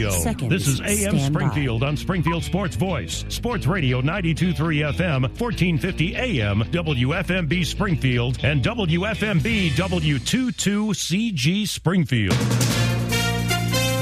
Seconds. 0.00 0.50
This 0.50 0.66
is 0.66 0.80
AM 0.80 1.20
Springfield 1.20 1.82
by. 1.82 1.86
on 1.86 1.96
Springfield 1.96 2.42
Sports 2.42 2.74
Voice. 2.74 3.24
Sports 3.28 3.64
Radio 3.68 4.00
923 4.00 4.80
FM, 4.80 5.22
1450 5.22 6.16
AM, 6.16 6.62
WFMB 6.72 7.64
Springfield, 7.64 8.38
and 8.42 8.60
WFMB 8.60 9.70
W22CG 9.70 11.68
Springfield. 11.68 12.34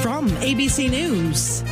From 0.01 0.29
ABC 0.29 0.89
News. 0.89 1.63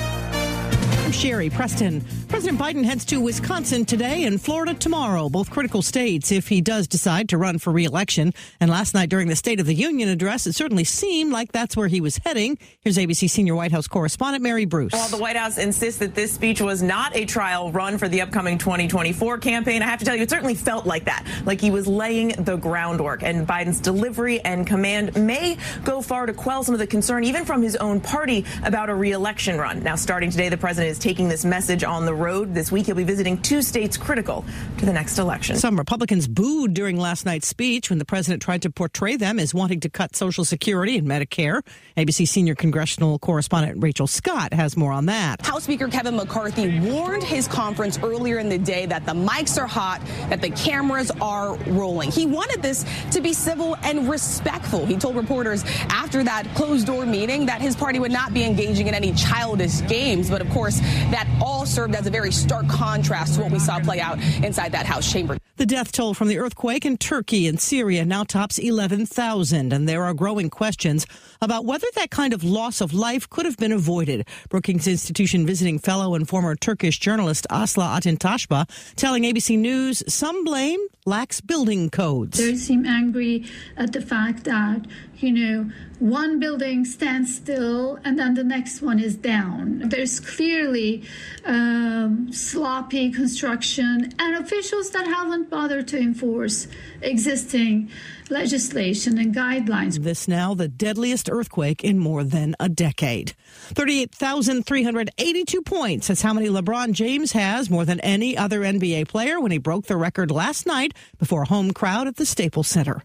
Sherry 1.11 1.49
Preston. 1.49 2.03
President 2.29 2.59
Biden 2.59 2.83
heads 2.83 3.03
to 3.05 3.19
Wisconsin 3.19 3.85
today 3.85 4.23
and 4.23 4.41
Florida 4.41 4.73
tomorrow, 4.73 5.29
both 5.29 5.49
critical 5.49 5.81
states 5.81 6.31
if 6.31 6.47
he 6.47 6.61
does 6.61 6.87
decide 6.87 7.29
to 7.29 7.37
run 7.37 7.59
for 7.59 7.71
reelection. 7.71 8.33
And 8.59 8.71
last 8.71 8.93
night 8.93 9.09
during 9.09 9.27
the 9.27 9.35
State 9.35 9.59
of 9.59 9.65
the 9.65 9.75
Union 9.75 10.07
address, 10.07 10.47
it 10.47 10.53
certainly 10.53 10.83
seemed 10.83 11.33
like 11.33 11.51
that's 11.51 11.75
where 11.75 11.87
he 11.87 11.99
was 11.99 12.17
heading. 12.25 12.57
Here's 12.81 12.97
ABC 12.97 13.29
senior 13.29 13.55
White 13.55 13.71
House 13.71 13.87
correspondent 13.87 14.43
Mary 14.43 14.65
Bruce. 14.65 14.93
While 14.93 15.09
the 15.09 15.17
White 15.17 15.35
House 15.35 15.57
insists 15.57 15.99
that 15.99 16.15
this 16.15 16.31
speech 16.31 16.61
was 16.61 16.81
not 16.81 17.15
a 17.15 17.25
trial 17.25 17.71
run 17.71 17.97
for 17.97 18.07
the 18.07 18.21
upcoming 18.21 18.57
2024 18.57 19.37
campaign, 19.39 19.81
I 19.81 19.87
have 19.87 19.99
to 19.99 20.05
tell 20.05 20.15
you, 20.15 20.23
it 20.23 20.29
certainly 20.29 20.55
felt 20.55 20.85
like 20.85 21.05
that, 21.05 21.25
like 21.45 21.59
he 21.59 21.71
was 21.71 21.87
laying 21.87 22.29
the 22.29 22.55
groundwork. 22.55 23.23
And 23.23 23.45
Biden's 23.45 23.81
delivery 23.81 24.39
and 24.41 24.65
command 24.65 25.15
may 25.15 25.57
go 25.83 26.01
far 26.01 26.25
to 26.25 26.33
quell 26.33 26.63
some 26.63 26.73
of 26.73 26.79
the 26.79 26.87
concern, 26.87 27.25
even 27.25 27.43
from 27.43 27.61
his 27.61 27.75
own 27.75 27.99
party, 27.99 28.45
about 28.63 28.89
a 28.89 28.95
reelection 28.95 29.57
run. 29.57 29.83
Now, 29.83 29.95
starting 29.95 30.29
today, 30.29 30.47
the 30.47 30.57
president 30.57 30.91
is 30.91 31.00
taking 31.01 31.27
this 31.27 31.43
message 31.43 31.83
on 31.83 32.05
the 32.05 32.13
road. 32.13 32.53
This 32.53 32.71
week, 32.71 32.85
he'll 32.85 32.95
be 32.95 33.03
visiting 33.03 33.41
two 33.41 33.61
states 33.61 33.97
critical 33.97 34.45
to 34.77 34.85
the 34.85 34.93
next 34.93 35.17
election. 35.17 35.57
Some 35.57 35.77
Republicans 35.77 36.27
booed 36.27 36.73
during 36.73 36.97
last 36.97 37.25
night's 37.25 37.47
speech 37.47 37.89
when 37.89 37.99
the 37.99 38.05
president 38.05 38.41
tried 38.41 38.61
to 38.61 38.69
portray 38.69 39.15
them 39.15 39.39
as 39.39 39.53
wanting 39.53 39.79
to 39.81 39.89
cut 39.89 40.15
Social 40.15 40.45
Security 40.45 40.97
and 40.97 41.07
Medicare. 41.07 41.61
ABC 41.97 42.27
senior 42.27 42.55
congressional 42.55 43.19
correspondent 43.19 43.81
Rachel 43.81 44.07
Scott 44.07 44.53
has 44.53 44.77
more 44.77 44.91
on 44.91 45.07
that. 45.07 45.45
House 45.45 45.63
Speaker 45.63 45.87
Kevin 45.87 46.15
McCarthy 46.15 46.79
warned 46.79 47.23
his 47.23 47.47
conference 47.47 47.99
earlier 48.03 48.37
in 48.37 48.49
the 48.49 48.57
day 48.57 48.85
that 48.85 49.05
the 49.05 49.13
mics 49.13 49.61
are 49.61 49.67
hot, 49.67 50.01
that 50.29 50.41
the 50.41 50.51
cameras 50.51 51.11
are 51.19 51.55
rolling. 51.67 52.11
He 52.11 52.25
wanted 52.25 52.61
this 52.61 52.85
to 53.11 53.21
be 53.21 53.33
civil 53.33 53.75
and 53.83 54.09
respectful. 54.09 54.85
He 54.85 54.95
told 54.95 55.15
reporters 55.15 55.63
after 55.89 56.23
that 56.23 56.47
closed 56.55 56.87
door 56.87 57.05
meeting 57.05 57.47
that 57.47 57.61
his 57.61 57.75
party 57.75 57.99
would 57.99 58.11
not 58.11 58.33
be 58.33 58.43
engaging 58.43 58.87
in 58.87 58.93
any 58.93 59.13
childish 59.13 59.85
games, 59.87 60.29
but 60.29 60.41
of 60.41 60.49
course, 60.51 60.79
that 61.11 61.27
all 61.41 61.65
served 61.65 61.95
as 61.95 62.07
a 62.07 62.09
very 62.09 62.31
stark 62.31 62.67
contrast 62.67 63.35
to 63.35 63.41
what 63.41 63.51
we 63.51 63.59
saw 63.59 63.79
play 63.79 63.99
out 63.99 64.19
inside 64.43 64.71
that 64.71 64.85
House 64.85 65.11
chamber. 65.11 65.37
The 65.57 65.65
death 65.65 65.91
toll 65.91 66.13
from 66.13 66.27
the 66.27 66.39
earthquake 66.39 66.85
in 66.85 66.97
Turkey 66.97 67.47
and 67.47 67.59
Syria 67.59 68.05
now 68.05 68.23
tops 68.23 68.57
11,000, 68.57 69.73
and 69.73 69.87
there 69.87 70.03
are 70.03 70.13
growing 70.13 70.49
questions 70.49 71.05
about 71.41 71.65
whether 71.65 71.87
that 71.95 72.09
kind 72.09 72.33
of 72.33 72.43
loss 72.43 72.81
of 72.81 72.93
life 72.93 73.29
could 73.29 73.45
have 73.45 73.57
been 73.57 73.71
avoided. 73.71 74.27
Brookings 74.49 74.87
Institution 74.87 75.45
visiting 75.45 75.79
fellow 75.79 76.15
and 76.15 76.27
former 76.27 76.55
Turkish 76.55 76.99
journalist 76.99 77.45
Asli 77.49 77.83
Aydintasbas 77.83 78.95
telling 78.95 79.23
ABC 79.23 79.57
News 79.57 80.03
some 80.07 80.43
blame 80.43 80.79
lacks 81.05 81.41
building 81.41 81.89
codes. 81.89 82.37
They 82.37 82.55
seem 82.55 82.85
angry 82.85 83.45
at 83.77 83.93
the 83.93 84.01
fact 84.01 84.43
that, 84.45 84.85
you 85.17 85.31
know, 85.31 85.71
one 86.01 86.39
building 86.39 86.83
stands 86.83 87.35
still 87.35 87.99
and 88.03 88.17
then 88.17 88.33
the 88.33 88.43
next 88.43 88.81
one 88.81 88.99
is 88.99 89.15
down. 89.15 89.83
There's 89.85 90.19
clearly 90.19 91.03
um, 91.45 92.33
sloppy 92.33 93.11
construction 93.11 94.11
and 94.17 94.35
officials 94.43 94.89
that 94.91 95.05
haven't 95.05 95.51
bothered 95.51 95.87
to 95.89 95.99
enforce 95.99 96.67
existing 97.03 97.91
legislation 98.31 99.19
and 99.19 99.35
guidelines. 99.35 100.01
This 100.01 100.27
now 100.27 100.55
the 100.55 100.67
deadliest 100.67 101.29
earthquake 101.29 101.83
in 101.83 101.99
more 101.99 102.23
than 102.23 102.55
a 102.59 102.67
decade. 102.67 103.33
38,382 103.73 105.61
points. 105.61 106.07
That's 106.07 106.23
how 106.23 106.33
many 106.33 106.47
LeBron 106.47 106.93
James 106.93 107.33
has, 107.33 107.69
more 107.69 107.85
than 107.85 107.99
any 107.99 108.35
other 108.35 108.61
NBA 108.61 109.07
player 109.07 109.39
when 109.39 109.51
he 109.51 109.59
broke 109.59 109.85
the 109.85 109.97
record 109.97 110.31
last 110.31 110.65
night 110.65 110.93
before 111.19 111.43
a 111.43 111.47
home 111.47 111.73
crowd 111.73 112.07
at 112.07 112.15
the 112.15 112.25
Staples 112.25 112.67
Center. 112.67 113.03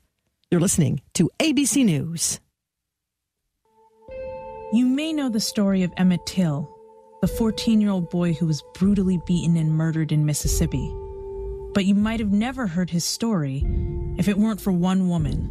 You're 0.50 0.60
listening 0.60 1.02
to 1.14 1.28
ABC 1.38 1.84
News. 1.84 2.40
You 4.76 4.84
may 4.84 5.14
know 5.14 5.30
the 5.30 5.40
story 5.40 5.84
of 5.84 5.94
Emmett 5.96 6.26
Till, 6.26 6.70
the 7.22 7.26
14 7.26 7.80
year 7.80 7.88
old 7.88 8.10
boy 8.10 8.34
who 8.34 8.44
was 8.44 8.62
brutally 8.74 9.18
beaten 9.24 9.56
and 9.56 9.70
murdered 9.70 10.12
in 10.12 10.26
Mississippi. 10.26 10.94
But 11.72 11.86
you 11.86 11.94
might 11.94 12.20
have 12.20 12.30
never 12.30 12.66
heard 12.66 12.90
his 12.90 13.02
story 13.02 13.64
if 14.18 14.28
it 14.28 14.36
weren't 14.36 14.60
for 14.60 14.72
one 14.72 15.08
woman, 15.08 15.50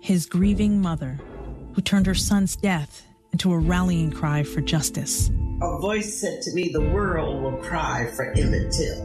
his 0.00 0.26
grieving 0.26 0.82
mother, 0.82 1.20
who 1.74 1.82
turned 1.82 2.06
her 2.06 2.16
son's 2.16 2.56
death 2.56 3.06
into 3.32 3.52
a 3.52 3.58
rallying 3.60 4.10
cry 4.10 4.42
for 4.42 4.60
justice. 4.60 5.30
A 5.62 5.78
voice 5.78 6.12
said 6.12 6.42
to 6.42 6.52
me, 6.52 6.70
The 6.72 6.80
world 6.80 7.44
will 7.44 7.58
cry 7.58 8.10
for 8.16 8.32
Emmett 8.32 8.72
Till. 8.72 9.04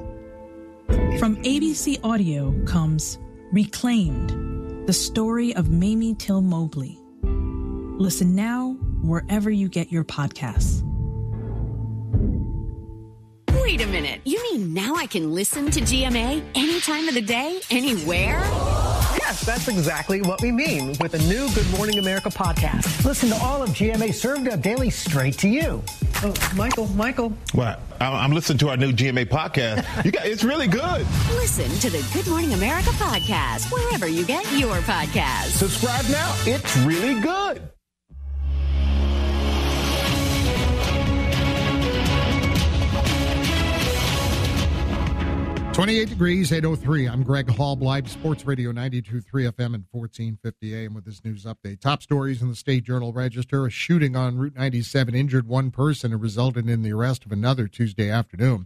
From 1.20 1.36
ABC 1.44 2.04
Audio 2.04 2.56
comes 2.66 3.20
Reclaimed, 3.52 4.88
the 4.88 4.94
story 4.94 5.54
of 5.54 5.70
Mamie 5.70 6.16
Till 6.16 6.42
Mobley. 6.42 7.00
Listen 8.00 8.36
now 8.36 8.78
wherever 9.02 9.50
you 9.50 9.70
get 9.70 9.92
your 9.92 10.04
podcasts. 10.04 10.84
Wait 13.60 13.82
a 13.82 13.88
minute. 13.88 14.22
You 14.24 14.42
mean 14.44 14.72
now 14.72 14.94
I 14.96 15.08
can 15.08 15.34
listen 15.34 15.72
to 15.72 15.82
GMA 15.82 16.44
any 16.54 16.80
time 16.80 17.08
of 17.08 17.16
the 17.16 17.22
day, 17.22 17.60
anywhere? 17.72 18.40
Yes, 19.20 19.44
that's 19.44 19.68
exactly 19.68 20.22
what 20.22 20.42
we 20.44 20.52
mean 20.52 20.90
with 21.02 21.14
the 21.14 21.20
new 21.20 21.52
Good 21.56 21.70
Morning 21.72 21.98
America 21.98 22.30
podcast. 22.30 23.04
Listen 23.04 23.30
to 23.30 23.36
all 23.38 23.64
of 23.64 23.72
GMA 23.72 24.14
served 24.14 24.48
up 24.48 24.62
daily 24.62 24.92
straight 24.92 25.38
to 25.40 25.50
you. 25.50 25.84
Oh, 26.24 26.34
Michael, 26.56 26.88
Michael. 26.90 27.34
What? 27.54 27.82
I'm 28.00 28.32
listening 28.32 28.60
to 28.60 28.70
our 28.70 28.78
new 28.78 28.92
GMA 28.92 29.26
podcast. 29.26 30.06
You 30.06 30.12
got 30.12 30.28
it's 30.28 30.44
really 30.44 30.68
good. 30.68 31.06
Listen 31.32 31.70
to 31.80 31.90
the 31.90 32.08
Good 32.14 32.28
Morning 32.28 32.54
America 32.54 32.90
podcast 32.92 33.72
wherever 33.72 34.08
you 34.08 34.24
get 34.24 34.46
your 34.58 34.76
podcast. 34.82 35.46
Subscribe 35.48 36.06
now. 36.10 36.32
It's 36.46 36.78
really 36.78 37.20
good. 37.20 37.70
28 45.78 46.10
degrees, 46.10 46.52
803. 46.52 47.08
I'm 47.08 47.22
Greg 47.22 47.52
Halb, 47.52 48.08
Sports 48.08 48.48
Radio 48.48 48.72
92.3 48.72 49.22
FM 49.24 49.76
and 49.76 49.86
1450 49.92 50.74
AM 50.74 50.96
with 50.96 51.06
this 51.06 51.24
news 51.24 51.46
update. 51.46 51.82
Top 51.82 52.02
stories 52.02 52.42
in 52.42 52.50
the 52.50 52.56
State 52.56 52.84
Journal 52.84 53.14
Register. 53.14 53.64
A 53.64 53.70
shooting 53.70 54.16
on 54.16 54.40
Route 54.40 54.56
97 54.56 55.14
injured 55.14 55.48
one 55.48 55.70
person 55.70 56.12
and 56.12 56.20
resulted 56.20 56.68
in 56.68 56.82
the 56.82 56.94
arrest 56.94 57.28
of 57.28 57.32
another 57.32 57.68
Tuesday 57.68 58.10
afternoon. 58.10 58.66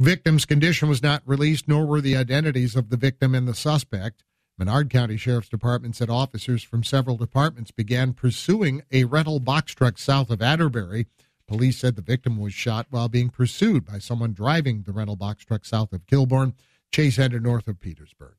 Victim's 0.00 0.44
condition 0.44 0.88
was 0.88 1.04
not 1.04 1.22
released, 1.24 1.68
nor 1.68 1.86
were 1.86 2.00
the 2.00 2.16
identities 2.16 2.74
of 2.74 2.90
the 2.90 2.96
victim 2.96 3.32
and 3.32 3.46
the 3.46 3.54
suspect. 3.54 4.24
Menard 4.58 4.90
County 4.90 5.16
Sheriff's 5.16 5.48
Department 5.48 5.94
said 5.94 6.10
officers 6.10 6.64
from 6.64 6.82
several 6.82 7.16
departments 7.16 7.70
began 7.70 8.12
pursuing 8.12 8.82
a 8.90 9.04
rental 9.04 9.38
box 9.38 9.72
truck 9.72 9.98
south 9.98 10.30
of 10.30 10.40
Atterberry 10.40 11.06
Police 11.46 11.78
said 11.78 11.96
the 11.96 12.02
victim 12.02 12.38
was 12.38 12.54
shot 12.54 12.86
while 12.90 13.08
being 13.08 13.28
pursued 13.28 13.84
by 13.84 13.98
someone 13.98 14.32
driving 14.32 14.82
the 14.82 14.92
rental 14.92 15.16
box 15.16 15.44
truck 15.44 15.64
south 15.64 15.92
of 15.92 16.06
Kilbourne, 16.06 16.54
Chase 16.90 17.16
headed 17.16 17.42
north 17.42 17.68
of 17.68 17.80
Petersburg. 17.80 18.36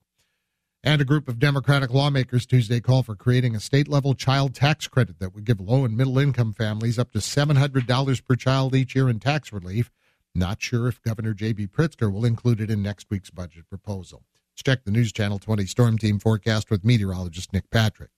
And 0.84 1.02
a 1.02 1.06
group 1.06 1.28
of 1.28 1.40
Democratic 1.40 1.92
lawmakers 1.92 2.46
Tuesday 2.46 2.80
called 2.80 3.08
for 3.08 3.16
creating 3.16 3.56
a 3.56 3.60
state 3.60 3.88
level 3.88 4.14
child 4.14 4.54
tax 4.54 4.88
credit 4.88 5.20
that 5.20 5.34
would 5.34 5.46
give 5.46 5.60
low 5.60 5.84
and 5.84 5.98
middle 5.98 6.20
income 6.20 6.54
families 6.54 7.00
up 7.00 7.12
to 7.12 7.20
$700 7.20 8.24
per 8.24 8.36
child 8.36 8.76
each 8.76 8.96
year 8.96 9.10
in 9.10 9.20
tax 9.20 9.52
relief. 9.52 9.92
Not 10.34 10.62
sure 10.62 10.88
if 10.88 11.02
Governor 11.02 11.34
J.B. 11.34 11.68
Pritzker 11.68 12.12
will 12.12 12.26
include 12.26 12.62
it 12.62 12.70
in 12.70 12.84
next 12.84 13.08
week's 13.10 13.30
budget 13.30 13.68
proposal. 13.70 14.24
Let's 14.52 14.64
check 14.64 14.84
the 14.84 14.92
News 14.92 15.12
Channel 15.12 15.40
20 15.40 15.66
Storm 15.66 15.98
Team 15.98 16.20
forecast 16.20 16.70
with 16.70 16.86
meteorologist 16.86 17.52
Nick 17.52 17.70
Patrick. 17.70 18.12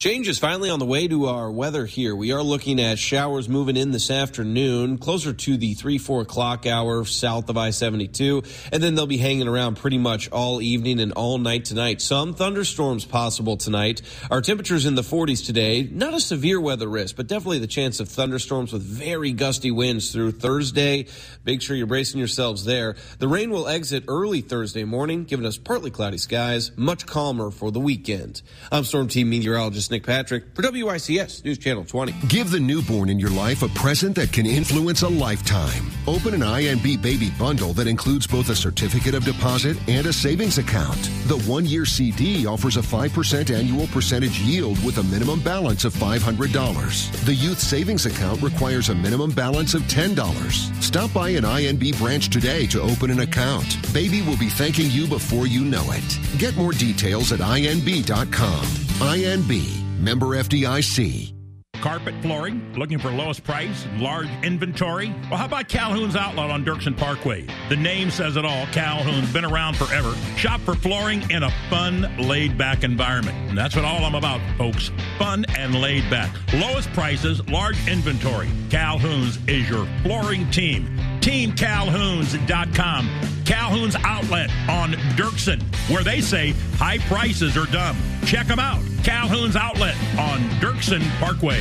Change 0.00 0.28
is 0.28 0.38
finally 0.38 0.70
on 0.70 0.78
the 0.78 0.86
way 0.86 1.06
to 1.08 1.26
our 1.26 1.50
weather 1.50 1.84
here. 1.84 2.16
We 2.16 2.32
are 2.32 2.42
looking 2.42 2.80
at 2.80 2.98
showers 2.98 3.50
moving 3.50 3.76
in 3.76 3.90
this 3.90 4.10
afternoon, 4.10 4.96
closer 4.96 5.34
to 5.34 5.58
the 5.58 5.74
3, 5.74 5.98
4 5.98 6.22
o'clock 6.22 6.64
hour 6.64 7.04
south 7.04 7.50
of 7.50 7.58
I 7.58 7.68
72. 7.68 8.42
And 8.72 8.82
then 8.82 8.94
they'll 8.94 9.06
be 9.06 9.18
hanging 9.18 9.46
around 9.46 9.76
pretty 9.76 9.98
much 9.98 10.30
all 10.30 10.62
evening 10.62 11.00
and 11.00 11.12
all 11.12 11.36
night 11.36 11.66
tonight. 11.66 12.00
Some 12.00 12.32
thunderstorms 12.32 13.04
possible 13.04 13.58
tonight. 13.58 14.00
Our 14.30 14.40
temperatures 14.40 14.86
in 14.86 14.94
the 14.94 15.02
40s 15.02 15.44
today. 15.44 15.82
Not 15.82 16.14
a 16.14 16.20
severe 16.20 16.58
weather 16.58 16.88
risk, 16.88 17.16
but 17.16 17.26
definitely 17.26 17.58
the 17.58 17.66
chance 17.66 18.00
of 18.00 18.08
thunderstorms 18.08 18.72
with 18.72 18.80
very 18.80 19.32
gusty 19.32 19.70
winds 19.70 20.12
through 20.12 20.32
Thursday. 20.32 21.08
Make 21.44 21.60
sure 21.60 21.76
you're 21.76 21.86
bracing 21.86 22.20
yourselves 22.20 22.64
there. 22.64 22.96
The 23.18 23.28
rain 23.28 23.50
will 23.50 23.68
exit 23.68 24.04
early 24.08 24.40
Thursday 24.40 24.84
morning, 24.84 25.24
giving 25.24 25.44
us 25.44 25.58
partly 25.58 25.90
cloudy 25.90 26.16
skies, 26.16 26.74
much 26.74 27.04
calmer 27.04 27.50
for 27.50 27.70
the 27.70 27.80
weekend. 27.80 28.40
I'm 28.72 28.84
Storm 28.84 29.06
Team 29.06 29.28
Meteorologist 29.28 29.89
Nick 29.90 30.06
Patrick 30.06 30.44
for 30.54 30.62
WICS 30.62 31.44
News 31.44 31.58
Channel 31.58 31.84
20. 31.84 32.12
Give 32.28 32.50
the 32.50 32.60
newborn 32.60 33.08
in 33.08 33.18
your 33.18 33.30
life 33.30 33.62
a 33.62 33.68
present 33.68 34.14
that 34.16 34.32
can 34.32 34.46
influence 34.46 35.02
a 35.02 35.08
lifetime. 35.08 35.90
Open 36.06 36.34
an 36.34 36.40
INB 36.40 37.02
baby 37.02 37.30
bundle 37.38 37.72
that 37.74 37.86
includes 37.86 38.26
both 38.26 38.48
a 38.50 38.54
certificate 38.54 39.14
of 39.14 39.24
deposit 39.24 39.76
and 39.88 40.06
a 40.06 40.12
savings 40.12 40.58
account. 40.58 41.00
The 41.26 41.38
one 41.46 41.66
year 41.66 41.84
CD 41.84 42.46
offers 42.46 42.76
a 42.76 42.80
5% 42.80 43.54
annual 43.54 43.86
percentage 43.88 44.38
yield 44.40 44.82
with 44.84 44.98
a 44.98 45.02
minimum 45.04 45.40
balance 45.40 45.84
of 45.84 45.94
$500. 45.94 47.24
The 47.24 47.34
youth 47.34 47.58
savings 47.58 48.06
account 48.06 48.42
requires 48.42 48.88
a 48.88 48.94
minimum 48.94 49.30
balance 49.30 49.74
of 49.74 49.82
$10. 49.82 50.82
Stop 50.82 51.12
by 51.12 51.30
an 51.30 51.44
INB 51.44 51.98
branch 51.98 52.30
today 52.30 52.66
to 52.68 52.80
open 52.80 53.10
an 53.10 53.20
account. 53.20 53.76
Baby 53.92 54.22
will 54.22 54.38
be 54.38 54.48
thanking 54.48 54.90
you 54.90 55.06
before 55.06 55.46
you 55.46 55.64
know 55.64 55.84
it. 55.90 56.38
Get 56.38 56.56
more 56.56 56.72
details 56.72 57.32
at 57.32 57.40
INB.com. 57.40 58.64
INB 59.00 59.79
Member 60.00 60.28
FDIC. 60.28 61.34
Carpet 61.80 62.14
flooring, 62.20 62.74
looking 62.74 62.98
for 62.98 63.10
lowest 63.10 63.42
price 63.42 63.86
large 63.96 64.28
inventory? 64.42 65.14
Well, 65.30 65.38
how 65.38 65.46
about 65.46 65.68
Calhoun's 65.68 66.14
Outlet 66.14 66.50
on 66.50 66.62
Dirksen 66.64 66.94
Parkway? 66.96 67.46
The 67.70 67.76
name 67.76 68.10
says 68.10 68.36
it 68.36 68.44
all. 68.44 68.66
Calhoun's 68.66 69.32
been 69.32 69.46
around 69.46 69.76
forever. 69.76 70.14
Shop 70.36 70.60
for 70.60 70.74
flooring 70.74 71.28
in 71.30 71.42
a 71.42 71.50
fun, 71.70 72.06
laid 72.18 72.58
back 72.58 72.84
environment. 72.84 73.36
And 73.48 73.56
that's 73.56 73.74
what 73.76 73.86
all 73.86 74.04
I'm 74.04 74.14
about, 74.14 74.40
folks. 74.58 74.90
Fun 75.18 75.46
and 75.56 75.74
laid 75.80 76.08
back. 76.10 76.30
Lowest 76.52 76.92
prices, 76.92 77.46
large 77.48 77.78
inventory. 77.88 78.48
Calhoun's 78.68 79.38
is 79.48 79.68
your 79.68 79.86
flooring 80.02 80.50
team. 80.50 80.98
TeamCalhoun's.com. 81.20 83.08
Calhoun's 83.46 83.96
Outlet 84.04 84.50
on 84.68 84.92
Dirksen, 85.16 85.62
where 85.88 86.04
they 86.04 86.20
say 86.20 86.50
high 86.74 86.98
prices 86.98 87.56
are 87.56 87.66
dumb. 87.66 87.96
Check 88.26 88.46
them 88.46 88.58
out. 88.58 88.82
Calhoun's 89.04 89.56
Outlet 89.56 89.96
on 90.18 90.40
Dirksen 90.60 91.02
Parkway. 91.18 91.60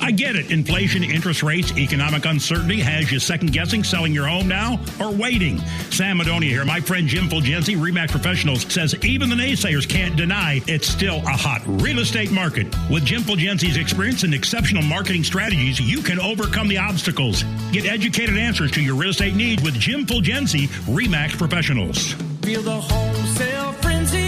I 0.00 0.12
get 0.12 0.36
it. 0.36 0.52
Inflation, 0.52 1.02
interest 1.02 1.42
rates, 1.42 1.72
economic 1.72 2.26
uncertainty 2.26 2.78
has 2.78 3.10
you 3.10 3.18
second 3.18 3.52
guessing 3.52 3.82
selling 3.82 4.12
your 4.12 4.28
home 4.28 4.46
now 4.46 4.78
or 5.00 5.10
waiting. 5.10 5.58
Sam 5.90 6.18
Madonia 6.18 6.48
here. 6.48 6.64
My 6.64 6.80
friend 6.80 7.08
Jim 7.08 7.28
Fulgenzi, 7.28 7.76
Remax 7.76 8.12
Professionals, 8.12 8.62
says 8.72 8.94
even 9.04 9.28
the 9.28 9.34
naysayers 9.34 9.88
can't 9.88 10.16
deny 10.16 10.62
it's 10.68 10.86
still 10.86 11.16
a 11.16 11.36
hot 11.36 11.60
real 11.66 11.98
estate 11.98 12.30
market. 12.30 12.68
With 12.88 13.04
Jim 13.04 13.22
Fulgenzi's 13.22 13.76
experience 13.76 14.22
and 14.22 14.32
exceptional 14.32 14.84
marketing 14.84 15.24
strategies, 15.24 15.80
you 15.80 16.00
can 16.02 16.20
overcome 16.20 16.68
the 16.68 16.78
obstacles. 16.78 17.42
Get 17.72 17.86
educated 17.86 18.36
answers 18.36 18.70
to 18.72 18.82
your 18.82 18.94
real 18.94 19.10
estate 19.10 19.34
needs 19.34 19.62
with 19.62 19.74
Jim 19.74 20.06
Fulgenzi, 20.06 20.68
Remax 20.86 21.36
Professionals. 21.36 22.12
Feel 22.42 22.62
the 22.62 22.80
wholesale 22.80 23.72
frenzy 23.72 24.25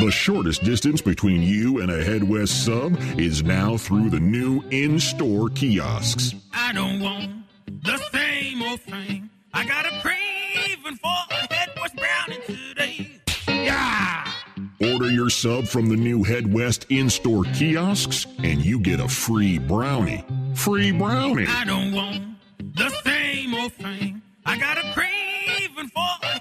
The 0.00 0.10
shortest 0.10 0.64
distance 0.64 1.02
between 1.02 1.42
you 1.42 1.82
and 1.82 1.90
a 1.90 2.02
Head 2.02 2.24
West 2.24 2.64
sub 2.64 2.96
is 3.18 3.42
now 3.42 3.76
through 3.76 4.08
the 4.08 4.18
new 4.18 4.62
in 4.70 4.98
store 4.98 5.50
kiosks. 5.50 6.34
I 6.54 6.72
don't 6.72 6.98
want 6.98 7.44
the 7.66 7.98
same 8.10 8.62
old 8.62 8.80
thing. 8.80 9.28
I 9.52 9.66
got 9.66 9.84
a 9.84 10.00
craving 10.00 10.96
for 10.96 11.14
a 11.30 11.54
Head 11.54 11.68
West 11.78 11.94
brownie 11.96 12.40
today. 12.46 13.20
Yeah! 13.48 14.32
Order 14.80 15.10
your 15.10 15.28
sub 15.28 15.66
from 15.66 15.90
the 15.90 15.96
new 15.96 16.22
Head 16.22 16.52
West 16.52 16.86
in 16.88 17.10
store 17.10 17.44
kiosks, 17.44 18.26
and 18.42 18.64
you 18.64 18.80
get 18.80 18.98
a 18.98 19.08
free 19.08 19.58
brownie. 19.58 20.24
Free 20.54 20.90
brownie. 20.90 21.46
I 21.46 21.64
don't 21.66 21.92
want 21.92 22.38
the 22.58 22.88
same 23.04 23.54
old 23.54 23.74
thing. 23.74 24.22
I 24.46 24.58
got 24.58 24.78
a 24.78 24.92
craving 24.94 25.90
for 25.90 26.31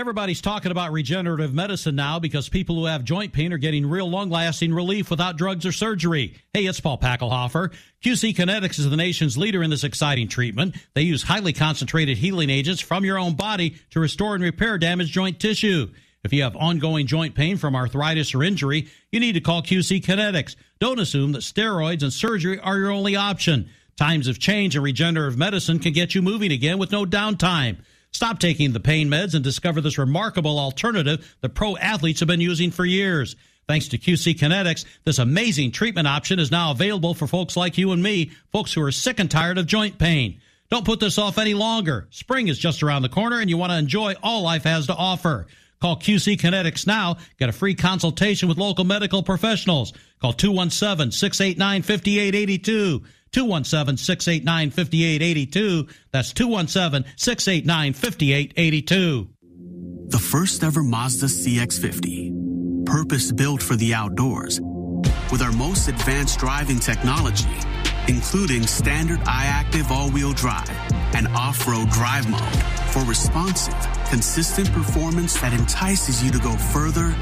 Everybody's 0.00 0.40
talking 0.40 0.72
about 0.72 0.92
regenerative 0.92 1.52
medicine 1.52 1.94
now 1.94 2.18
because 2.18 2.48
people 2.48 2.74
who 2.74 2.86
have 2.86 3.04
joint 3.04 3.34
pain 3.34 3.52
are 3.52 3.58
getting 3.58 3.84
real 3.84 4.08
long 4.08 4.30
lasting 4.30 4.72
relief 4.72 5.10
without 5.10 5.36
drugs 5.36 5.66
or 5.66 5.72
surgery. 5.72 6.36
Hey, 6.54 6.64
it's 6.64 6.80
Paul 6.80 6.96
Packelhofer. 6.96 7.70
QC 8.02 8.34
Kinetix 8.34 8.78
is 8.78 8.88
the 8.88 8.96
nation's 8.96 9.36
leader 9.36 9.62
in 9.62 9.68
this 9.68 9.84
exciting 9.84 10.26
treatment. 10.26 10.74
They 10.94 11.02
use 11.02 11.22
highly 11.22 11.52
concentrated 11.52 12.16
healing 12.16 12.48
agents 12.48 12.80
from 12.80 13.04
your 13.04 13.18
own 13.18 13.34
body 13.34 13.76
to 13.90 14.00
restore 14.00 14.34
and 14.34 14.42
repair 14.42 14.78
damaged 14.78 15.12
joint 15.12 15.38
tissue. 15.38 15.90
If 16.24 16.32
you 16.32 16.44
have 16.44 16.56
ongoing 16.56 17.06
joint 17.06 17.34
pain 17.34 17.58
from 17.58 17.76
arthritis 17.76 18.34
or 18.34 18.42
injury, 18.42 18.88
you 19.12 19.20
need 19.20 19.32
to 19.32 19.42
call 19.42 19.60
QC 19.60 20.02
Kinetix. 20.02 20.56
Don't 20.78 20.98
assume 20.98 21.32
that 21.32 21.42
steroids 21.42 22.02
and 22.02 22.10
surgery 22.10 22.58
are 22.58 22.78
your 22.78 22.90
only 22.90 23.16
option. 23.16 23.68
Times 23.98 24.28
have 24.28 24.38
changed 24.38 24.76
and 24.76 24.82
regenerative 24.82 25.36
medicine 25.36 25.78
can 25.78 25.92
get 25.92 26.14
you 26.14 26.22
moving 26.22 26.52
again 26.52 26.78
with 26.78 26.90
no 26.90 27.04
downtime. 27.04 27.76
Stop 28.12 28.38
taking 28.38 28.72
the 28.72 28.80
pain 28.80 29.08
meds 29.08 29.34
and 29.34 29.44
discover 29.44 29.80
this 29.80 29.98
remarkable 29.98 30.58
alternative 30.58 31.36
that 31.40 31.54
pro 31.54 31.76
athletes 31.76 32.20
have 32.20 32.26
been 32.26 32.40
using 32.40 32.70
for 32.70 32.84
years. 32.84 33.36
Thanks 33.68 33.88
to 33.88 33.98
QC 33.98 34.36
Kinetix, 34.36 34.84
this 35.04 35.18
amazing 35.18 35.70
treatment 35.70 36.08
option 36.08 36.38
is 36.38 36.50
now 36.50 36.72
available 36.72 37.14
for 37.14 37.26
folks 37.28 37.56
like 37.56 37.78
you 37.78 37.92
and 37.92 38.02
me, 38.02 38.32
folks 38.52 38.72
who 38.72 38.82
are 38.82 38.90
sick 38.90 39.20
and 39.20 39.30
tired 39.30 39.58
of 39.58 39.66
joint 39.66 39.98
pain. 39.98 40.40
Don't 40.70 40.84
put 40.84 41.00
this 41.00 41.18
off 41.18 41.38
any 41.38 41.54
longer. 41.54 42.08
Spring 42.10 42.48
is 42.48 42.58
just 42.58 42.82
around 42.82 43.02
the 43.02 43.08
corner 43.08 43.38
and 43.38 43.48
you 43.48 43.56
want 43.56 43.70
to 43.70 43.78
enjoy 43.78 44.14
all 44.22 44.42
life 44.42 44.64
has 44.64 44.86
to 44.88 44.94
offer. 44.94 45.46
Call 45.80 45.96
QC 45.96 46.36
Kinetix 46.38 46.86
now. 46.86 47.16
Get 47.38 47.48
a 47.48 47.52
free 47.52 47.74
consultation 47.74 48.48
with 48.48 48.58
local 48.58 48.84
medical 48.84 49.22
professionals. 49.22 49.92
Call 50.20 50.32
217-689-5882. 53.32 53.36
217-689-5882. 55.50 55.90
That's 56.12 56.32
217-689-5882. 56.32 59.28
The 60.08 60.18
first 60.18 60.64
ever 60.64 60.82
Mazda 60.82 61.26
CX-50. 61.26 62.86
Purpose 62.86 63.30
built 63.30 63.62
for 63.62 63.76
the 63.76 63.94
outdoors. 63.94 64.60
With 65.30 65.42
our 65.42 65.52
most 65.52 65.86
advanced 65.88 66.40
driving 66.40 66.80
technology, 66.80 67.46
including 68.10 68.66
standard 68.66 69.20
i-ACTIV 69.24 69.88
all-wheel 69.90 70.32
drive 70.32 70.68
and 71.14 71.28
off-road 71.28 71.88
drive 71.90 72.28
mode 72.28 72.40
for 72.92 73.04
responsive, 73.04 73.74
consistent 74.08 74.70
performance 74.72 75.40
that 75.40 75.52
entices 75.52 76.22
you 76.22 76.30
to 76.32 76.38
go 76.40 76.52
further, 76.56 77.14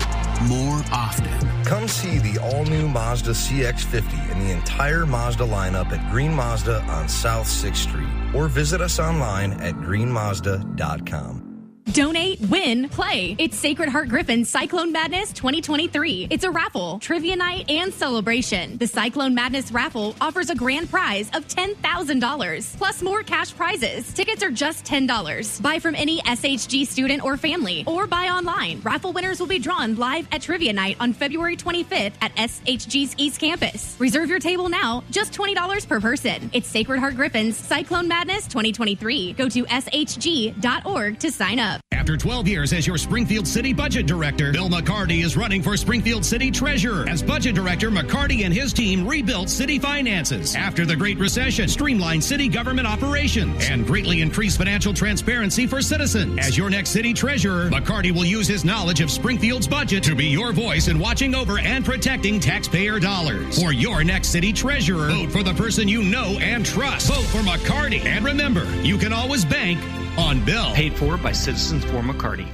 more 0.49 0.83
often. 0.91 1.29
Come 1.65 1.87
see 1.89 2.19
the 2.19 2.39
all-new 2.39 2.89
Mazda 2.89 3.33
CX-50 3.33 4.33
and 4.33 4.41
the 4.41 4.51
entire 4.51 5.05
Mazda 5.05 5.45
lineup 5.45 5.93
at 5.93 6.11
Green 6.11 6.33
Mazda 6.33 6.81
on 6.85 7.07
South 7.07 7.47
6th 7.47 7.77
Street 7.77 8.09
or 8.35 8.49
visit 8.49 8.81
us 8.81 8.99
online 8.99 9.53
at 9.61 9.75
greenmazda.com. 9.75 11.48
Donate, 11.93 12.39
win, 12.51 12.89
play. 12.91 13.35
It's 13.39 13.57
Sacred 13.57 13.89
Heart 13.89 14.11
Griffin 14.11 14.45
Cyclone 14.45 14.93
Madness 14.93 15.33
2023. 15.33 16.29
It's 16.29 16.45
a 16.45 16.51
raffle, 16.51 16.99
trivia 16.99 17.35
night, 17.35 17.71
and 17.71 17.95
celebration. 17.95 18.77
The 18.77 18.87
Cyclone 18.87 19.35
Madness 19.35 19.73
raffle 19.73 20.15
offers 20.21 20.51
a 20.51 20.55
grand 20.55 20.91
prize 20.91 21.31
of 21.33 21.49
$10,000 21.49 22.77
plus 22.77 23.03
more 23.03 23.23
cash 23.23 23.55
prizes. 23.55 24.13
Tickets 24.13 24.43
are 24.43 24.51
just 24.51 24.85
$10. 24.85 25.63
Buy 25.63 25.79
from 25.79 25.95
any 25.95 26.21
SHG 26.23 26.87
student 26.87 27.25
or 27.25 27.39
family 27.39 27.85
or 27.87 28.07
buy 28.07 28.29
online. 28.29 28.81
Raffle 28.83 29.13
winners 29.13 29.41
will 29.41 29.47
be 29.47 29.59
drawn 29.59 29.97
live 29.97 30.29
at 30.31 30.43
trivia 30.43 30.75
night 30.75 30.99
on 31.01 31.15
February 31.15 31.57
25th 31.57 32.13
at 32.21 32.35
SHG's 32.37 33.15
East 33.17 33.41
Campus. 33.41 33.97
Reserve 33.99 34.29
your 34.29 34.41
table 34.41 34.69
now, 34.69 35.05
just 35.11 35.33
$20 35.33 35.89
per 35.89 36.01
person. 36.01 36.51
It's 36.53 36.69
Sacred 36.69 37.01
Heart 37.01 37.17
Griffin's 37.17 37.57
Cyclone 37.57 38.09
Madness 38.09 38.47
2023. 38.47 39.33
Go 39.33 39.49
to 39.49 39.65
shg.org 39.65 41.19
to 41.21 41.33
sign 41.33 41.59
up. 41.59 41.78
After 42.09 42.17
12 42.17 42.49
years 42.49 42.73
as 42.73 42.87
your 42.87 42.97
Springfield 42.97 43.47
City 43.47 43.75
Budget 43.75 44.07
Director, 44.07 44.51
Bill 44.51 44.71
McCarty 44.71 45.23
is 45.23 45.37
running 45.37 45.63
for 45.63 45.77
Springfield 45.77 46.25
City 46.25 46.51
Treasurer. 46.51 47.07
As 47.07 47.23
Budget 47.23 47.55
Director, 47.55 47.91
McCarty 47.91 48.47
and 48.47 48.55
his 48.55 48.73
team 48.73 49.07
rebuilt 49.07 49.51
city 49.51 49.79
finances 49.79 50.55
after 50.55 50.87
the 50.87 50.97
Great 50.97 51.19
Recession, 51.19 51.69
streamlined 51.69 52.25
city 52.25 52.49
government 52.49 52.89
operations, 52.89 53.69
and 53.69 53.87
greatly 53.87 54.23
increased 54.23 54.57
financial 54.57 54.95
transparency 54.95 55.67
for 55.67 55.83
citizens. 55.83 56.39
As 56.39 56.57
your 56.57 56.71
next 56.71 56.91
city 56.93 57.13
treasurer, 57.13 57.69
McCarty 57.69 58.11
will 58.11 58.25
use 58.25 58.49
his 58.49 58.65
knowledge 58.65 59.03
of 59.03 59.11
Springfield's 59.11 59.69
budget 59.69 60.03
to 60.05 60.15
be 60.15 60.29
your 60.29 60.55
voice 60.55 60.89
in 60.89 60.99
watching 60.99 61.35
over 61.35 61.59
and 61.59 61.85
protecting 61.85 62.41
taxpayer 62.41 62.99
dollars. 62.99 63.61
For 63.61 63.71
your 63.71 64.03
next 64.03 64.29
city 64.29 64.55
treasurer, 64.55 65.11
vote 65.11 65.31
for 65.31 65.43
the 65.43 65.53
person 65.53 65.89
you 65.89 66.03
know 66.03 66.39
and 66.41 66.65
trust. 66.65 67.09
Vote 67.13 67.27
for 67.27 67.47
McCarty. 67.47 68.03
And 68.07 68.25
remember, 68.25 68.65
you 68.77 68.97
can 68.97 69.13
always 69.13 69.45
bank 69.45 69.79
on 70.19 70.45
Bill. 70.45 70.73
Paid 70.75 70.95
for 70.95 71.17
by 71.17 71.33
Citizens 71.33 71.85
for 71.85 72.03
McCarty. 72.03 72.49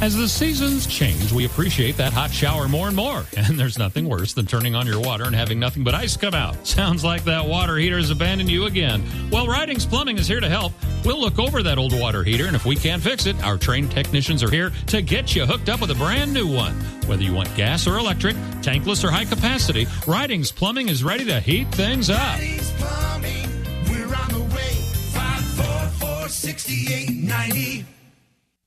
As 0.00 0.16
the 0.16 0.28
seasons 0.28 0.86
change, 0.86 1.32
we 1.32 1.46
appreciate 1.46 1.96
that 1.98 2.12
hot 2.12 2.30
shower 2.30 2.68
more 2.68 2.88
and 2.88 2.96
more. 2.96 3.24
And 3.36 3.60
there's 3.60 3.78
nothing 3.78 4.08
worse 4.08 4.32
than 4.32 4.46
turning 4.46 4.74
on 4.74 4.86
your 4.86 4.98
water 4.98 5.24
and 5.24 5.34
having 5.34 5.60
nothing 5.60 5.84
but 5.84 5.94
ice 5.94 6.16
come 6.16 6.34
out. 6.34 6.66
Sounds 6.66 7.04
like 7.04 7.24
that 7.24 7.46
water 7.46 7.76
heater 7.76 7.98
has 7.98 8.10
abandoned 8.10 8.50
you 8.50 8.64
again. 8.64 9.02
Well, 9.30 9.46
Ridings 9.46 9.86
Plumbing 9.86 10.18
is 10.18 10.26
here 10.26 10.40
to 10.40 10.48
help. 10.48 10.72
We'll 11.04 11.20
look 11.20 11.38
over 11.38 11.62
that 11.62 11.78
old 11.78 11.98
water 11.98 12.24
heater, 12.24 12.46
and 12.46 12.56
if 12.56 12.64
we 12.64 12.76
can't 12.76 13.02
fix 13.02 13.26
it, 13.26 13.42
our 13.44 13.58
trained 13.58 13.90
technicians 13.90 14.42
are 14.42 14.50
here 14.50 14.72
to 14.88 15.02
get 15.02 15.36
you 15.36 15.46
hooked 15.46 15.68
up 15.68 15.80
with 15.80 15.90
a 15.90 15.94
brand 15.94 16.32
new 16.32 16.46
one. 16.46 16.74
Whether 17.06 17.22
you 17.22 17.34
want 17.34 17.54
gas 17.54 17.86
or 17.86 17.98
electric, 17.98 18.36
tankless 18.62 19.04
or 19.04 19.10
high 19.10 19.26
capacity, 19.26 19.86
Ridings 20.06 20.50
Plumbing 20.50 20.88
is 20.88 21.04
ready 21.04 21.26
to 21.26 21.40
heat 21.40 21.68
things 21.68 22.10
up. 22.10 22.38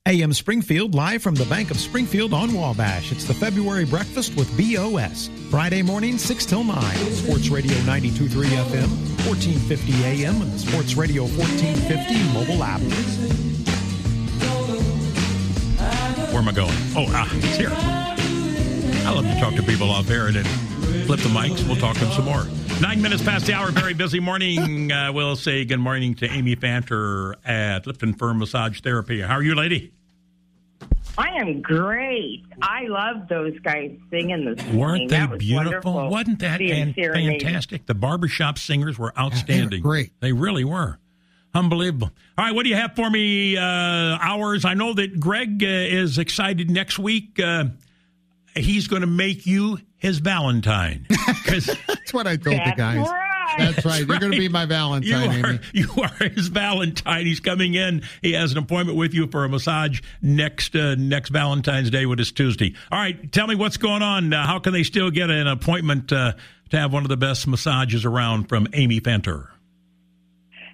AM 0.06 0.32
Springfield 0.32 0.94
live 0.94 1.22
from 1.22 1.34
the 1.34 1.44
Bank 1.46 1.70
of 1.70 1.78
Springfield 1.78 2.32
on 2.32 2.54
Wabash. 2.54 3.12
It's 3.12 3.24
the 3.24 3.34
February 3.34 3.84
breakfast 3.84 4.34
with 4.36 4.48
BOS. 4.56 5.28
Friday 5.50 5.82
morning, 5.82 6.16
6 6.16 6.46
till 6.46 6.64
9. 6.64 6.82
Sports 7.12 7.50
Radio 7.50 7.74
92.3 7.80 8.28
FM, 8.46 8.88
1450 9.26 10.04
AM, 10.04 10.40
and 10.40 10.50
the 10.50 10.58
Sports 10.58 10.96
Radio 10.96 11.24
1450 11.24 12.32
mobile 12.32 12.64
app. 12.64 12.80
Where 16.32 16.40
am 16.40 16.48
I 16.48 16.52
going? 16.52 16.76
Oh, 16.96 17.06
ah, 17.10 17.30
it's 17.36 17.56
here. 17.56 17.72
I 19.06 19.12
love 19.12 19.24
to 19.24 19.40
talk 19.40 19.54
to 19.54 19.62
people 19.62 19.90
off 19.90 20.10
air 20.10 20.28
and 20.28 20.36
then 20.36 20.44
flip 21.04 21.20
the 21.20 21.28
mics. 21.28 21.66
We'll 21.66 21.76
talk 21.76 21.94
to 21.96 22.04
them 22.04 22.12
some 22.12 22.24
more. 22.24 22.46
Nine 22.80 23.02
minutes 23.02 23.22
past 23.24 23.46
the 23.46 23.54
hour. 23.54 23.70
Very 23.72 23.94
busy 23.94 24.20
morning. 24.20 24.92
Uh, 24.98 25.12
we'll 25.12 25.36
say 25.36 25.64
good 25.66 25.78
morning 25.80 26.14
to 26.14 26.26
Amy 26.30 26.56
Fanter 26.56 27.34
at 27.44 27.86
Lipton 27.86 28.14
Firm 28.14 28.38
Massage 28.38 28.80
Therapy. 28.80 29.20
How 29.20 29.34
are 29.34 29.42
you, 29.42 29.54
lady? 29.54 29.92
I 31.18 31.28
am 31.40 31.60
great. 31.60 32.44
I 32.62 32.84
love 32.86 33.28
those 33.28 33.58
guys 33.60 33.90
singing 34.10 34.44
this 34.46 34.64
Weren't 34.66 34.74
morning. 34.74 35.08
they 35.08 35.16
That 35.18 35.30
was 35.30 35.38
beautiful? 35.38 35.92
wonderful. 35.94 36.10
Wasn't 36.10 36.38
that 36.38 36.58
Being 36.58 36.94
fan- 36.94 37.04
serenaded. 37.04 37.42
fantastic? 37.42 37.86
The 37.86 37.94
barbershop 37.94 38.58
singers 38.58 38.98
were 38.98 39.12
outstanding. 39.18 39.82
great. 39.82 40.12
They 40.20 40.32
really 40.32 40.64
were. 40.64 40.98
Unbelievable. 41.54 42.10
All 42.38 42.44
right, 42.46 42.54
what 42.54 42.62
do 42.62 42.70
you 42.70 42.76
have 42.76 42.96
for 42.96 43.10
me? 43.10 43.56
Uh, 43.56 43.62
hours. 43.62 44.64
I 44.64 44.72
know 44.74 44.94
that 44.94 45.20
Greg 45.20 45.62
uh, 45.62 45.66
is 45.66 46.16
excited 46.18 46.70
next 46.70 46.98
week. 46.98 47.38
Uh, 47.38 47.66
he's 48.56 48.88
going 48.88 49.02
to 49.02 49.06
make 49.08 49.44
you 49.46 49.78
his 49.98 50.18
Valentine. 50.18 51.06
That's 51.46 52.12
what 52.12 52.26
I 52.26 52.36
told 52.36 52.56
the 52.56 52.74
guys. 52.76 53.06
right. 53.08 53.28
That's 53.58 53.84
right. 53.84 54.06
You're 54.06 54.18
going 54.18 54.32
to 54.32 54.38
be 54.38 54.48
my 54.48 54.66
Valentine, 54.66 55.32
you 55.32 55.44
are, 55.44 55.50
Amy. 55.50 55.60
you 55.72 55.88
are 56.02 56.28
his 56.28 56.48
Valentine. 56.48 57.26
He's 57.26 57.40
coming 57.40 57.74
in. 57.74 58.02
He 58.22 58.32
has 58.32 58.52
an 58.52 58.58
appointment 58.58 58.96
with 58.96 59.14
you 59.14 59.26
for 59.26 59.44
a 59.44 59.48
massage 59.48 60.00
next 60.22 60.76
uh, 60.76 60.94
next 60.94 61.30
Valentine's 61.30 61.90
Day, 61.90 62.06
which 62.06 62.20
is 62.20 62.30
Tuesday. 62.32 62.74
All 62.92 62.98
right, 62.98 63.30
tell 63.32 63.46
me 63.46 63.56
what's 63.56 63.76
going 63.76 64.02
on. 64.02 64.32
Uh, 64.32 64.46
how 64.46 64.58
can 64.58 64.72
they 64.72 64.84
still 64.84 65.10
get 65.10 65.30
an 65.30 65.46
appointment 65.46 66.12
uh, 66.12 66.34
to 66.70 66.78
have 66.78 66.92
one 66.92 67.02
of 67.02 67.08
the 67.08 67.16
best 67.16 67.46
massages 67.46 68.04
around 68.04 68.48
from 68.48 68.68
Amy 68.72 69.00
Fenter? 69.00 69.50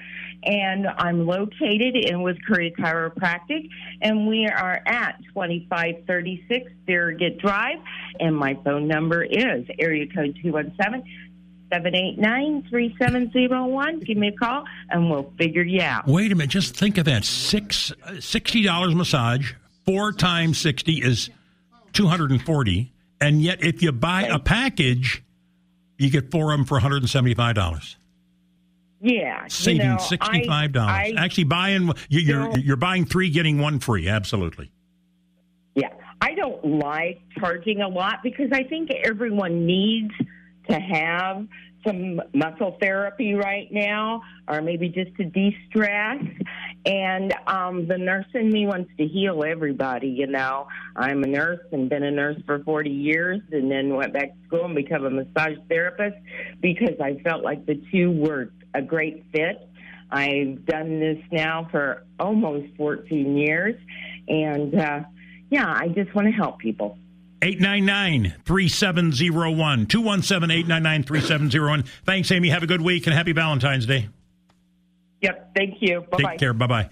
And 0.44 0.88
I'm 0.88 1.28
located 1.28 1.96
in 1.96 2.22
with 2.22 2.38
Curry 2.46 2.74
Chiropractic, 2.78 3.70
and 4.02 4.28
we 4.28 4.48
are 4.48 4.82
at 4.86 5.20
2536 5.34 6.72
Farragut 6.88 7.40
Drive. 7.40 7.80
And 8.20 8.36
my 8.36 8.58
phone 8.64 8.88
number 8.88 9.24
is 9.24 9.66
area 9.80 10.06
code 10.08 10.38
217 10.42 11.04
789 11.72 12.68
3701. 12.70 14.00
Give 14.00 14.18
me 14.18 14.28
a 14.30 14.32
call, 14.32 14.64
and 14.90 15.10
we'll 15.10 15.32
figure 15.38 15.62
you 15.64 15.82
out. 15.82 16.08
Wait 16.08 16.32
a 16.32 16.36
minute. 16.36 16.50
Just 16.50 16.76
think 16.76 16.98
of 16.98 17.06
that. 17.06 17.26
Six 17.26 17.92
uh, 18.04 18.20
sixty 18.20 18.64
dollars 18.64 18.96
massage. 18.96 19.54
Four 19.86 20.12
times 20.14 20.58
sixty 20.58 20.94
is 21.04 21.30
two 21.94 22.08
hundred 22.08 22.32
and 22.32 22.42
forty. 22.42 22.92
And 23.22 23.42
yet, 23.42 23.64
if 23.64 23.82
you 23.82 23.92
buy 23.92 24.24
a 24.24 24.40
package, 24.40 25.24
you 25.98 26.10
get 26.10 26.32
four 26.32 26.52
of 26.54 26.58
them 26.58 26.66
for 26.66 26.76
one 26.76 26.82
hundred 26.82 27.04
and 27.04 27.10
seventy 27.10 27.34
five 27.36 27.56
dollars. 27.56 27.98
Yeah, 29.02 29.44
you 29.44 29.50
Saving 29.50 29.88
know, 29.88 29.98
sixty 29.98 30.46
five 30.48 30.72
dollars. 30.74 31.14
Actually, 31.18 31.46
buying 31.46 31.92
you- 32.10 32.20
you're 32.22 32.58
you're 32.60 32.76
buying 32.78 33.06
three, 33.06 33.30
getting 33.30 33.60
one 33.60 33.80
free. 33.80 34.08
Absolutely. 34.10 34.72
Yeah, 35.76 35.90
I 36.20 36.34
don't 36.34 36.66
like 36.80 37.22
charging 37.40 37.82
a 37.82 37.88
lot 37.88 38.16
because 38.24 38.50
I 38.52 38.64
think 38.64 38.90
everyone 38.92 39.66
needs 39.66 40.12
to 40.70 40.80
have 40.80 41.48
some 41.86 42.22
muscle 42.34 42.78
therapy 42.82 43.34
right 43.34 43.72
now, 43.72 44.22
or 44.48 44.62
maybe 44.62 44.90
just 44.90 45.16
to 45.16 45.24
de-stress. 45.24 46.24
And 46.86 47.34
um, 47.48 47.88
the 47.88 47.98
nurse 47.98 48.26
in 48.34 48.50
me 48.50 48.66
wants 48.66 48.92
to 48.98 49.08
heal 49.08 49.44
everybody. 49.46 50.08
You 50.08 50.28
know, 50.28 50.68
I'm 50.96 51.24
a 51.24 51.28
nurse 51.28 51.60
and 51.72 51.90
been 51.90 52.04
a 52.04 52.12
nurse 52.12 52.42
for 52.46 52.60
40 52.60 52.90
years, 52.90 53.42
and 53.52 53.72
then 53.72 53.96
went 53.96 54.14
back 54.14 54.34
to 54.34 54.48
school 54.48 54.66
and 54.66 54.76
become 54.76 55.06
a 55.06 55.10
massage 55.10 55.58
therapist 55.68 56.18
because 56.62 57.00
I 57.02 57.16
felt 57.24 57.44
like 57.44 57.66
the 57.66 57.82
two 57.92 58.12
were 58.12 58.52
a 58.74 58.82
great 58.82 59.26
fit. 59.32 59.70
I've 60.12 60.66
done 60.66 61.00
this 61.00 61.20
now 61.32 61.68
for 61.70 62.06
almost 62.20 62.76
14 62.78 63.38
years, 63.38 63.76
and 64.28 64.74
uh, 64.74 65.02
yeah, 65.50 65.68
I 65.68 65.88
just 65.90 66.14
want 66.16 66.28
to 66.28 66.32
help 66.32 66.60
people. 66.60 66.98
899 67.42 68.36
3701. 68.46 69.86
217 69.88 70.52
899 70.52 71.04
3701. 71.04 71.84
Thanks, 72.06 72.32
Amy. 72.32 72.50
Have 72.50 72.64
a 72.64 72.68
good 72.68 72.82
week 72.82 73.08
and 73.08 73.16
happy 73.16 73.32
Valentine's 73.32 73.86
Day. 73.86 74.10
Yep, 75.22 75.56
thank 75.56 75.82
you. 75.82 76.02
Bye 76.02 76.18
bye. 76.24 76.30
Take 76.32 76.40
care. 76.40 76.54
Bye 76.54 76.68
bye. 76.68 76.90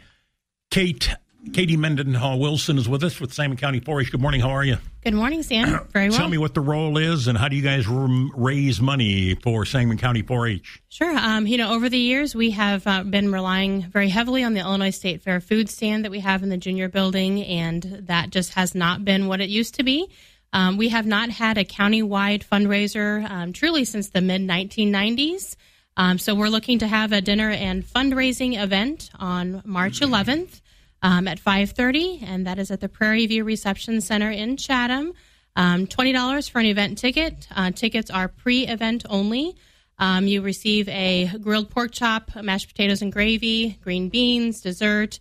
Kate, 0.70 1.16
Katie 1.54 1.78
Mendenhall 1.78 2.40
Wilson 2.40 2.78
is 2.78 2.90
with 2.90 3.04
us 3.04 3.22
with 3.22 3.34
Sangamon 3.34 3.58
County 3.58 3.80
4 3.80 4.02
H. 4.02 4.12
Good 4.12 4.22
morning. 4.22 4.42
How 4.42 4.50
are 4.50 4.66
you? 4.66 4.78
Good 5.04 5.14
morning, 5.14 5.44
Sam. 5.44 5.88
Very 5.94 6.10
well. 6.10 6.18
Tell 6.18 6.28
me 6.28 6.38
what 6.38 6.54
the 6.54 6.60
role 6.62 6.98
is 6.98 7.28
and 7.28 7.38
how 7.38 7.48
do 7.48 7.56
you 7.56 7.62
guys 7.62 7.88
r- 7.88 8.08
raise 8.36 8.82
money 8.82 9.36
for 9.36 9.66
Sangamon 9.66 9.98
County 9.98 10.22
4 10.24 10.48
H? 10.48 10.82
Sure. 10.90 11.16
Um, 11.18 11.48
you 11.48 11.58
know, 11.58 11.74
over 11.74 11.88
the 11.88 11.98
years, 11.98 12.36
we 12.36 12.52
have 12.52 12.86
uh, 12.86 13.04
been 13.04 13.32
relying 13.32 13.84
very 13.84 14.10
heavily 14.10 14.44
on 14.44 14.54
the 14.54 14.60
Illinois 14.60 14.90
State 14.90 15.22
Fair 15.22 15.40
food 15.40 15.70
stand 15.70 16.04
that 16.04 16.12
we 16.12 16.20
have 16.20 16.44
in 16.44 16.50
the 16.50 16.58
junior 16.58 16.90
building, 16.90 17.42
and 17.44 17.84
that 18.08 18.30
just 18.30 18.54
has 18.56 18.76
not 18.76 19.06
been 19.06 19.28
what 19.28 19.40
it 19.40 19.50
used 19.50 19.76
to 19.76 19.84
be. 19.84 20.10
Um, 20.54 20.78
we 20.78 20.90
have 20.90 21.06
not 21.06 21.30
had 21.30 21.58
a 21.58 21.66
countywide 21.66 22.44
fundraiser 22.46 23.30
um, 23.30 23.54
truly 23.54 23.86
since 23.86 24.10
the 24.10 24.22
mid 24.22 24.42
1990s. 24.42 25.56
Um, 25.98 26.18
so 26.20 26.36
we're 26.36 26.50
looking 26.50 26.80
to 26.80 26.88
have 26.88 27.12
a 27.12 27.22
dinner 27.22 27.50
and 27.50 27.84
fundraising 27.84 28.62
event 28.62 29.10
on 29.20 29.62
March 29.66 30.00
11th. 30.00 30.62
um, 31.04 31.28
at 31.28 31.40
5:30, 31.40 32.24
and 32.24 32.48
that 32.48 32.58
is 32.60 32.72
at 32.72 32.80
the 32.82 32.90
Prairie 32.90 33.28
View 33.28 33.44
Reception 33.44 34.02
Center 34.02 34.32
in 34.32 34.58
Chatham. 34.58 35.14
Um, 35.56 35.86
Twenty 35.88 36.12
dollars 36.12 36.48
for 36.48 36.60
an 36.60 36.66
event 36.66 36.98
ticket. 36.98 37.48
Uh, 37.56 37.72
tickets 37.72 38.10
are 38.10 38.28
pre-event 38.28 39.06
only. 39.10 39.56
Um, 40.00 40.28
you 40.28 40.42
receive 40.42 40.88
a 40.90 41.32
grilled 41.42 41.70
pork 41.70 41.92
chop, 41.92 42.32
mashed 42.36 42.68
potatoes 42.68 43.02
and 43.02 43.12
gravy, 43.12 43.78
green 43.84 44.10
beans, 44.10 44.62
dessert, 44.62 45.20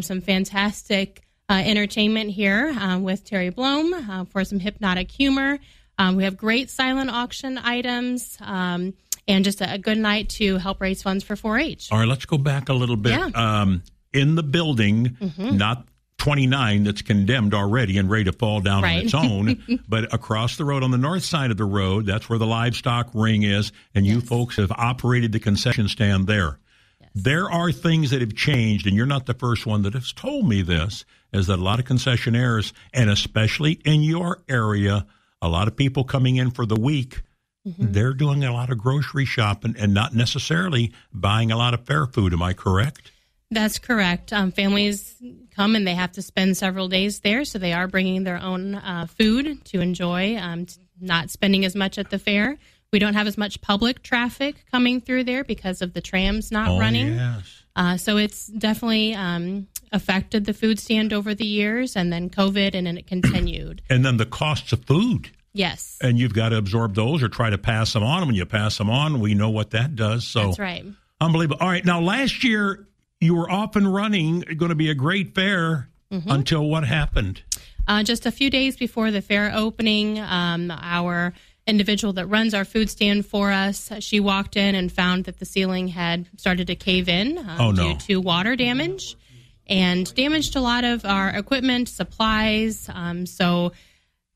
some 0.00 0.20
fantastic 0.20 1.25
uh, 1.48 1.62
entertainment 1.64 2.30
here 2.30 2.68
uh, 2.70 2.98
with 2.98 3.24
Terry 3.24 3.50
Blome 3.50 3.94
uh, 3.94 4.24
for 4.24 4.44
some 4.44 4.58
hypnotic 4.58 5.10
humor. 5.10 5.58
Um, 5.98 6.16
we 6.16 6.24
have 6.24 6.36
great 6.36 6.70
silent 6.70 7.10
auction 7.10 7.58
items 7.58 8.36
um, 8.40 8.94
and 9.26 9.44
just 9.44 9.60
a, 9.60 9.74
a, 9.74 9.78
good 9.78 9.98
night 9.98 10.28
to 10.30 10.58
help 10.58 10.80
raise 10.80 11.02
funds 11.02 11.24
for 11.24 11.36
4 11.36 11.58
H. 11.58 11.88
All 11.90 11.98
right, 11.98 12.08
let's 12.08 12.26
go 12.26 12.36
back 12.36 12.68
a 12.68 12.74
little 12.74 12.96
bit. 12.96 13.12
Yeah. 13.12 13.30
Um, 13.34 13.82
in 14.12 14.34
the 14.34 14.42
building, 14.42 15.16
mm-hmm. 15.20 15.56
not 15.56 15.86
29 16.18 16.84
that's 16.84 17.02
condemned 17.02 17.54
already 17.54 17.98
and 17.98 18.10
ready 18.10 18.24
to 18.24 18.32
fall 18.32 18.60
down 18.60 18.82
right. 18.82 18.98
on 18.98 19.04
its 19.04 19.14
own. 19.14 19.84
but 19.88 20.12
across 20.12 20.56
the 20.56 20.64
road 20.64 20.82
on 20.82 20.90
the 20.90 20.98
north 20.98 21.24
side 21.24 21.50
of 21.50 21.56
the 21.56 21.64
road, 21.64 22.06
that's 22.06 22.28
where 22.28 22.38
the 22.38 22.46
livestock 22.46 23.10
ring 23.14 23.42
is. 23.42 23.72
And 23.94 24.06
you 24.06 24.20
folks 24.20 24.56
have 24.56 24.72
operated 24.72 25.32
the 25.32 25.40
concession 25.40 25.88
stand 25.88 26.26
there. 26.26 26.58
Yes. 27.00 27.10
There 27.14 27.50
are 27.50 27.72
things 27.72 28.10
that 28.10 28.20
have 28.20 28.34
changed, 28.34 28.86
and 28.86 28.96
you're 28.96 29.06
not 29.06 29.26
the 29.26 29.34
first 29.34 29.66
one 29.66 29.82
that 29.82 29.94
has 29.94 30.12
told 30.12 30.48
me 30.48 30.62
this, 30.62 31.04
is 31.32 31.46
that 31.48 31.58
a 31.58 31.62
lot 31.62 31.78
of 31.78 31.84
concessionaires, 31.84 32.72
and 32.92 33.10
especially 33.10 33.72
in 33.84 34.02
your 34.02 34.42
area, 34.48 35.06
a 35.42 35.48
lot 35.48 35.68
of 35.68 35.76
people 35.76 36.04
coming 36.04 36.36
in 36.36 36.50
for 36.50 36.66
the 36.66 36.76
week, 36.76 37.22
mm-hmm. 37.66 37.92
they're 37.92 38.14
doing 38.14 38.44
a 38.44 38.52
lot 38.52 38.70
of 38.70 38.78
grocery 38.78 39.24
shopping 39.24 39.74
and 39.78 39.92
not 39.92 40.14
necessarily 40.14 40.92
buying 41.12 41.50
a 41.50 41.56
lot 41.56 41.74
of 41.74 41.84
fair 41.86 42.06
food. 42.06 42.32
Am 42.32 42.42
I 42.42 42.52
correct? 42.52 43.12
That's 43.50 43.78
correct. 43.78 44.32
Um, 44.32 44.50
families 44.50 45.14
come 45.54 45.76
and 45.76 45.86
they 45.86 45.94
have 45.94 46.12
to 46.12 46.22
spend 46.22 46.56
several 46.56 46.88
days 46.88 47.20
there, 47.20 47.44
so 47.44 47.58
they 47.58 47.72
are 47.72 47.86
bringing 47.86 48.24
their 48.24 48.42
own 48.42 48.74
uh, 48.74 49.06
food 49.06 49.64
to 49.66 49.80
enjoy, 49.80 50.36
um, 50.36 50.66
not 51.00 51.30
spending 51.30 51.64
as 51.64 51.76
much 51.76 51.98
at 51.98 52.10
the 52.10 52.18
fair. 52.18 52.58
We 52.92 52.98
don't 52.98 53.14
have 53.14 53.26
as 53.26 53.38
much 53.38 53.60
public 53.60 54.02
traffic 54.02 54.64
coming 54.70 55.00
through 55.00 55.24
there 55.24 55.44
because 55.44 55.82
of 55.82 55.92
the 55.92 56.00
trams 56.00 56.50
not 56.50 56.70
oh, 56.70 56.78
running. 56.78 57.14
Yes. 57.14 57.64
Uh, 57.76 57.96
so 57.96 58.16
it's 58.16 58.46
definitely 58.46 59.14
um, 59.14 59.68
affected 59.96 60.44
the 60.44 60.54
food 60.54 60.78
stand 60.78 61.12
over 61.12 61.34
the 61.34 61.46
years, 61.46 61.96
and 61.96 62.12
then 62.12 62.30
COVID, 62.30 62.74
and 62.74 62.86
then 62.86 62.96
it 62.96 63.06
continued. 63.06 63.82
and 63.90 64.04
then 64.04 64.16
the 64.16 64.26
costs 64.26 64.72
of 64.72 64.84
food. 64.84 65.30
Yes. 65.52 65.98
And 66.00 66.18
you've 66.18 66.34
got 66.34 66.50
to 66.50 66.58
absorb 66.58 66.94
those 66.94 67.22
or 67.22 67.28
try 67.28 67.50
to 67.50 67.58
pass 67.58 67.94
them 67.94 68.02
on. 68.02 68.26
When 68.26 68.34
you 68.34 68.44
pass 68.44 68.76
them 68.78 68.90
on, 68.90 69.20
we 69.20 69.34
know 69.34 69.50
what 69.50 69.70
that 69.70 69.96
does. 69.96 70.26
So 70.26 70.44
that's 70.44 70.58
right. 70.58 70.84
Unbelievable. 71.20 71.58
All 71.60 71.68
right. 71.68 71.84
Now, 71.84 72.00
last 72.00 72.44
year, 72.44 72.86
you 73.20 73.34
were 73.34 73.50
off 73.50 73.74
and 73.74 73.92
running, 73.92 74.40
going 74.40 74.68
to 74.68 74.74
be 74.74 74.90
a 74.90 74.94
great 74.94 75.34
fair 75.34 75.88
mm-hmm. 76.12 76.30
until 76.30 76.68
what 76.68 76.84
happened? 76.84 77.42
Uh, 77.88 78.02
just 78.02 78.26
a 78.26 78.30
few 78.30 78.50
days 78.50 78.76
before 78.76 79.10
the 79.10 79.22
fair 79.22 79.50
opening, 79.54 80.18
um, 80.18 80.70
our 80.70 81.32
individual 81.66 82.12
that 82.14 82.26
runs 82.26 82.54
our 82.54 82.64
food 82.64 82.88
stand 82.90 83.26
for 83.26 83.50
us, 83.50 83.90
she 84.00 84.20
walked 84.20 84.56
in 84.56 84.74
and 84.74 84.92
found 84.92 85.24
that 85.24 85.38
the 85.38 85.44
ceiling 85.44 85.88
had 85.88 86.28
started 86.36 86.66
to 86.68 86.76
cave 86.76 87.08
in 87.08 87.38
um, 87.38 87.56
oh, 87.60 87.70
no. 87.72 87.92
due 87.92 87.98
to 87.98 88.20
water 88.20 88.56
damage 88.56 89.16
and 89.66 90.12
damaged 90.14 90.56
a 90.56 90.60
lot 90.60 90.84
of 90.84 91.04
our 91.04 91.28
equipment, 91.30 91.88
supplies. 91.88 92.88
Um, 92.92 93.26
so 93.26 93.72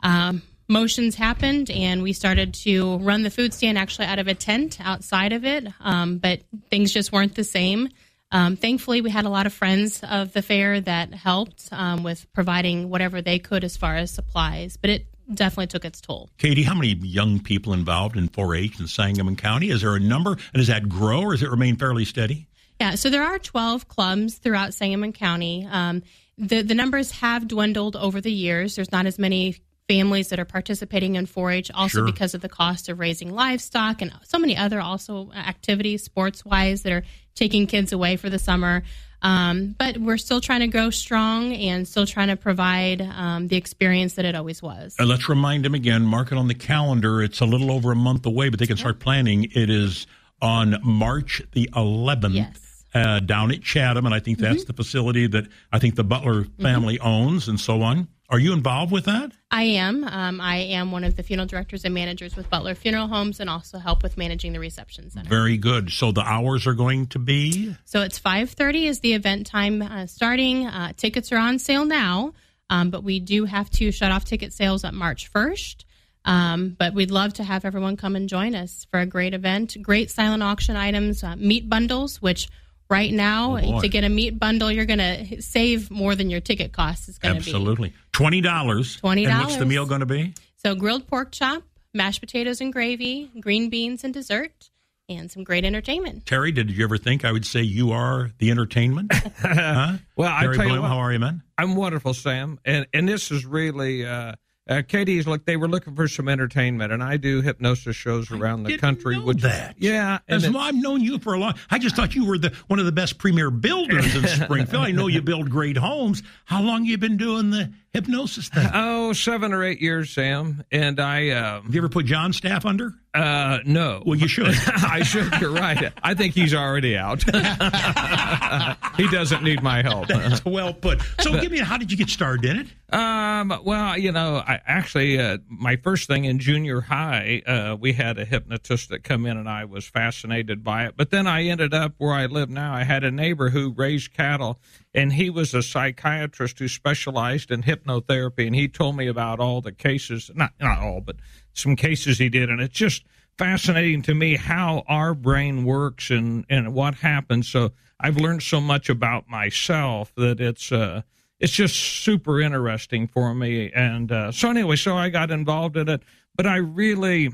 um, 0.03 0.43
motions 0.69 1.15
happened, 1.15 1.71
and 1.71 2.03
we 2.03 2.13
started 2.13 2.55
to 2.55 2.99
run 2.99 3.23
the 3.23 3.31
food 3.31 3.53
stand 3.53 3.77
actually 3.77 4.07
out 4.07 4.19
of 4.19 4.29
a 4.29 4.35
tent 4.35 4.79
outside 4.81 5.33
of 5.33 5.45
it, 5.45 5.67
um, 5.81 6.19
but 6.19 6.41
things 6.71 6.93
just 6.93 7.13
weren't 7.13 7.35
the 7.35 7.45
same. 7.45 7.89
Um, 8.33 8.57
thankfully, 8.57 9.01
we 9.01 9.11
had 9.11 9.25
a 9.25 9.29
lot 9.29 9.47
of 9.47 9.53
friends 9.53 10.01
of 10.05 10.33
the 10.33 10.43
fair 10.43 10.81
that 10.81 11.13
helped 11.13 11.69
um, 11.73 12.05
with 12.05 12.33
providing 12.33 12.89
whatever 12.89 13.21
they 13.21 13.41
could 13.41 13.65
as 13.65 13.77
far 13.77 13.97
as 13.97 14.13
supplies, 14.13 14.77
but 14.77 14.91
it 14.91 15.07
definitely 15.35 15.67
took 15.67 15.85
its 15.85 16.01
toll. 16.01 16.29
Katie, 16.39 16.63
how 16.63 16.75
many 16.75 16.95
young 16.95 17.41
people 17.41 17.73
involved 17.73 18.17
in 18.17 18.29
4-H 18.29 18.79
in 18.79 18.87
Sangamon 18.87 19.37
County? 19.37 19.71
Is 19.71 19.83
there 19.83 19.97
a 19.97 20.01
number, 20.01 20.33
and 20.33 20.55
does 20.55 20.69
that 20.69 20.89
grow, 20.89 21.23
or 21.23 21.33
does 21.33 21.43
it 21.43 21.51
remain 21.51 21.77
fairly 21.77 22.05
steady? 22.05 22.47
Yeah, 22.81 22.95
so 22.95 23.11
there 23.11 23.23
are 23.23 23.39
12 23.39 23.89
clubs 23.89 24.37
throughout 24.37 24.73
Sangamon 24.73 25.13
County. 25.13 25.69
Um, 25.71 26.03
the 26.39 26.63
the 26.63 26.75
numbers 26.75 27.11
have 27.13 27.47
dwindled 27.47 27.95
over 27.95 28.21
the 28.23 28.33
years. 28.33 28.77
There's 28.77 28.91
not 28.91 29.05
as 29.05 29.19
many 29.19 29.57
families 29.87 30.29
that 30.29 30.39
are 30.39 30.45
participating 30.45 31.17
in 31.17 31.27
4-H, 31.27 31.73
also 31.75 31.99
sure. 31.99 32.07
because 32.07 32.35
of 32.35 32.41
the 32.41 32.49
cost 32.49 32.89
of 32.89 33.01
raising 33.01 33.35
livestock 33.35 34.01
and 34.01 34.13
so 34.23 34.39
many 34.39 34.57
other 34.57 34.81
also 34.81 35.33
activities, 35.33 36.05
sports 36.05 36.45
wise, 36.45 36.83
that 36.83 36.93
are 36.93 37.03
taking 37.35 37.67
kids 37.67 37.93
away 37.93 38.17
for 38.17 38.31
the 38.31 38.39
summer. 38.39 38.85
Um, 39.21 39.75
but 39.77 39.99
we're 39.99 40.17
still 40.17 40.41
trying 40.41 40.61
to 40.61 40.69
grow 40.69 40.91
strong 40.91 41.53
and 41.53 41.89
still 41.89 42.07
trying 42.07 42.29
to 42.29 42.37
provide 42.37 43.03
um, 43.03 43.49
the 43.49 43.57
experience 43.57 44.15
that 44.15 44.25
it 44.25 44.37
always 44.37 44.63
was. 44.63 44.95
Uh, 44.99 45.05
let's 45.05 45.29
remind 45.29 45.65
them 45.65 45.75
again. 45.75 46.03
Mark 46.03 46.31
it 46.31 46.39
on 46.39 46.47
the 46.47 46.55
calendar. 46.55 47.21
It's 47.21 47.41
a 47.41 47.45
little 47.45 47.73
over 47.73 47.93
a 47.93 47.97
month 47.97 48.25
away, 48.25 48.49
but 48.49 48.61
they 48.61 48.67
can 48.67 48.77
start 48.77 49.01
planning. 49.01 49.45
It 49.53 49.69
is 49.69 50.07
on 50.41 50.79
March 50.83 51.43
the 51.53 51.69
11th. 51.75 52.35
Yes. 52.35 52.70
Uh, 52.93 53.21
down 53.21 53.53
at 53.53 53.63
Chatham, 53.63 54.05
and 54.05 54.13
I 54.13 54.19
think 54.19 54.39
that's 54.39 54.63
mm-hmm. 54.63 54.67
the 54.67 54.73
facility 54.73 55.29
that 55.29 55.47
I 55.71 55.79
think 55.79 55.95
the 55.95 56.03
Butler 56.03 56.43
mm-hmm. 56.43 56.61
family 56.63 56.99
mm-hmm. 56.99 57.07
owns, 57.07 57.47
and 57.47 57.61
so 57.61 57.83
on. 57.83 58.09
Are 58.29 58.39
you 58.41 58.53
involved 58.53 58.91
with 58.91 59.05
that? 59.05 59.31
I 59.49 59.63
am. 59.63 60.03
Um, 60.03 60.41
I 60.41 60.57
am 60.57 60.91
one 60.91 61.05
of 61.05 61.15
the 61.15 61.23
funeral 61.23 61.47
directors 61.47 61.85
and 61.85 61.95
managers 61.95 62.35
with 62.35 62.51
Butler 62.51 62.75
Funeral 62.75 63.07
Homes, 63.07 63.39
and 63.39 63.49
also 63.49 63.79
help 63.79 64.03
with 64.03 64.17
managing 64.17 64.53
the 64.53 64.59
reception 64.59 65.09
center. 65.09 65.29
Very 65.29 65.57
good. 65.57 65.91
So 65.91 66.11
the 66.11 66.23
hours 66.23 66.67
are 66.67 66.75
going 66.75 67.07
to 67.09 67.21
be. 67.21 67.77
So 67.85 68.03
it's 68.03 68.19
five 68.19 68.51
thirty 68.51 68.89
is 68.89 68.99
the 68.99 69.15
event 69.15 69.47
time 69.47 69.83
uh, 69.83 70.07
starting. 70.07 70.67
Uh, 70.67 70.93
tickets 70.97 71.31
are 71.31 71.39
on 71.39 71.61
sale 71.61 71.85
now, 71.85 72.35
um, 72.71 72.91
but 72.91 73.05
we 73.05 73.21
do 73.21 73.45
have 73.45 73.71
to 73.71 73.93
shut 73.93 74.11
off 74.11 74.25
ticket 74.25 74.53
sales 74.53 74.85
at 74.85 74.95
March 74.95 75.29
first. 75.29 75.85
Um, 76.25 76.77
but 76.77 76.93
we'd 76.93 77.13
love 77.13 77.35
to 77.35 77.45
have 77.45 77.65
everyone 77.65 77.97
come 77.97 78.17
and 78.17 78.29
join 78.29 78.57
us 78.57 78.87
for 78.91 78.99
a 78.99 79.07
great 79.07 79.33
event. 79.33 79.77
Great 79.81 80.11
silent 80.11 80.43
auction 80.43 80.75
items, 80.75 81.23
uh, 81.23 81.37
meat 81.37 81.69
bundles, 81.69 82.21
which 82.21 82.49
Right 82.91 83.13
now, 83.13 83.57
oh 83.57 83.81
to 83.81 83.89
get 83.89 84.03
a 84.03 84.09
meat 84.09 84.37
bundle, 84.39 84.71
you're 84.71 84.85
going 84.85 84.99
to 84.99 85.41
save 85.41 85.93
more 85.93 86.17
than 86.17 86.29
your 86.29 86.41
ticket 86.41 86.73
cost 86.73 87.09
is 87.09 87.19
going 87.19 87.37
to 87.37 87.41
be. 87.41 87.51
Absolutely. 87.51 87.95
$20. 88.13 88.43
$20. 88.43 89.29
And 89.29 89.39
what's 89.39 89.57
the 89.57 89.65
meal 89.65 89.87
going 89.87 90.01
to 90.01 90.07
be? 90.07 90.35
So, 90.57 90.75
grilled 90.75 91.07
pork 91.07 91.31
chop, 91.31 91.63
mashed 91.95 92.21
potatoes 92.21 92.61
and 92.61 92.73
gravy, 92.73 93.31
green 93.39 93.71
beans 93.71 94.03
and 94.03 94.13
dessert, 94.13 94.71
and 95.09 95.31
some 95.31 95.45
great 95.45 95.65
entertainment. 95.65 96.27
Terry, 96.27 96.51
did 96.51 96.69
you 96.69 96.83
ever 96.83 96.99
think 96.99 97.25
I 97.25 97.31
would 97.31 97.47
say 97.47 97.63
you 97.63 97.93
are 97.93 98.33
the 98.39 98.51
entertainment? 98.51 99.13
huh? 99.39 99.99
well, 100.17 100.41
Terry 100.41 100.55
I 100.55 100.57
tell 100.57 100.65
Bloom, 100.65 100.75
you 100.75 100.83
what, 100.83 100.89
how 100.89 100.99
are 100.99 101.13
you, 101.13 101.21
man? 101.21 101.43
I'm 101.57 101.77
wonderful, 101.77 102.13
Sam. 102.13 102.59
And, 102.65 102.89
and 102.93 103.09
this 103.09 103.31
is 103.31 103.47
really. 103.47 104.05
Uh, 104.05 104.35
uh, 104.71 104.83
Katie's 104.87 105.27
look. 105.27 105.45
They 105.45 105.57
were 105.57 105.69
looking 105.69 105.97
for 105.97 106.07
some 106.07 106.29
entertainment, 106.29 106.93
and 106.93 107.03
I 107.03 107.17
do 107.17 107.43
hypnosis 107.43 107.97
shows 107.97 108.31
around 108.31 108.63
the 108.63 108.79
country. 108.79 109.19
Which 109.19 109.43
that, 109.43 109.75
yeah, 109.79 110.21
and 110.29 110.45
it, 110.45 110.55
I've 110.55 110.77
known 110.77 111.01
you 111.01 111.19
for 111.19 111.35
a 111.35 111.39
long. 111.39 111.55
I 111.71 111.79
just 111.79 111.97
thought 111.97 112.15
you 112.15 112.25
were 112.25 112.39
the 112.39 112.55
one 112.69 112.79
of 112.79 112.87
the 112.87 112.93
best 112.93 113.19
premier 113.19 113.51
builders 113.51 114.15
in 114.15 114.27
Springfield. 114.45 114.85
I 114.85 114.93
know 114.93 115.09
you 115.09 115.23
build 115.23 115.51
great 115.51 115.77
homes. 115.77 116.23
How 116.45 116.63
long 116.63 116.85
you 116.85 116.97
been 116.99 117.17
doing 117.17 117.51
the 117.51 117.73
hypnosis 117.93 118.49
thing? 118.49 118.69
Oh, 118.73 119.13
seven 119.13 119.53
or 119.53 119.65
eight 119.65 119.81
years, 119.81 120.11
Sam. 120.11 120.63
And 120.71 121.01
I. 121.01 121.31
Um, 121.31 121.65
Have 121.65 121.75
you 121.75 121.81
ever 121.81 121.89
put 121.89 122.07
John 122.07 122.33
Staff 122.33 122.65
under? 122.65 122.95
Uh, 123.13 123.59
no. 123.65 124.03
Well, 124.07 124.17
you 124.17 124.29
should. 124.29 124.47
I 124.67 125.03
should. 125.03 125.33
You're 125.41 125.51
right. 125.51 125.93
I 126.03 126.15
think 126.15 126.35
he's 126.35 126.55
already 126.55 126.97
out. 126.97 127.23
he 128.97 129.09
doesn't 129.09 129.43
need 129.43 129.63
my 129.63 129.83
help. 129.83 130.07
That's 130.07 130.45
well 130.45 130.73
put. 130.73 131.01
So, 131.21 131.33
give 131.41 131.51
me 131.51 131.59
how 131.59 131.77
did 131.77 131.91
you 131.91 131.97
get 131.97 132.09
started 132.09 132.45
in 132.45 132.59
it? 132.61 132.95
Um. 132.95 133.53
Well, 133.65 133.99
you 133.99 134.13
know, 134.13 134.37
I 134.37 134.61
actually 134.65 135.19
uh, 135.19 135.39
my 135.49 135.77
first 135.77 136.07
thing 136.07 136.25
in 136.25 136.39
junior 136.39 136.81
high, 136.81 137.43
uh, 137.47 137.77
we 137.77 137.93
had 137.93 138.19
a 138.19 138.25
hypnotist 138.25 138.91
that 138.91 139.03
come 139.03 139.27
in, 139.27 139.37
and 139.37 139.49
I 139.49 139.65
was 139.65 139.87
fascinated 139.87 140.63
by 140.63 140.87
it. 140.87 140.95
But 140.97 141.11
then 141.11 141.27
I 141.27 141.45
ended 141.45 141.75
up 141.75 141.95
where 141.99 142.13
I 142.13 142.27
live 142.27 142.49
now. 142.49 142.75
I 142.75 142.85
had 142.85 143.03
a 143.03 143.11
neighbor 143.11 143.51
who 143.51 143.73
raised 143.77 144.13
cattle, 144.15 144.61
and 144.95 145.13
he 145.13 145.31
was 145.31 145.53
a 145.53 145.63
psychiatrist 145.63 146.61
who 146.61 146.69
specialized 146.69 147.51
in 147.51 147.63
hypnotherapy, 147.65 148.47
and 148.47 148.55
he 148.55 148.69
told 148.69 148.97
me 148.97 149.09
about 149.09 149.41
all 149.41 149.61
the 149.61 149.73
cases. 149.73 150.31
Not 150.33 150.53
not 150.61 150.79
all, 150.79 151.01
but 151.01 151.17
some 151.53 151.77
cases 151.77 152.19
he 152.19 152.29
did, 152.29 152.51
and 152.51 152.61
it's 152.61 152.75
just 152.75 153.05
fascinating 153.39 154.03
to 154.03 154.15
me 154.15 154.37
how 154.37 154.83
our 154.87 155.15
brain 155.15 155.65
works 155.65 156.11
and 156.11 156.45
and 156.49 156.75
what 156.75 156.95
happens. 156.97 157.49
So 157.49 157.73
I've 157.99 158.17
learned 158.17 158.43
so 158.43 158.61
much 158.61 158.89
about 158.89 159.29
myself 159.29 160.13
that 160.17 160.41
it's 160.41 160.73
uh 160.73 161.03
it's 161.39 161.53
just 161.53 161.75
super 161.75 162.41
interesting 162.41 163.09
for 163.09 163.35
me. 163.35 163.73
And 163.73 164.13
uh, 164.13 164.31
so 164.31 164.51
anyway, 164.51 164.77
so 164.77 164.97
I 164.97 165.09
got 165.09 165.31
involved 165.31 165.77
in 165.77 165.89
it, 165.89 166.03
but 166.37 166.47
I 166.47 166.57
really. 166.57 167.31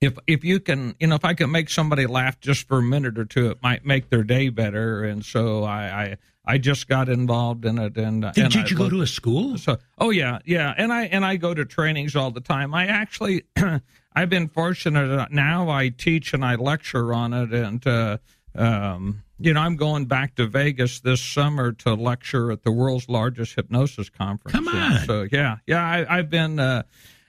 If 0.00 0.18
if 0.26 0.44
you 0.44 0.60
can, 0.60 0.94
you 0.98 1.06
know, 1.06 1.14
if 1.14 1.24
I 1.26 1.34
can 1.34 1.50
make 1.50 1.68
somebody 1.68 2.06
laugh 2.06 2.40
just 2.40 2.66
for 2.66 2.78
a 2.78 2.82
minute 2.82 3.18
or 3.18 3.26
two, 3.26 3.50
it 3.50 3.62
might 3.62 3.84
make 3.84 4.08
their 4.08 4.24
day 4.24 4.48
better. 4.48 5.04
And 5.04 5.22
so 5.22 5.64
I, 5.64 5.82
I 6.02 6.16
I 6.46 6.56
just 6.58 6.88
got 6.88 7.10
involved 7.10 7.66
in 7.66 7.78
it, 7.78 7.98
and 7.98 8.22
did, 8.22 8.38
and 8.38 8.52
did 8.52 8.64
I 8.64 8.68
you 8.68 8.76
go 8.76 8.88
to 8.88 9.02
a 9.02 9.06
school? 9.06 9.58
So, 9.58 9.76
oh 9.98 10.08
yeah, 10.08 10.38
yeah, 10.46 10.72
and 10.76 10.90
I 10.90 11.04
and 11.04 11.22
I 11.24 11.36
go 11.36 11.52
to 11.52 11.66
trainings 11.66 12.16
all 12.16 12.30
the 12.30 12.40
time. 12.40 12.74
I 12.74 12.86
actually, 12.86 13.44
I've 14.14 14.30
been 14.30 14.48
fortunate. 14.48 15.30
Now 15.30 15.68
I 15.68 15.90
teach 15.90 16.32
and 16.32 16.44
I 16.44 16.54
lecture 16.54 17.12
on 17.12 17.34
it, 17.34 17.52
and 17.52 17.86
uh, 17.86 18.18
um, 18.54 19.22
you 19.38 19.52
know, 19.52 19.60
I'm 19.60 19.76
going 19.76 20.06
back 20.06 20.34
to 20.36 20.46
Vegas 20.46 21.00
this 21.00 21.20
summer 21.20 21.72
to 21.72 21.92
lecture 21.92 22.50
at 22.50 22.62
the 22.62 22.72
world's 22.72 23.08
largest 23.08 23.54
hypnosis 23.54 24.08
conference. 24.08 24.54
Come 24.54 24.68
on. 24.68 25.04
So 25.04 25.26
yeah, 25.30 25.58
yeah, 25.66 25.84
I, 25.84 26.18
I've 26.18 26.30
been. 26.30 26.58
Uh, 26.58 26.84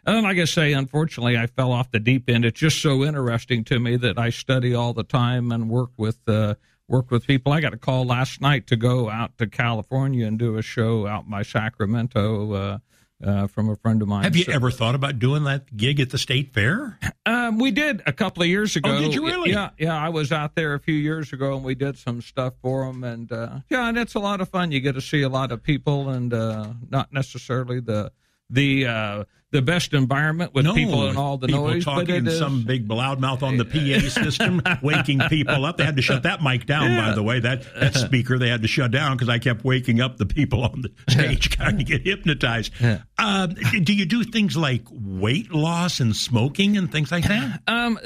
and 0.06 0.24
like 0.24 0.38
I 0.38 0.46
say, 0.46 0.74
unfortunately, 0.74 1.38
I 1.38 1.48
fell 1.48 1.72
off 1.72 1.92
the 1.92 2.00
deep 2.00 2.30
end. 2.30 2.46
It's 2.46 2.60
just 2.60 2.82
so 2.82 3.04
interesting 3.04 3.64
to 3.66 3.80
me 3.80 3.98
that 3.98 4.18
I 4.18 4.30
study 4.30 4.74
all 4.74 4.94
the 4.94 5.04
time 5.04 5.52
and 5.52 5.70
work 5.70 5.92
with 5.98 6.18
uh, 6.28 6.56
work 6.88 7.12
with 7.12 7.26
people. 7.28 7.52
I 7.54 7.62
got 7.62 7.74
a 7.74 7.78
call 7.78 8.06
last 8.06 8.42
night 8.42 8.68
to 8.68 8.76
go 8.76 9.10
out 9.10 9.38
to 9.38 9.48
California 9.48 10.26
and 10.28 10.38
do 10.38 10.58
a 10.58 10.62
show 10.62 11.08
out 11.08 11.30
by 11.30 11.44
Sacramento. 11.44 12.54
Uh, 12.54 12.78
uh, 13.24 13.46
from 13.46 13.70
a 13.70 13.76
friend 13.76 14.02
of 14.02 14.08
mine. 14.08 14.24
Have 14.24 14.36
you 14.36 14.46
So- 14.46 14.52
ever 14.52 14.72
thought 14.72 14.96
about 14.96 15.20
doing 15.20 15.44
that 15.44 15.78
gig 15.78 16.00
at 16.00 16.10
the 16.10 16.18
state 16.18 16.56
fair? 16.56 16.98
Um, 17.24 17.60
we 17.60 17.70
did 17.70 18.02
a 18.08 18.12
couple 18.14 18.42
of 18.42 18.50
years 18.50 18.76
ago. 18.76 18.90
Oh, 18.96 19.00
did 19.00 19.14
you 19.14 19.24
really? 19.24 19.52
Yeah, 19.52 19.70
yeah. 19.78 19.96
I 19.96 20.10
was 20.10 20.32
out 20.32 20.56
there 20.56 20.74
a 20.74 20.80
few 20.80 20.96
years 20.96 21.32
ago, 21.32 21.56
and 21.56 21.64
we 21.64 21.76
did 21.76 22.00
some 22.00 22.22
stuff 22.22 22.56
for 22.64 22.84
them. 22.88 23.04
And 23.04 23.32
uh, 23.32 23.60
yeah, 23.70 23.88
and 23.88 23.96
it's 23.96 24.16
a 24.16 24.20
lot 24.20 24.42
of 24.42 24.50
fun. 24.50 24.72
You 24.72 24.80
get 24.80 24.94
to 24.96 25.02
see 25.02 25.22
a 25.22 25.30
lot 25.30 25.52
of 25.52 25.62
people, 25.62 26.10
and 26.10 26.34
uh, 26.34 26.70
not 26.90 27.14
necessarily 27.14 27.80
the 27.80 28.12
the 28.50 28.88
uh, 28.88 29.24
the 29.52 29.62
best 29.62 29.94
environment 29.94 30.54
with 30.54 30.66
no, 30.66 30.74
people 30.74 31.08
and 31.08 31.18
all 31.18 31.38
the 31.38 31.48
people 31.48 31.68
noise. 31.68 31.84
talking 31.84 32.24
but 32.24 32.32
in 32.32 32.32
some 32.32 32.64
big 32.64 32.88
loudmouth 32.88 33.44
on 33.44 33.58
the 33.58 33.66
PA 33.66 34.08
system, 34.08 34.62
waking 34.82 35.20
people 35.30 35.66
up. 35.66 35.78
They 35.78 35.84
had 35.84 35.98
to 35.98 36.02
shut 36.02 36.24
that 36.24 36.42
mic 36.42 36.66
down, 36.66 36.96
by 36.96 37.14
the 37.14 37.24
way. 37.24 37.40
That 37.40 37.66
that 37.80 37.96
speaker 37.96 38.40
they 38.40 38.50
had 38.50 38.62
to 38.62 38.68
shut 38.68 38.92
down 38.92 39.18
because 39.18 39.30
I 39.30 39.40
kept 39.40 39.64
waking 39.64 40.00
up 40.00 40.18
the 40.18 40.26
people 40.26 40.64
on 40.64 40.82
the 40.82 40.92
stage, 41.12 41.50
trying 41.50 41.78
to 41.78 41.84
get 41.84 42.02
hypnotized. 42.02 42.74
Uh, 43.18 43.48
do 43.48 43.94
you 43.94 44.06
do 44.06 44.24
things 44.24 44.56
like 44.56 44.84
weight 44.90 45.52
loss 45.52 46.00
and 46.00 46.16
smoking 46.16 46.78
and 46.78 46.92
things 46.92 47.12
like 47.12 47.28
that? 47.28 47.62
Um, 47.72 48.00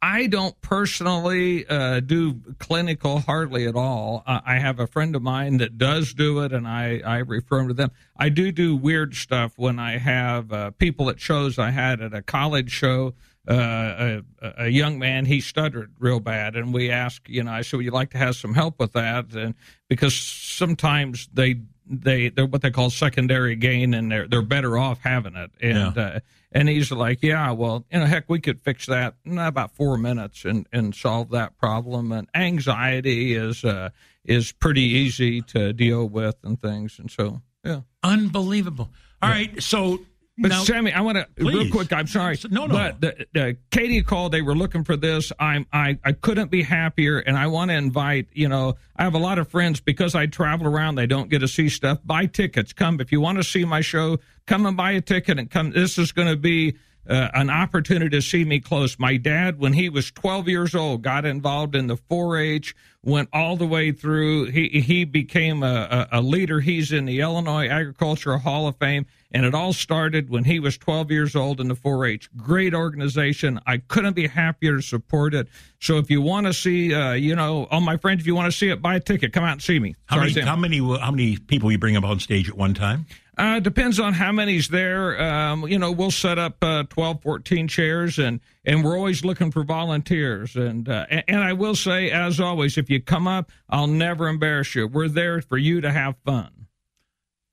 I 0.00 0.28
don't 0.28 0.58
personally 0.60 1.66
uh, 1.68 2.00
do 2.00 2.40
clinical 2.58 3.20
hardly 3.20 3.66
at 3.66 3.74
all. 3.74 4.22
Uh, 4.26 4.40
I 4.44 4.58
have 4.58 4.80
a 4.80 4.86
friend 4.86 5.14
of 5.14 5.22
mine 5.22 5.58
that 5.58 5.78
does 5.78 6.14
do 6.14 6.40
it, 6.40 6.52
and 6.52 6.66
I, 6.66 7.00
I 7.04 7.18
refer 7.18 7.58
him 7.58 7.68
to 7.68 7.74
them. 7.74 7.90
I 8.20 8.28
do 8.28 8.52
do 8.52 8.76
weird 8.76 9.14
stuff 9.14 9.52
when 9.56 9.78
I 9.78 9.98
have 9.98 10.52
uh, 10.52 10.70
people 10.72 11.08
at 11.10 11.18
shows. 11.18 11.58
I 11.58 11.70
had 11.70 12.00
at 12.00 12.14
a 12.14 12.22
college 12.22 12.70
show. 12.70 13.14
Uh, 13.48 14.20
a, 14.42 14.64
a 14.64 14.68
young 14.68 14.98
man, 14.98 15.24
he 15.24 15.40
stuttered 15.40 15.92
real 15.98 16.20
bad, 16.20 16.54
and 16.56 16.74
we 16.74 16.90
asked, 16.90 17.28
you 17.28 17.42
know, 17.42 17.50
I 17.50 17.62
said, 17.62 17.78
"Would 17.78 17.86
you 17.86 17.90
like 17.90 18.10
to 18.10 18.18
have 18.18 18.36
some 18.36 18.52
help 18.54 18.78
with 18.78 18.92
that?" 18.92 19.32
And 19.34 19.54
because 19.88 20.14
sometimes 20.14 21.28
they 21.32 21.62
they 21.86 22.28
they're 22.28 22.46
what 22.46 22.60
they 22.62 22.70
call 22.70 22.90
secondary 22.90 23.56
gain, 23.56 23.94
and 23.94 24.12
they're 24.12 24.28
they're 24.28 24.42
better 24.42 24.76
off 24.76 25.00
having 25.02 25.36
it. 25.36 25.50
And 25.60 25.96
Yeah. 25.96 26.02
uh, 26.02 26.20
and 26.52 26.68
he's 26.68 26.90
like, 26.92 27.22
yeah, 27.22 27.52
well, 27.52 27.86
you 27.92 27.98
know, 28.00 28.06
heck, 28.06 28.28
we 28.28 28.40
could 28.40 28.60
fix 28.60 28.86
that 28.86 29.14
in 29.24 29.38
about 29.38 29.74
four 29.76 29.96
minutes 29.96 30.44
and, 30.44 30.66
and 30.72 30.92
solve 30.94 31.30
that 31.30 31.56
problem. 31.58 32.10
And 32.12 32.28
anxiety 32.34 33.34
is 33.34 33.64
uh, 33.64 33.88
is 34.24 34.52
pretty 34.52 34.82
easy 34.82 35.40
to 35.42 35.72
deal 35.72 36.06
with 36.08 36.36
and 36.44 36.60
things. 36.60 36.98
And 36.98 37.10
so, 37.10 37.40
yeah. 37.64 37.80
Unbelievable. 38.02 38.90
All 39.22 39.28
right, 39.28 39.62
so 39.62 39.98
But 40.38 40.48
now- 40.48 40.62
Sammy, 40.64 40.92
I 40.92 41.02
want 41.02 41.18
to 41.18 41.26
real 41.44 41.70
quick. 41.70 41.92
I'm 41.92 42.06
sorry. 42.06 42.38
No, 42.50 42.66
no. 42.66 42.74
But 42.74 43.00
the, 43.00 43.26
the, 43.34 43.56
Katie 43.70 44.02
called. 44.02 44.32
They 44.32 44.40
were 44.40 44.54
looking 44.54 44.84
for 44.84 44.96
this. 44.96 45.32
I'm 45.38 45.66
I 45.72 45.98
I 46.04 46.12
couldn't 46.12 46.50
be 46.50 46.62
happier, 46.62 47.18
and 47.18 47.36
I 47.36 47.48
want 47.48 47.70
to 47.70 47.76
invite. 47.76 48.28
You 48.32 48.48
know, 48.48 48.76
I 48.96 49.04
have 49.04 49.14
a 49.14 49.18
lot 49.18 49.38
of 49.38 49.48
friends 49.48 49.80
because 49.80 50.14
I 50.14 50.26
travel 50.26 50.66
around. 50.66 50.94
They 50.94 51.06
don't 51.06 51.28
get 51.28 51.40
to 51.40 51.48
see 51.48 51.68
stuff. 51.68 51.98
Buy 52.04 52.24
tickets. 52.26 52.72
Come 52.72 53.00
if 53.00 53.12
you 53.12 53.20
want 53.20 53.36
to 53.36 53.44
see 53.44 53.64
my 53.66 53.82
show. 53.82 54.18
Come 54.46 54.64
and 54.64 54.76
buy 54.76 54.92
a 54.92 55.00
ticket 55.02 55.38
and 55.38 55.50
come. 55.50 55.72
This 55.72 55.98
is 55.98 56.12
going 56.12 56.28
to 56.28 56.36
be. 56.36 56.76
Uh, 57.08 57.28
an 57.34 57.50
opportunity 57.50 58.10
to 58.10 58.22
see 58.22 58.44
me 58.44 58.60
close. 58.60 58.98
My 58.98 59.16
dad, 59.16 59.58
when 59.58 59.72
he 59.72 59.88
was 59.88 60.10
12 60.12 60.48
years 60.48 60.74
old, 60.74 61.02
got 61.02 61.24
involved 61.24 61.74
in 61.74 61.86
the 61.86 61.96
4-H, 61.96 62.74
went 63.02 63.28
all 63.32 63.56
the 63.56 63.66
way 63.66 63.92
through. 63.92 64.46
He 64.46 64.68
he 64.80 65.04
became 65.04 65.62
a, 65.62 66.06
a, 66.12 66.20
a 66.20 66.20
leader. 66.20 66.60
He's 66.60 66.92
in 66.92 67.06
the 67.06 67.20
Illinois 67.20 67.68
Agricultural 67.68 68.38
Hall 68.38 68.68
of 68.68 68.76
Fame, 68.76 69.06
and 69.32 69.44
it 69.46 69.54
all 69.54 69.72
started 69.72 70.28
when 70.28 70.44
he 70.44 70.60
was 70.60 70.76
12 70.76 71.10
years 71.10 71.34
old 71.34 71.60
in 71.60 71.68
the 71.68 71.74
4-H. 71.74 72.28
Great 72.36 72.74
organization. 72.74 73.58
I 73.66 73.78
couldn't 73.78 74.14
be 74.14 74.26
happier 74.26 74.76
to 74.76 74.82
support 74.82 75.34
it. 75.34 75.48
So 75.78 75.96
if 75.96 76.10
you 76.10 76.20
want 76.20 76.46
to 76.46 76.52
see, 76.52 76.92
uh, 76.94 77.12
you 77.12 77.34
know, 77.34 77.66
all 77.70 77.80
my 77.80 77.96
friends, 77.96 78.20
if 78.20 78.26
you 78.26 78.34
want 78.34 78.52
to 78.52 78.56
see 78.56 78.68
it, 78.68 78.82
buy 78.82 78.96
a 78.96 79.00
ticket. 79.00 79.32
Come 79.32 79.44
out 79.44 79.52
and 79.52 79.62
see 79.62 79.78
me. 79.78 79.94
How 80.06 80.16
Sorry, 80.16 80.26
many, 80.26 80.34
Sam. 80.34 80.46
how 80.46 80.56
many 80.56 80.78
how 80.78 81.10
many 81.10 81.38
people 81.38 81.72
you 81.72 81.78
bring 81.78 81.96
up 81.96 82.04
on 82.04 82.20
stage 82.20 82.48
at 82.48 82.56
one 82.56 82.74
time? 82.74 83.06
Uh, 83.40 83.58
depends 83.58 83.98
on 83.98 84.12
how 84.12 84.30
many's 84.30 84.68
there. 84.68 85.18
Um, 85.18 85.66
you 85.66 85.78
know, 85.78 85.92
we'll 85.92 86.10
set 86.10 86.38
up 86.38 86.62
uh, 86.62 86.82
12, 86.90 87.22
14 87.22 87.68
chairs, 87.68 88.18
and 88.18 88.38
and 88.66 88.84
we're 88.84 88.94
always 88.94 89.24
looking 89.24 89.50
for 89.50 89.64
volunteers. 89.64 90.56
And, 90.56 90.86
uh, 90.86 91.06
and 91.08 91.24
and 91.26 91.40
I 91.42 91.54
will 91.54 91.74
say, 91.74 92.10
as 92.10 92.38
always, 92.38 92.76
if 92.76 92.90
you 92.90 93.00
come 93.00 93.26
up, 93.26 93.50
I'll 93.70 93.86
never 93.86 94.28
embarrass 94.28 94.74
you. 94.74 94.86
We're 94.86 95.08
there 95.08 95.40
for 95.40 95.56
you 95.56 95.80
to 95.80 95.90
have 95.90 96.16
fun. 96.22 96.59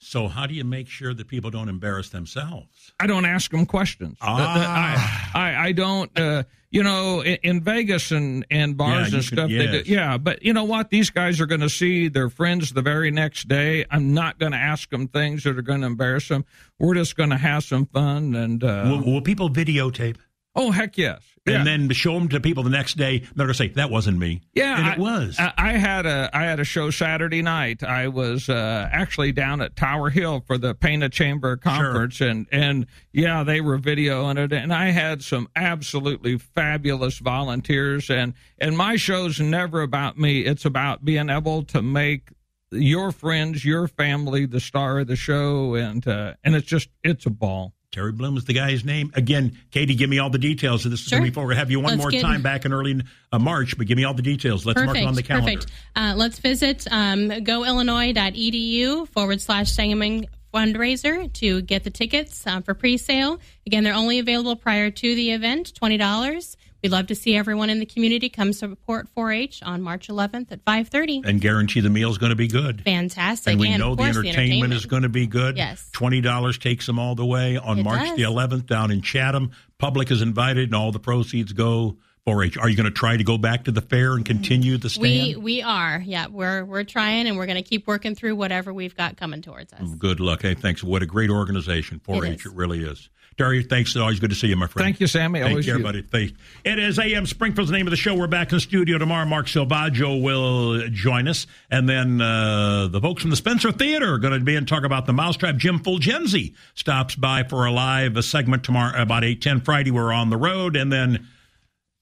So 0.08 0.30
how 0.30 0.46
do 0.48 0.54
you 0.54 0.64
make 0.64 0.88
sure 0.88 1.14
that 1.14 1.28
people 1.28 1.52
don't 1.52 1.68
embarrass 1.68 2.08
themselves? 2.10 2.94
I 2.98 3.08
don't 3.08 3.26
ask 3.26 3.52
them 3.52 3.66
questions. 3.66 4.18
Ah. 4.22 5.32
I, 5.36 5.40
I, 5.52 5.66
I 5.68 5.72
don't. 5.74 6.18
Uh, 6.18 6.44
you 6.70 6.82
know, 6.82 7.22
in, 7.22 7.38
in 7.44 7.62
Vegas 7.62 8.12
and 8.12 8.46
and 8.50 8.78
bars 8.78 8.92
Yeah, 8.92 8.98
you 8.98 9.04
and 9.04 9.12
could- 9.14 9.24
stuff. 9.24 9.50
They 9.50 9.68
do, 9.68 9.78
yes. 9.80 9.88
yeah, 9.88 10.18
but 10.18 10.44
you 10.44 10.54
know 10.54 10.64
what? 10.64 10.92
These 10.92 11.10
guys 11.10 11.42
are 11.42 11.46
going 11.46 11.60
to 11.62 11.70
see 11.70 12.08
their 12.08 12.30
friends 12.30 12.72
the 12.72 12.82
very 12.82 13.12
next 13.12 13.50
day. 13.50 13.86
I'm 13.92 14.14
not 14.14 14.40
going 14.40 14.54
to 14.54 14.58
ask 14.58 14.90
them 14.90 15.10
things 15.10 15.44
that 15.44 15.58
are 15.58 15.62
going 15.62 15.82
to 15.82 15.88
embarrass 15.88 16.30
them. 16.30 16.46
We're 16.80 16.96
just 16.96 17.18
going 17.18 17.32
to 17.32 17.38
have 17.38 17.66
some 17.66 17.86
fun 17.86 18.34
and. 18.34 18.64
Uh, 18.64 18.84
will, 18.90 19.14
will 19.14 19.22
people 19.22 19.50
videotape? 19.50 20.16
Oh 20.60 20.72
heck 20.72 20.98
yes! 20.98 21.22
Yeah. 21.46 21.60
And 21.60 21.68
then 21.68 21.90
show 21.92 22.14
them 22.16 22.28
to 22.30 22.40
people 22.42 22.64
the 22.64 22.72
next 22.72 22.98
day. 22.98 23.20
They're 23.20 23.46
going 23.46 23.50
to 23.50 23.54
say 23.54 23.68
that 23.70 23.92
wasn't 23.92 24.18
me. 24.18 24.42
Yeah, 24.56 24.78
and 24.78 24.88
I- 24.88 24.94
it 24.94 24.98
was. 25.00 25.38
I, 25.40 25.54
I 25.56 25.72
had 25.74 26.06
a 26.08 26.30
I 26.34 26.46
had 26.46 26.60
a 26.60 26.64
show 26.64 26.90
Saturday 26.90 27.44
night. 27.44 27.84
I 27.84 28.08
was 28.08 28.50
uh, 28.50 28.90
actually 28.92 29.32
down 29.34 29.62
at 29.62 29.76
Tower 29.76 30.10
Hill 30.10 30.44
for 30.48 30.58
the 30.58 30.74
Painted 30.74 31.14
Chamber 31.14 31.58
conference, 31.58 32.22
and 32.22 32.48
and 32.52 32.88
yeah, 33.14 33.44
they 33.44 33.62
were 33.62 33.78
videoing 33.78 34.38
it, 34.44 34.52
and 34.52 34.74
I 34.74 34.90
had 34.90 35.22
some 35.22 35.48
absolutely 35.56 36.38
fabulous 36.40 37.20
volunteers, 37.20 38.10
and 38.10 38.34
and 38.58 38.76
my 38.76 38.96
show's 38.96 39.40
never 39.40 39.84
about 39.84 40.18
me. 40.18 40.42
It's 40.42 40.66
about 40.66 41.06
being 41.06 41.30
able 41.30 41.62
to 41.66 41.82
make 41.84 42.30
your 42.72 43.12
friends, 43.12 43.64
your 43.64 43.88
family, 43.88 44.46
the 44.48 44.60
star 44.60 45.00
of 45.00 45.08
the 45.08 45.16
show, 45.16 45.76
and 45.76 46.06
uh, 46.08 46.34
and 46.44 46.56
it's 46.56 46.68
just 46.68 46.90
it's 47.04 47.26
a 47.28 47.30
ball. 47.30 47.74
Terry 47.98 48.12
Bloom 48.12 48.38
is 48.38 48.46
the 48.46 48.54
guy's 48.54 48.86
name. 48.86 49.12
Again, 49.16 49.58
Katie, 49.72 49.96
give 49.96 50.08
me 50.08 50.20
all 50.20 50.30
the 50.30 50.38
details 50.38 50.86
of 50.86 50.92
this. 50.92 51.00
Sure. 51.00 51.20
Before 51.20 51.48
we 51.48 51.56
have 51.56 51.72
you 51.72 51.80
one 51.80 51.94
Let's 51.94 52.02
more 52.04 52.12
get- 52.12 52.22
time 52.22 52.44
back 52.44 52.64
in 52.64 52.72
early 52.72 53.02
uh, 53.32 53.40
March, 53.40 53.76
but 53.76 53.88
give 53.88 53.98
me 53.98 54.04
all 54.04 54.14
the 54.14 54.22
details. 54.22 54.68
Let's 54.68 54.80
mark 54.80 54.96
it 54.96 55.04
on 55.04 55.16
the 55.16 55.24
calendar. 55.24 55.54
Perfect. 55.54 55.72
Uh, 55.96 56.14
let's 56.16 56.38
visit 56.38 56.86
um, 56.92 57.30
goillinois.edu 57.30 59.08
forward 59.10 59.42
slash 59.42 59.72
Sangamon 59.72 60.28
fundraiser 60.54 61.34
to 61.34 61.62
get 61.64 61.84
the 61.84 61.90
tickets 61.90 62.46
uh, 62.46 62.62
for 62.62 62.76
pre-sale. 62.76 63.40
Again, 63.66 63.84
they're 63.84 63.96
only 63.96 64.20
available 64.20 64.56
prior 64.56 64.92
to 64.92 65.16
the 65.16 65.32
event, 65.32 65.74
$20. 65.82 66.56
We'd 66.84 66.92
love 66.92 67.08
to 67.08 67.16
see 67.16 67.36
everyone 67.36 67.70
in 67.70 67.80
the 67.80 67.86
community 67.86 68.30
come 68.30 68.54
support 68.54 69.08
4-H 69.16 69.64
on 69.64 69.82
March 69.82 70.08
11th 70.10 70.52
at 70.52 70.64
5.30. 70.64 71.26
And 71.26 71.42
guarantee 71.42 71.80
the 71.80 71.90
meal's 71.90 72.18
going 72.18 72.30
to 72.30 72.36
be 72.36 72.48
good. 72.48 72.84
Fantastic. 72.84 73.54
And 73.54 73.60
we 73.60 73.74
of 73.74 73.80
know 73.80 73.96
the 73.96 74.04
course, 74.04 74.18
entertainment, 74.18 74.74
is 74.74 74.86
going 74.86 75.04
to 75.04 75.10
be 75.10 75.26
good. 75.28 75.58
Yes. 75.58 75.90
Twenty 75.92 76.22
dollars 76.22 76.58
takes 76.58 76.86
them 76.86 77.00
all 77.00 77.16
the 77.16 77.26
way 77.26 77.58
on 77.58 77.80
It 77.80 77.84
March 77.84 78.02
does. 78.02 78.18
the 78.18 78.24
eleventh 78.24 78.68
down 78.68 78.92
in 78.92 79.02
Chatham. 79.02 79.52
Public 79.80 80.12
is 80.12 80.22
invited, 80.22 80.66
and 80.66 80.76
all 80.76 80.92
the 80.92 81.00
proceeds 81.00 81.52
go 81.54 81.98
4-H. 82.28 82.58
Are 82.58 82.68
you 82.70 82.76
going 82.76 82.86
to 82.86 82.92
try 82.92 83.16
to 83.16 83.24
go 83.24 83.38
back 83.38 83.64
to 83.66 83.72
the 83.72 83.82
fair 83.82 84.14
and 84.14 84.26
continue 84.26 84.78
the 84.78 84.90
stand? 84.90 85.04
We 85.04 85.36
we 85.36 85.62
are. 85.62 86.02
Yeah, 86.06 86.28
we're 86.28 86.64
we're 86.66 86.84
trying 86.84 87.28
and 87.28 87.38
we're 87.38 87.46
going 87.46 87.62
to 87.62 87.68
keep 87.68 87.88
working 87.88 88.16
through 88.16 88.36
whatever 88.36 88.74
we've 88.74 88.96
got 88.96 89.18
coming 89.18 89.42
towards 89.42 89.74
us. 89.74 89.90
Good 89.98 90.20
luck. 90.20 90.42
Hey, 90.42 90.54
thanks. 90.54 90.84
What 90.84 91.02
a 91.02 91.06
great 91.06 91.30
organization. 91.30 92.02
4-H. 92.06 92.46
It, 92.46 92.54
really 92.54 92.84
is. 92.84 93.10
Terry, 93.38 93.62
thanks. 93.62 93.92
It's 93.92 93.98
always 94.02 94.20
good 94.20 94.32
to 94.32 94.36
see 94.36 94.48
you, 94.48 94.56
my 94.56 94.66
friend. 94.66 94.84
Thank 94.84 95.00
you, 95.00 95.06
Sammy. 95.06 95.40
Take 95.40 95.50
Always 95.50 95.66
care, 95.66 95.78
you. 95.78 95.84
buddy. 95.84 96.34
It 96.64 96.80
is 96.80 96.98
AM 96.98 97.28
Springfield's 97.28 97.70
name 97.70 97.86
of 97.86 97.92
the 97.92 97.98
show. 97.98 98.16
We're 98.16 98.26
back 98.26 98.52
in 98.52 98.58
the 98.58 98.62
studio 98.62 98.98
tomorrow. 98.98 99.26
Mark 99.28 99.46
Silvaggio 99.46 100.20
will 100.22 100.90
join 100.90 101.28
us. 101.28 101.46
And 101.70 101.88
then 101.88 102.20
uh, 102.20 102.88
the 102.88 103.00
folks 103.00 103.22
from 103.22 103.30
the 103.30 103.38
Spencer 103.38 103.72
Theater 103.72 104.16
are 104.16 104.18
going 104.18 104.34
to 104.34 104.40
be 104.44 104.54
in 104.54 104.60
and 104.60 104.68
talk 104.68 104.84
about 104.84 105.06
the 105.06 105.14
Mousetrap. 105.14 105.58
Jim 105.58 105.80
Fulgenzi 105.80 106.56
stops 106.74 107.14
by 107.16 107.44
for 107.44 107.66
a 107.68 107.72
live 107.72 108.24
segment 108.26 108.64
tomorrow 108.64 109.00
about 109.00 109.22
8.10 109.22 109.64
Friday. 109.64 109.92
We're 109.92 110.12
on 110.12 110.32
the 110.32 110.38
road. 110.38 110.76
And 110.76 110.92
then 110.92 111.28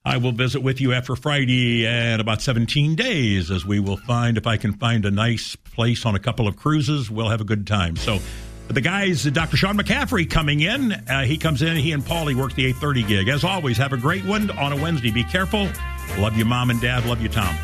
I 0.06 0.16
will 0.18 0.32
visit 0.32 0.62
with 0.62 0.80
you 0.80 0.94
after 0.94 1.18
Friday 1.18 1.86
in 1.86 2.22
about 2.22 2.42
17 2.42 2.96
days 2.96 3.52
as 3.52 3.66
we 3.66 3.82
will 3.82 3.98
find 3.98 4.38
if 4.38 4.48
I 4.48 4.56
can 4.56 4.72
find 4.72 5.04
a 5.04 5.12
nice 5.12 5.58
place 5.58 6.06
on 6.06 6.16
a 6.16 6.20
couple 6.20 6.48
of 6.48 6.56
cruises. 6.56 7.12
We'll 7.12 7.30
have 7.30 7.42
a 7.42 7.46
good 7.46 7.68
time. 7.68 7.98
So 7.98 8.20
the 8.68 8.82
guys, 8.82 9.24
Dr. 9.24 9.58
Sean 9.58 9.78
McCaffrey 9.78 10.30
coming 10.30 10.62
in. 10.62 10.92
Uh, 10.92 11.24
he 11.24 11.38
comes 11.38 11.62
in. 11.62 11.78
He 11.78 11.92
and 11.92 12.04
Paulie 12.04 12.36
work 12.36 12.54
the 12.54 12.66
8:30 12.74 13.08
gig. 13.08 13.28
As 13.28 13.44
always, 13.44 13.78
have 13.78 13.94
a 13.94 13.98
great 13.98 14.26
one 14.26 14.50
on 14.52 14.74
a 14.74 14.76
Wednesday. 14.76 15.12
Be 15.12 15.24
careful. 15.24 15.70
Love 16.18 16.38
you, 16.38 16.46
mom 16.46 16.70
and 16.70 16.82
dad. 16.82 17.06
Love 17.06 17.22
you, 17.22 17.30
Tom. 17.30 17.56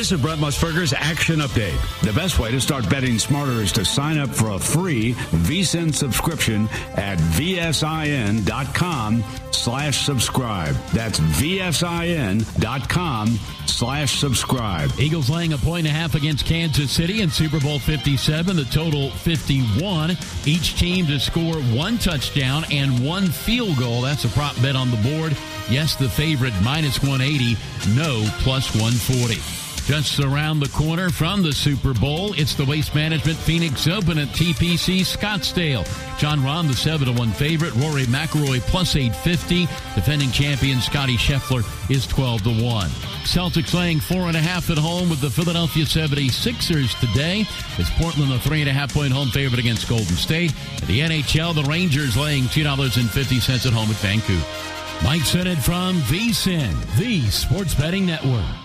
This 0.00 0.12
is 0.12 0.20
Brent 0.22 0.40
Musburger's 0.40 0.94
Action 0.94 1.40
Update. 1.40 1.78
The 2.00 2.14
best 2.14 2.38
way 2.38 2.50
to 2.52 2.58
start 2.58 2.88
betting 2.88 3.18
smarter 3.18 3.60
is 3.60 3.70
to 3.72 3.84
sign 3.84 4.16
up 4.16 4.30
for 4.30 4.52
a 4.52 4.58
free 4.58 5.12
VSIN 5.12 5.94
subscription 5.94 6.70
at 6.94 7.18
vsin.com 7.18 9.22
slash 9.50 10.06
subscribe. 10.06 10.74
That's 10.94 11.20
vsin.com 11.20 13.28
slash 13.66 14.18
subscribe. 14.18 14.90
Eagles 14.98 15.28
laying 15.28 15.52
a 15.52 15.58
point 15.58 15.86
and 15.86 15.94
a 15.94 16.00
half 16.00 16.14
against 16.14 16.46
Kansas 16.46 16.90
City 16.90 17.20
in 17.20 17.28
Super 17.28 17.60
Bowl 17.60 17.78
57, 17.78 18.56
the 18.56 18.64
total 18.64 19.10
51. 19.10 20.16
Each 20.46 20.78
team 20.78 21.08
to 21.08 21.20
score 21.20 21.56
one 21.56 21.98
touchdown 21.98 22.64
and 22.70 23.04
one 23.04 23.26
field 23.26 23.76
goal. 23.76 24.00
That's 24.00 24.24
a 24.24 24.28
prop 24.28 24.56
bet 24.62 24.76
on 24.76 24.90
the 24.90 24.96
board. 24.96 25.36
Yes, 25.68 25.94
the 25.94 26.08
favorite 26.08 26.54
minus 26.62 27.02
180. 27.02 27.58
No, 27.94 28.26
plus 28.38 28.74
140. 28.74 29.69
Just 29.90 30.20
around 30.20 30.60
the 30.60 30.68
corner 30.68 31.10
from 31.10 31.42
the 31.42 31.52
Super 31.52 31.92
Bowl, 31.92 32.32
it's 32.34 32.54
the 32.54 32.64
Waste 32.64 32.94
Management 32.94 33.36
Phoenix 33.36 33.88
Open 33.88 34.18
at 34.18 34.28
TPC 34.28 35.00
Scottsdale. 35.00 35.84
Jon 36.16 36.38
Rahm, 36.38 36.68
the 36.68 36.74
7 36.74 37.08
to 37.08 37.12
1 37.12 37.32
favorite. 37.32 37.74
Rory 37.74 38.04
McIlroy 38.04 38.60
plus 38.60 38.94
850. 38.94 39.66
Defending 39.96 40.30
champion 40.30 40.80
Scottie 40.80 41.16
Scheffler 41.16 41.64
is 41.90 42.06
12 42.06 42.42
to 42.42 42.50
1. 42.62 42.88
Celtics 43.26 43.74
laying 43.74 43.98
4.5 43.98 44.70
at 44.70 44.78
home 44.78 45.10
with 45.10 45.20
the 45.20 45.28
Philadelphia 45.28 45.84
76ers 45.84 46.96
today. 47.00 47.44
It's 47.76 47.90
Portland, 47.98 48.32
a 48.32 48.38
3.5 48.38 48.94
point 48.94 49.12
home 49.12 49.30
favorite 49.30 49.58
against 49.58 49.88
Golden 49.88 50.14
State. 50.14 50.54
At 50.76 50.86
the 50.86 51.00
NHL, 51.00 51.52
the 51.52 51.64
Rangers 51.64 52.16
laying 52.16 52.44
$2.50 52.44 53.66
at 53.66 53.72
home 53.72 53.90
at 53.90 53.96
Vancouver. 53.96 54.46
Mike 55.02 55.22
Sennett 55.22 55.58
from 55.58 55.96
VSIN, 56.02 56.76
the 56.96 57.28
Sports 57.32 57.74
Betting 57.74 58.06
Network. 58.06 58.59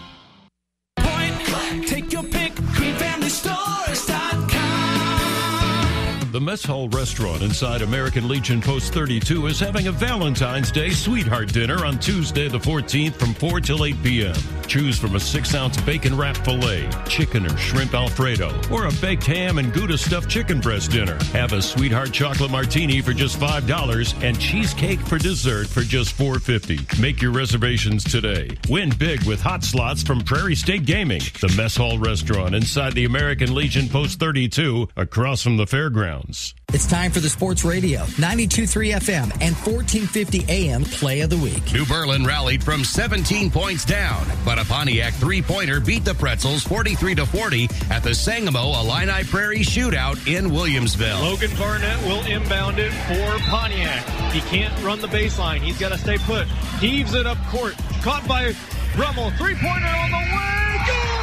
Mess 6.46 6.64
Hall 6.64 6.88
Restaurant 6.90 7.42
inside 7.42 7.82
American 7.82 8.28
Legion 8.28 8.62
Post 8.62 8.94
32 8.94 9.48
is 9.48 9.60
having 9.60 9.88
a 9.88 9.92
Valentine's 9.92 10.72
Day 10.72 10.92
sweetheart 10.92 11.52
dinner 11.52 11.84
on 11.84 11.98
Tuesday 11.98 12.48
the 12.48 12.60
14th 12.60 13.16
from 13.16 13.34
4 13.34 13.62
till 13.62 13.84
8 13.84 13.96
p.m. 14.04 14.36
Choose 14.68 15.00
from 15.00 15.16
a 15.16 15.20
6-ounce 15.20 15.82
bacon 15.82 16.16
wrapped 16.16 16.46
filet, 16.46 16.88
chicken 17.08 17.48
or 17.48 17.58
shrimp 17.58 17.96
alfredo, 17.96 18.54
or 18.72 18.86
a 18.86 18.92
baked 19.02 19.26
ham 19.26 19.58
and 19.58 19.74
Gouda 19.74 19.98
stuffed 19.98 20.30
chicken 20.30 20.62
breast 20.62 20.92
dinner. 20.92 21.18
Have 21.34 21.54
a 21.54 21.64
sweetheart 21.64 22.14
chocolate 22.14 22.52
martini 22.52 23.02
for 23.02 23.14
just 23.14 23.40
$5 23.40 24.24
and 24.24 24.40
cheesecake 24.40 25.00
for 25.00 25.18
dessert 25.18 25.66
for 25.66 25.82
just 25.82 26.16
$4.50. 26.16 27.02
Make 27.02 27.24
your 27.24 27.32
reservations 27.32 28.04
today. 28.04 28.56
Win 28.70 28.92
big 29.00 29.24
with 29.24 29.42
hot 29.42 29.64
slots 29.64 30.04
from 30.04 30.22
Prairie 30.22 30.54
State 30.54 30.86
Gaming. 30.86 31.22
The 31.42 31.52
Mess 31.58 31.76
Hall 31.76 31.98
Restaurant 31.98 32.54
inside 32.54 32.94
the 32.94 33.06
American 33.06 33.56
Legion 33.56 33.90
Post 33.90 34.20
32 34.20 34.90
across 34.96 35.42
from 35.42 35.58
the 35.58 35.66
fairgrounds. 35.66 36.35
It's 36.74 36.86
time 36.86 37.12
for 37.12 37.22
the 37.22 37.30
Sports 37.30 37.64
Radio, 37.64 38.02
92.3 38.18 38.96
FM 38.96 39.32
and 39.40 39.56
1450 39.56 40.46
AM 40.50 40.84
Play 40.84 41.22
of 41.22 41.30
the 41.30 41.38
Week. 41.38 41.72
New 41.72 41.86
Berlin 41.86 42.26
rallied 42.26 42.62
from 42.62 42.84
17 42.84 43.50
points 43.50 43.86
down, 43.86 44.28
but 44.44 44.60
a 44.60 44.66
Pontiac 44.66 45.14
three-pointer 45.14 45.80
beat 45.80 46.04
the 46.04 46.14
Pretzels 46.14 46.64
43 46.64 47.16
to 47.16 47.26
40 47.26 47.70
at 47.90 48.04
the 48.04 48.14
Sangamo 48.14 48.74
Illini 48.74 49.24
Prairie 49.24 49.60
Shootout 49.60 50.28
in 50.28 50.50
Williamsville. 50.52 51.22
Logan 51.22 51.56
Barnett 51.58 52.04
will 52.04 52.26
inbound 52.26 52.80
it 52.80 52.92
for 52.92 53.40
Pontiac. 53.50 54.04
He 54.34 54.42
can't 54.42 54.74
run 54.84 55.00
the 55.00 55.08
baseline. 55.08 55.60
He's 55.60 55.80
got 55.80 55.94
to 55.94 55.98
stay 55.98 56.18
put. 56.18 56.48
Heaves 56.82 57.14
it 57.14 57.26
up 57.26 57.38
court. 57.48 57.76
Caught 58.02 58.28
by 58.28 58.54
Brummel. 58.96 59.32
Three-pointer 59.38 59.88
on 59.88 60.12
the 60.12 60.18
way. 60.18 60.78
Good! 60.86 61.15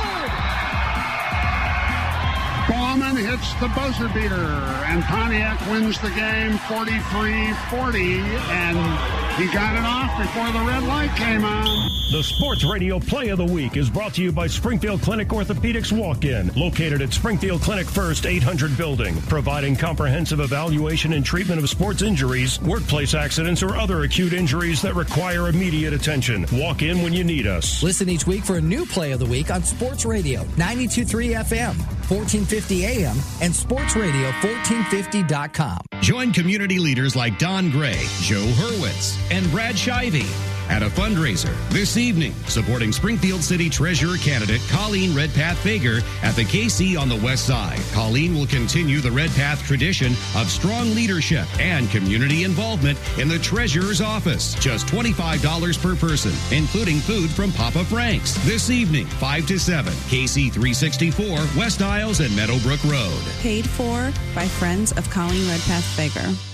Bauman 3.12 3.30
hits 3.30 3.52
the 3.60 3.68
buzzer 3.68 4.08
beater, 4.08 4.34
and 4.34 5.02
Pontiac 5.04 5.60
wins 5.70 6.00
the 6.00 6.08
game 6.08 6.52
43-40, 6.52 8.22
and 8.48 9.38
he 9.38 9.52
got 9.52 9.76
it 9.76 9.84
off 9.84 10.16
before 10.18 10.50
the 10.50 10.66
red 10.66 10.82
light 10.84 11.14
came 11.16 11.44
on. 11.44 11.92
The 12.12 12.22
Sports 12.22 12.64
Radio 12.64 12.98
Play 12.98 13.28
of 13.28 13.38
the 13.38 13.44
Week 13.44 13.76
is 13.76 13.88
brought 13.88 14.14
to 14.14 14.22
you 14.22 14.32
by 14.32 14.46
Springfield 14.46 15.00
Clinic 15.00 15.28
Orthopedics 15.28 15.92
Walk-In, 15.92 16.48
located 16.54 17.00
at 17.00 17.12
Springfield 17.12 17.62
Clinic 17.62 17.86
First 17.86 18.26
800 18.26 18.76
Building, 18.76 19.18
providing 19.22 19.76
comprehensive 19.76 20.40
evaluation 20.40 21.14
and 21.14 21.24
treatment 21.24 21.62
of 21.62 21.68
sports 21.68 22.02
injuries, 22.02 22.60
workplace 22.60 23.14
accidents, 23.14 23.62
or 23.62 23.76
other 23.76 24.02
acute 24.02 24.34
injuries 24.34 24.82
that 24.82 24.94
require 24.94 25.48
immediate 25.48 25.92
attention. 25.94 26.46
Walk 26.52 26.82
in 26.82 27.02
when 27.02 27.12
you 27.12 27.24
need 27.24 27.46
us. 27.46 27.82
Listen 27.82 28.08
each 28.10 28.26
week 28.26 28.44
for 28.44 28.56
a 28.56 28.60
new 28.60 28.84
Play 28.84 29.12
of 29.12 29.18
the 29.18 29.26
Week 29.26 29.50
on 29.50 29.62
Sports 29.62 30.04
Radio, 30.04 30.44
92.3 30.56 31.42
FM, 31.44 32.01
1450 32.12 32.84
AM, 32.84 33.16
and 33.40 33.54
sportsradio1450.com. 33.54 35.78
Join 36.00 36.32
community 36.32 36.78
leaders 36.78 37.16
like 37.16 37.38
Don 37.38 37.70
Gray, 37.70 38.04
Joe 38.20 38.44
Hurwitz, 38.44 39.18
and 39.30 39.50
Brad 39.50 39.76
Shivey 39.76 40.51
at 40.68 40.82
a 40.82 40.86
fundraiser 40.86 41.54
this 41.70 41.96
evening 41.96 42.32
supporting 42.46 42.92
Springfield 42.92 43.42
City 43.42 43.68
Treasurer 43.68 44.16
candidate 44.16 44.60
Colleen 44.68 45.14
Redpath 45.14 45.56
Fager 45.58 46.02
at 46.22 46.34
the 46.34 46.44
KC 46.44 46.98
on 46.98 47.08
the 47.08 47.16
West 47.16 47.46
Side. 47.46 47.80
Colleen 47.92 48.34
will 48.34 48.46
continue 48.46 49.00
the 49.00 49.10
Redpath 49.10 49.62
tradition 49.64 50.12
of 50.36 50.50
strong 50.50 50.94
leadership 50.94 51.46
and 51.58 51.90
community 51.90 52.44
involvement 52.44 52.98
in 53.18 53.28
the 53.28 53.38
Treasurer's 53.38 54.00
office. 54.00 54.54
Just 54.54 54.86
$25 54.86 55.82
per 55.82 55.96
person, 55.96 56.32
including 56.56 56.98
food 56.98 57.30
from 57.30 57.52
Papa 57.52 57.84
Frank's. 57.84 58.34
This 58.46 58.70
evening, 58.70 59.06
5 59.06 59.46
to 59.46 59.58
7, 59.58 59.92
KC 59.92 60.52
364, 60.52 61.38
West 61.56 61.82
Iles 61.82 62.20
and 62.20 62.34
Meadowbrook 62.36 62.82
Road. 62.84 63.22
Paid 63.40 63.68
for 63.68 64.12
by 64.34 64.46
friends 64.46 64.92
of 64.92 65.08
Colleen 65.10 65.48
Redpath 65.48 65.84
Fager. 65.96 66.51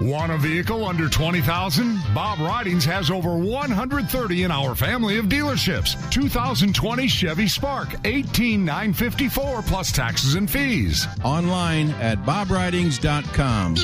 Want 0.00 0.32
a 0.32 0.38
vehicle 0.38 0.86
under 0.86 1.10
20,000? 1.10 2.00
Bob 2.14 2.38
Ridings 2.38 2.86
has 2.86 3.10
over 3.10 3.36
130 3.36 4.44
in 4.44 4.50
our 4.50 4.74
family 4.74 5.18
of 5.18 5.26
dealerships. 5.26 5.94
2020 6.10 7.06
Chevy 7.06 7.46
Spark, 7.46 7.88
18,954 8.06 9.60
plus 9.62 9.92
taxes 9.92 10.36
and 10.36 10.50
fees. 10.50 11.06
Online 11.22 11.90
at 11.92 12.18
bobridings.com. 12.24 13.76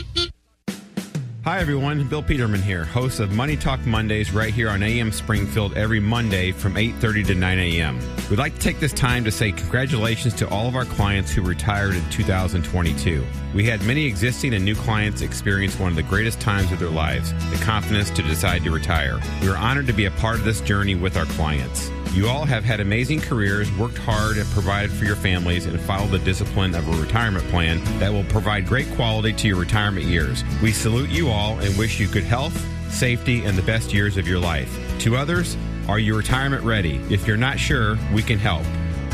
Hi 1.47 1.61
everyone, 1.61 2.09
Bill 2.09 2.25
Peterman 2.25 2.61
here, 2.61 2.85
host 2.85 3.21
of 3.21 3.31
Money 3.31 3.57
Talk 3.57 3.87
Mondays 3.87 4.33
right 4.33 4.53
here 4.53 4.69
on 4.69 4.83
AM 4.83 5.13
Springfield 5.13 5.75
every 5.75 6.01
Monday 6.01 6.51
from 6.51 6.75
8:30 6.75 7.25
to 7.29 7.35
9 7.37 7.59
a.m. 7.61 8.01
We'd 8.29 8.41
like 8.41 8.55
to 8.55 8.61
take 8.61 8.81
this 8.81 8.93
time 8.93 9.23
to 9.23 9.31
say 9.31 9.53
congratulations 9.53 10.35
to 10.35 10.49
all 10.49 10.67
of 10.67 10.75
our 10.75 10.85
clients 10.85 11.31
who 11.31 11.43
retired 11.43 11.95
in 11.95 12.03
2022. 12.11 13.25
We 13.55 13.63
had 13.63 13.81
many 13.85 14.07
existing 14.07 14.55
and 14.55 14.65
new 14.65 14.75
clients 14.75 15.23
experience 15.23 15.79
one 15.79 15.91
of 15.91 15.95
the 15.95 16.03
greatest 16.03 16.41
times 16.41 16.73
of 16.73 16.81
their 16.81 16.91
lives, 16.91 17.33
the 17.53 17.65
confidence 17.65 18.11
to 18.11 18.25
decide 18.25 18.65
to 18.65 18.73
retire. 18.73 19.21
We 19.41 19.49
are 19.49 19.57
honored 19.57 19.87
to 19.87 19.93
be 19.93 20.07
a 20.07 20.11
part 20.11 20.41
of 20.41 20.45
this 20.45 20.61
journey 20.61 20.97
with 20.97 21.17
our 21.17 21.27
clients. 21.27 21.93
You 22.17 22.29
all 22.29 22.47
have 22.47 22.65
had 22.65 22.81
amazing 22.81 23.21
careers, 23.21 23.71
worked 23.73 23.99
hard, 23.99 24.39
and 24.39 24.49
provided 24.53 24.91
for 24.91 25.05
your 25.05 25.17
families, 25.17 25.67
and 25.67 25.79
followed 25.79 26.13
the 26.13 26.19
discipline 26.19 26.75
of 26.75 26.89
a 26.89 27.03
retirement 27.03 27.45
plan 27.49 27.79
that 27.99 28.11
will 28.11 28.25
provide 28.25 28.67
great 28.67 28.91
quality 28.93 29.35
to 29.35 29.49
your 29.49 29.59
retirement 29.59 30.07
years. 30.07 30.43
We 30.63 30.73
salute 30.73 31.11
you 31.11 31.29
all 31.29 31.59
and 31.59 31.77
wish 31.77 32.01
you 32.01 32.09
good 32.09 32.25
health, 32.25 32.59
safety, 32.91 33.45
and 33.45 33.55
the 33.55 33.63
best 33.65 33.93
years 33.93 34.17
of 34.17 34.27
your 34.27 34.39
life. 34.39 34.99
To 35.01 35.15
others, 35.15 35.59
are 35.89 35.99
you 35.99 36.17
retirement 36.17 36.65
ready? 36.65 37.03
If 37.11 37.27
you're 37.27 37.37
not 37.37 37.59
sure, 37.59 37.99
we 38.15 38.23
can 38.23 38.39
help. 38.39 38.65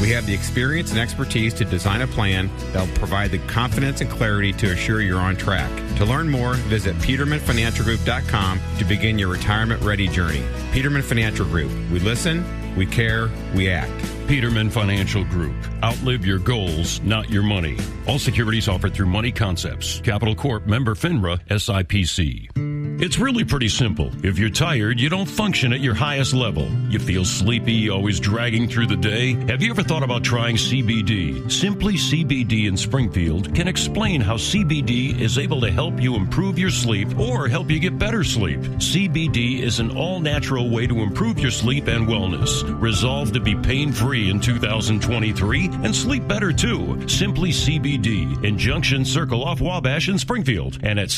We 0.03 0.11
have 0.11 0.27
the 0.27 0.35
experience 0.35 0.91
and 0.91 0.99
expertise 0.99 1.55
to 1.55 1.65
design 1.65 2.03
a 2.03 2.09
plan 2.09 2.51
that 2.73 2.85
will 2.85 2.97
provide 2.97 3.31
the 3.31 3.39
confidence 3.39 4.01
and 4.01 4.11
clarity 4.11 4.53
to 4.55 4.73
assure 4.73 5.01
you're 5.01 5.21
on 5.21 5.37
track. 5.37 5.71
To 5.99 6.05
learn 6.05 6.29
more, 6.29 6.55
visit 6.55 6.97
petermanfinancialgroup.com 6.97 8.61
to 8.79 8.85
begin 8.85 9.17
your 9.17 9.29
retirement 9.29 9.81
ready 9.83 10.09
journey. 10.09 10.43
Peterman 10.73 11.03
Financial 11.03 11.47
Group. 11.47 11.71
We 11.93 12.01
listen, 12.01 12.45
we 12.75 12.85
care, 12.85 13.31
we 13.55 13.71
act. 13.71 13.93
Peterman 14.27 14.71
Financial 14.71 15.23
Group. 15.23 15.55
Outlive 15.85 16.27
your 16.27 16.41
goals, 16.41 17.01
not 17.03 17.31
your 17.31 17.45
money. 17.45 17.79
All 18.09 18.19
securities 18.19 18.67
offered 18.67 18.95
through 18.95 19.07
Money 19.07 19.31
Concepts. 19.31 20.01
Capital 20.01 20.35
Corp 20.35 20.67
member 20.67 20.97
FINRA 20.97 21.47
SIPC. 21.47 22.72
It's 22.99 23.19
really 23.19 23.45
pretty 23.45 23.69
simple. 23.69 24.13
If 24.25 24.39
you're 24.39 24.51
tired, 24.51 25.01
you 25.01 25.09
don't 25.09 25.29
function 25.29 25.73
at 25.73 25.81
your 25.81 25.95
highest 25.95 26.35
level. 26.35 26.69
You 26.89 27.01
feel 27.01 27.25
sleepy, 27.25 27.91
always 27.91 28.21
dragging 28.21 28.69
through 28.69 28.87
the 28.87 28.97
day. 28.97 29.33
Have 29.49 29.61
you 29.61 29.71
ever 29.71 29.83
thought 29.83 30.03
about 30.03 30.23
trying 30.23 30.57
CBD? 30.57 31.51
Simply 31.51 31.95
CBD 31.95 32.69
in 32.69 32.77
Springfield 32.77 33.55
can 33.55 33.67
explain 33.67 34.21
how 34.21 34.37
CBD 34.37 35.21
is 35.21 35.39
able 35.39 35.61
to 35.63 35.71
help 35.71 36.01
you 36.01 36.15
improve 36.15 36.59
your 36.59 36.71
sleep 36.71 37.19
or 37.19 37.49
help 37.49 37.71
you 37.71 37.81
get 37.81 37.99
better 37.99 38.23
sleep. 38.23 38.61
CBD 38.61 39.61
is 39.63 39.81
an 39.81 39.97
all 39.97 40.21
natural 40.21 40.71
way 40.71 40.87
to 40.87 41.01
improve 41.01 41.41
your 41.41 41.51
sleep 41.51 41.89
and 41.89 42.07
wellness. 42.07 42.63
Resolve 42.81 43.33
to 43.33 43.41
be 43.41 43.57
pain 43.57 43.91
free 43.91 44.31
in 44.31 44.39
2023 44.39 45.71
and 45.83 45.95
sleep 45.95 46.29
better 46.29 46.53
too. 46.53 47.09
Simply 47.09 47.51
CBD 47.51 48.45
in 48.45 48.57
Junction 48.57 49.05
Circle 49.05 49.43
off 49.43 49.61
Wabash 49.61 50.09
in 50.09 50.19
Springfield 50.19 50.79
and 50.83 51.01
at 51.01 51.09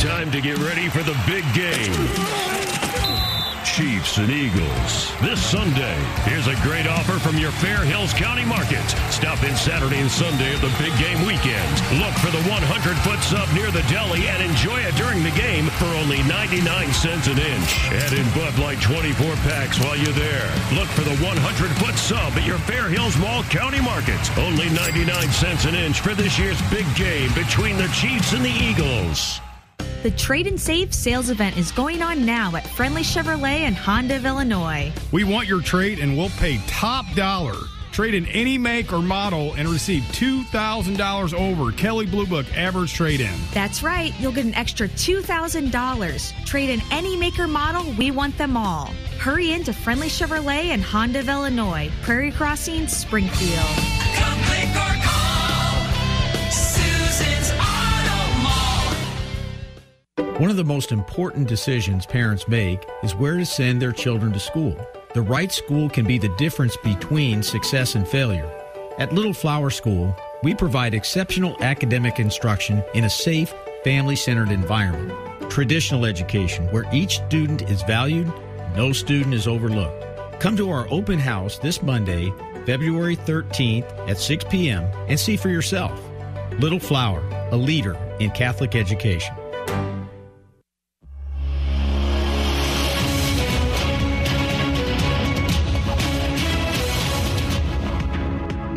Time 0.00 0.30
to 0.32 0.40
get 0.40 0.58
ready 0.58 0.88
for 0.88 1.02
the 1.02 1.16
big 1.26 1.44
game. 1.54 2.45
Chiefs 3.76 4.16
and 4.16 4.30
Eagles. 4.30 5.12
This 5.20 5.36
Sunday, 5.36 6.00
here's 6.24 6.48
a 6.48 6.56
great 6.64 6.86
offer 6.86 7.20
from 7.20 7.36
your 7.36 7.50
Fair 7.50 7.84
Hills 7.84 8.14
County 8.14 8.46
Market. 8.46 8.80
Stop 9.12 9.44
in 9.44 9.54
Saturday 9.54 10.00
and 10.00 10.10
Sunday 10.10 10.54
of 10.54 10.62
the 10.62 10.72
big 10.80 10.96
game 10.96 11.20
weekend. 11.28 11.68
Look 12.00 12.16
for 12.24 12.32
the 12.32 12.40
100 12.48 12.96
foot 13.04 13.20
sub 13.20 13.44
near 13.52 13.68
the 13.70 13.84
deli 13.92 14.32
and 14.32 14.40
enjoy 14.40 14.80
it 14.80 14.96
during 14.96 15.20
the 15.22 15.36
game 15.36 15.68
for 15.76 15.84
only 16.00 16.22
99 16.24 16.64
cents 16.96 17.28
an 17.28 17.36
inch. 17.36 17.68
Add 17.92 18.16
in 18.16 18.24
Bud 18.32 18.56
Light 18.56 18.80
24 18.80 19.36
packs 19.44 19.76
while 19.78 19.96
you're 20.00 20.16
there. 20.16 20.48
Look 20.72 20.88
for 20.96 21.04
the 21.04 21.20
100 21.20 21.36
foot 21.76 22.00
sub 22.00 22.32
at 22.32 22.48
your 22.48 22.56
Fair 22.64 22.88
Hills 22.88 23.18
Mall 23.20 23.42
County 23.52 23.82
Market. 23.84 24.24
Only 24.40 24.72
99 24.72 25.04
cents 25.28 25.66
an 25.66 25.74
inch 25.74 26.00
for 26.00 26.14
this 26.14 26.38
year's 26.38 26.62
big 26.72 26.88
game 26.96 27.28
between 27.36 27.76
the 27.76 27.92
Chiefs 27.92 28.32
and 28.32 28.40
the 28.40 28.56
Eagles. 28.56 29.44
The 30.06 30.12
Trade 30.12 30.46
and 30.46 30.60
Save 30.60 30.94
sales 30.94 31.30
event 31.30 31.56
is 31.56 31.72
going 31.72 32.00
on 32.00 32.24
now 32.24 32.54
at 32.54 32.64
Friendly 32.64 33.02
Chevrolet 33.02 33.62
and 33.62 33.74
Honda 33.74 34.14
of 34.14 34.24
Illinois. 34.24 34.92
We 35.10 35.24
want 35.24 35.48
your 35.48 35.60
trade 35.60 35.98
and 35.98 36.16
we'll 36.16 36.28
pay 36.28 36.60
top 36.68 37.12
dollar. 37.16 37.56
Trade 37.90 38.14
in 38.14 38.24
any 38.26 38.56
make 38.56 38.92
or 38.92 39.02
model 39.02 39.54
and 39.54 39.68
receive 39.68 40.04
$2,000 40.12 41.34
over 41.34 41.72
Kelley 41.72 42.06
Blue 42.06 42.24
Book 42.24 42.46
average 42.56 42.94
trade 42.94 43.20
in. 43.20 43.34
That's 43.52 43.82
right. 43.82 44.14
You'll 44.20 44.30
get 44.30 44.44
an 44.44 44.54
extra 44.54 44.86
$2,000. 44.86 46.44
Trade 46.44 46.70
in 46.70 46.80
any 46.92 47.16
maker 47.16 47.48
model. 47.48 47.92
We 47.94 48.12
want 48.12 48.38
them 48.38 48.56
all. 48.56 48.92
Hurry 49.18 49.54
in 49.54 49.64
to 49.64 49.72
Friendly 49.72 50.06
Chevrolet 50.06 50.66
and 50.66 50.84
Honda 50.84 51.18
of 51.18 51.28
Illinois, 51.28 51.90
Prairie 52.02 52.30
Crossing, 52.30 52.86
Springfield. 52.86 53.66
One 60.38 60.50
of 60.50 60.56
the 60.56 60.64
most 60.64 60.92
important 60.92 61.46
decisions 61.46 62.04
parents 62.04 62.48
make 62.48 62.86
is 63.02 63.14
where 63.14 63.36
to 63.36 63.44
send 63.44 63.80
their 63.80 63.92
children 63.92 64.32
to 64.32 64.40
school. 64.40 64.74
The 65.14 65.20
right 65.20 65.52
school 65.52 65.90
can 65.90 66.06
be 66.06 66.18
the 66.18 66.34
difference 66.36 66.76
between 66.78 67.42
success 67.42 67.94
and 67.94 68.08
failure. 68.08 68.50
At 68.98 69.12
Little 69.12 69.34
Flower 69.34 69.68
School, 69.68 70.16
we 70.42 70.54
provide 70.54 70.94
exceptional 70.94 71.56
academic 71.62 72.18
instruction 72.18 72.82
in 72.94 73.04
a 73.04 73.10
safe, 73.10 73.54
family 73.84 74.16
centered 74.16 74.50
environment. 74.50 75.50
Traditional 75.50 76.06
education, 76.06 76.66
where 76.70 76.84
each 76.92 77.16
student 77.16 77.62
is 77.70 77.82
valued, 77.82 78.30
no 78.74 78.92
student 78.92 79.34
is 79.34 79.46
overlooked. 79.46 80.40
Come 80.40 80.56
to 80.56 80.70
our 80.70 80.86
open 80.90 81.18
house 81.18 81.58
this 81.58 81.82
Monday, 81.82 82.32
February 82.64 83.16
13th 83.16 84.08
at 84.08 84.18
6 84.18 84.44
p.m., 84.50 84.84
and 85.08 85.20
see 85.20 85.36
for 85.36 85.50
yourself. 85.50 85.98
Little 86.58 86.80
Flower, 86.80 87.22
a 87.52 87.56
leader 87.56 87.96
in 88.18 88.30
Catholic 88.30 88.74
education. 88.74 89.34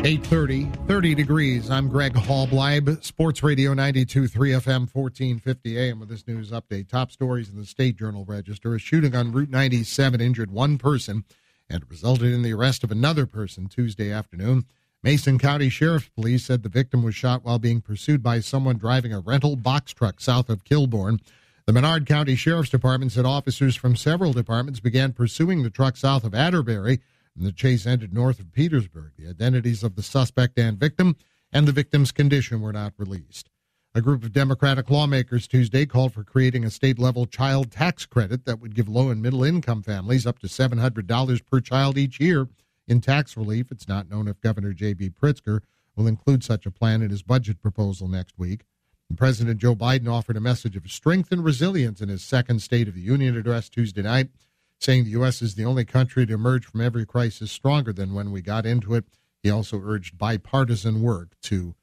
830, 0.02 0.64
30 0.86 1.14
degrees. 1.14 1.70
I'm 1.70 1.90
Greg 1.90 2.14
Hallbleib, 2.14 3.04
Sports 3.04 3.42
Radio 3.42 3.74
92.3 3.74 4.30
FM, 4.30 4.88
1450 4.90 5.78
AM 5.78 6.00
with 6.00 6.08
this 6.08 6.26
news 6.26 6.52
update. 6.52 6.88
Top 6.88 7.12
stories 7.12 7.50
in 7.50 7.56
the 7.56 7.66
State 7.66 7.96
Journal 7.96 8.24
Register. 8.24 8.74
A 8.74 8.78
shooting 8.78 9.14
on 9.14 9.30
Route 9.30 9.50
97 9.50 10.22
injured 10.22 10.50
one 10.50 10.78
person 10.78 11.24
and 11.68 11.84
resulted 11.90 12.32
in 12.32 12.40
the 12.40 12.54
arrest 12.54 12.82
of 12.82 12.90
another 12.90 13.26
person 13.26 13.66
Tuesday 13.66 14.10
afternoon. 14.10 14.64
Mason 15.02 15.38
County 15.38 15.68
Sheriff's 15.68 16.08
Police 16.08 16.46
said 16.46 16.62
the 16.62 16.70
victim 16.70 17.02
was 17.02 17.14
shot 17.14 17.44
while 17.44 17.58
being 17.58 17.82
pursued 17.82 18.22
by 18.22 18.40
someone 18.40 18.78
driving 18.78 19.12
a 19.12 19.20
rental 19.20 19.54
box 19.54 19.92
truck 19.92 20.18
south 20.18 20.48
of 20.48 20.64
Kilbourne. 20.64 21.20
The 21.66 21.74
Menard 21.74 22.06
County 22.06 22.36
Sheriff's 22.36 22.70
Department 22.70 23.12
said 23.12 23.26
officers 23.26 23.76
from 23.76 23.96
several 23.96 24.32
departments 24.32 24.80
began 24.80 25.12
pursuing 25.12 25.62
the 25.62 25.68
truck 25.68 25.98
south 25.98 26.24
of 26.24 26.32
Atterberry 26.32 27.00
and 27.40 27.48
the 27.48 27.52
chase 27.52 27.86
ended 27.86 28.12
north 28.12 28.38
of 28.38 28.52
Petersburg. 28.52 29.12
The 29.16 29.26
identities 29.26 29.82
of 29.82 29.96
the 29.96 30.02
suspect 30.02 30.58
and 30.58 30.78
victim 30.78 31.16
and 31.50 31.66
the 31.66 31.72
victim's 31.72 32.12
condition 32.12 32.60
were 32.60 32.72
not 32.72 32.92
released. 32.98 33.48
A 33.94 34.02
group 34.02 34.22
of 34.22 34.34
Democratic 34.34 34.90
lawmakers 34.90 35.48
Tuesday 35.48 35.86
called 35.86 36.12
for 36.12 36.22
creating 36.22 36.66
a 36.66 36.70
state 36.70 36.98
level 36.98 37.24
child 37.24 37.72
tax 37.72 38.04
credit 38.04 38.44
that 38.44 38.60
would 38.60 38.74
give 38.74 38.90
low 38.90 39.08
and 39.08 39.22
middle 39.22 39.42
income 39.42 39.82
families 39.82 40.26
up 40.26 40.38
to 40.40 40.48
$700 40.48 41.46
per 41.46 41.60
child 41.60 41.96
each 41.96 42.20
year 42.20 42.46
in 42.86 43.00
tax 43.00 43.38
relief. 43.38 43.72
It's 43.72 43.88
not 43.88 44.10
known 44.10 44.28
if 44.28 44.38
Governor 44.42 44.74
J.B. 44.74 45.10
Pritzker 45.10 45.60
will 45.96 46.06
include 46.06 46.44
such 46.44 46.66
a 46.66 46.70
plan 46.70 47.00
in 47.00 47.08
his 47.08 47.22
budget 47.22 47.62
proposal 47.62 48.06
next 48.06 48.38
week. 48.38 48.64
President 49.16 49.58
Joe 49.58 49.74
Biden 49.74 50.12
offered 50.12 50.36
a 50.36 50.40
message 50.40 50.76
of 50.76 50.88
strength 50.90 51.32
and 51.32 51.42
resilience 51.42 52.02
in 52.02 52.10
his 52.10 52.22
second 52.22 52.60
State 52.60 52.86
of 52.86 52.94
the 52.94 53.00
Union 53.00 53.34
address 53.34 53.70
Tuesday 53.70 54.02
night 54.02 54.28
saying 54.80 55.04
the 55.04 55.10
U.S. 55.10 55.42
is 55.42 55.54
the 55.54 55.64
only 55.64 55.84
country 55.84 56.26
to 56.26 56.34
emerge 56.34 56.66
from 56.66 56.80
every 56.80 57.06
crisis 57.06 57.52
stronger 57.52 57.92
than 57.92 58.14
when 58.14 58.32
we 58.32 58.40
got 58.40 58.66
into 58.66 58.94
it. 58.94 59.04
He 59.42 59.50
also 59.50 59.80
urged 59.82 60.18
bipartisan 60.18 61.02
work 61.02 61.34
to 61.42 61.74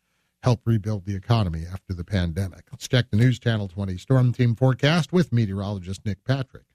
help 0.43 0.61
rebuild 0.65 1.05
the 1.05 1.15
economy 1.15 1.63
after 1.71 1.93
the 1.93 2.03
pandemic. 2.03 2.65
Let's 2.71 2.87
check 2.87 3.09
the 3.09 3.17
News 3.17 3.39
Channel 3.39 3.67
20 3.67 3.97
Storm 3.97 4.33
Team 4.33 4.55
forecast 4.55 5.11
with 5.13 5.33
meteorologist 5.33 6.05
Nick 6.05 6.23
Patrick. 6.23 6.66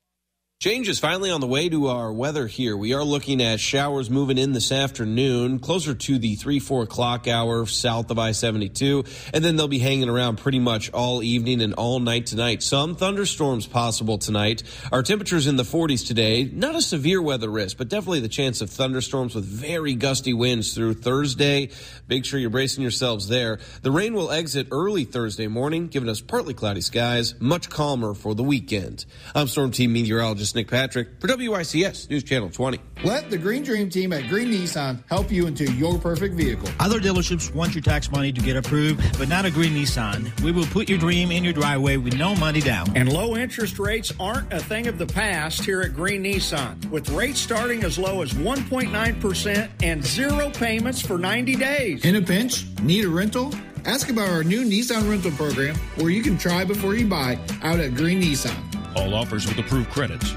Change 0.62 0.88
is 0.88 1.00
finally 1.00 1.32
on 1.32 1.40
the 1.40 1.48
way 1.48 1.68
to 1.68 1.88
our 1.88 2.12
weather 2.12 2.46
here. 2.46 2.76
We 2.76 2.94
are 2.94 3.02
looking 3.02 3.42
at 3.42 3.58
showers 3.58 4.08
moving 4.08 4.38
in 4.38 4.52
this 4.52 4.70
afternoon, 4.70 5.58
closer 5.58 5.92
to 5.92 6.18
the 6.18 6.36
3, 6.36 6.60
4 6.60 6.84
o'clock 6.84 7.26
hour 7.26 7.66
south 7.66 8.12
of 8.12 8.20
I 8.20 8.30
72. 8.30 9.02
And 9.34 9.44
then 9.44 9.56
they'll 9.56 9.66
be 9.66 9.80
hanging 9.80 10.08
around 10.08 10.38
pretty 10.38 10.60
much 10.60 10.88
all 10.92 11.20
evening 11.20 11.62
and 11.62 11.74
all 11.74 11.98
night 11.98 12.26
tonight. 12.26 12.62
Some 12.62 12.94
thunderstorms 12.94 13.66
possible 13.66 14.18
tonight. 14.18 14.62
Our 14.92 15.02
temperatures 15.02 15.48
in 15.48 15.56
the 15.56 15.64
40s 15.64 16.06
today. 16.06 16.44
Not 16.44 16.76
a 16.76 16.80
severe 16.80 17.20
weather 17.20 17.50
risk, 17.50 17.76
but 17.76 17.88
definitely 17.88 18.20
the 18.20 18.28
chance 18.28 18.60
of 18.60 18.70
thunderstorms 18.70 19.34
with 19.34 19.44
very 19.44 19.96
gusty 19.96 20.32
winds 20.32 20.76
through 20.76 20.94
Thursday. 20.94 21.70
Make 22.06 22.24
sure 22.24 22.38
you're 22.38 22.50
bracing 22.50 22.82
yourselves 22.82 23.26
there. 23.26 23.58
The 23.82 23.90
rain 23.90 24.14
will 24.14 24.30
exit 24.30 24.68
early 24.70 25.06
Thursday 25.06 25.48
morning, 25.48 25.88
giving 25.88 26.08
us 26.08 26.20
partly 26.20 26.54
cloudy 26.54 26.82
skies, 26.82 27.34
much 27.40 27.68
calmer 27.68 28.14
for 28.14 28.36
the 28.36 28.44
weekend. 28.44 29.06
I'm 29.34 29.48
Storm 29.48 29.72
Team 29.72 29.92
meteorologist 29.92 30.51
Nick 30.54 30.68
Patrick 30.68 31.08
for 31.20 31.28
WICS 31.28 32.08
News 32.10 32.24
Channel 32.24 32.50
20. 32.50 32.78
Let 33.04 33.30
the 33.30 33.38
Green 33.38 33.62
Dream 33.62 33.90
team 33.90 34.12
at 34.12 34.28
Green 34.28 34.50
Nissan 34.50 35.02
help 35.08 35.30
you 35.30 35.46
into 35.46 35.70
your 35.72 35.98
perfect 35.98 36.34
vehicle. 36.34 36.68
Other 36.78 37.00
dealerships 37.00 37.54
want 37.54 37.74
your 37.74 37.82
tax 37.82 38.10
money 38.10 38.32
to 38.32 38.40
get 38.40 38.56
approved, 38.56 39.18
but 39.18 39.28
not 39.28 39.44
a 39.44 39.50
Green 39.50 39.72
Nissan. 39.74 40.40
We 40.42 40.52
will 40.52 40.66
put 40.66 40.88
your 40.88 40.98
dream 40.98 41.30
in 41.32 41.44
your 41.44 41.52
driveway 41.52 41.96
with 41.96 42.16
no 42.16 42.34
money 42.36 42.60
down. 42.60 42.96
And 42.96 43.12
low 43.12 43.36
interest 43.36 43.78
rates 43.78 44.12
aren't 44.20 44.52
a 44.52 44.60
thing 44.60 44.86
of 44.86 44.98
the 44.98 45.06
past 45.06 45.64
here 45.64 45.82
at 45.82 45.94
Green 45.94 46.22
Nissan. 46.24 46.90
With 46.90 47.10
rates 47.10 47.40
starting 47.40 47.84
as 47.84 47.98
low 47.98 48.22
as 48.22 48.32
1.9% 48.32 49.70
and 49.82 50.04
zero 50.04 50.50
payments 50.50 51.00
for 51.00 51.18
90 51.18 51.56
days. 51.56 52.04
In 52.04 52.16
a 52.16 52.22
pinch? 52.22 52.66
Need 52.82 53.04
a 53.04 53.08
rental? 53.08 53.52
Ask 53.84 54.10
about 54.10 54.28
our 54.28 54.44
new 54.44 54.64
Nissan 54.64 55.10
rental 55.10 55.32
program 55.32 55.74
where 55.96 56.10
you 56.10 56.22
can 56.22 56.38
try 56.38 56.64
before 56.64 56.94
you 56.94 57.08
buy 57.08 57.38
out 57.62 57.80
at 57.80 57.94
Green 57.94 58.22
Nissan. 58.22 58.81
All 58.94 59.14
offers 59.14 59.46
with 59.46 59.58
approved 59.58 59.90
credits. 59.90 60.34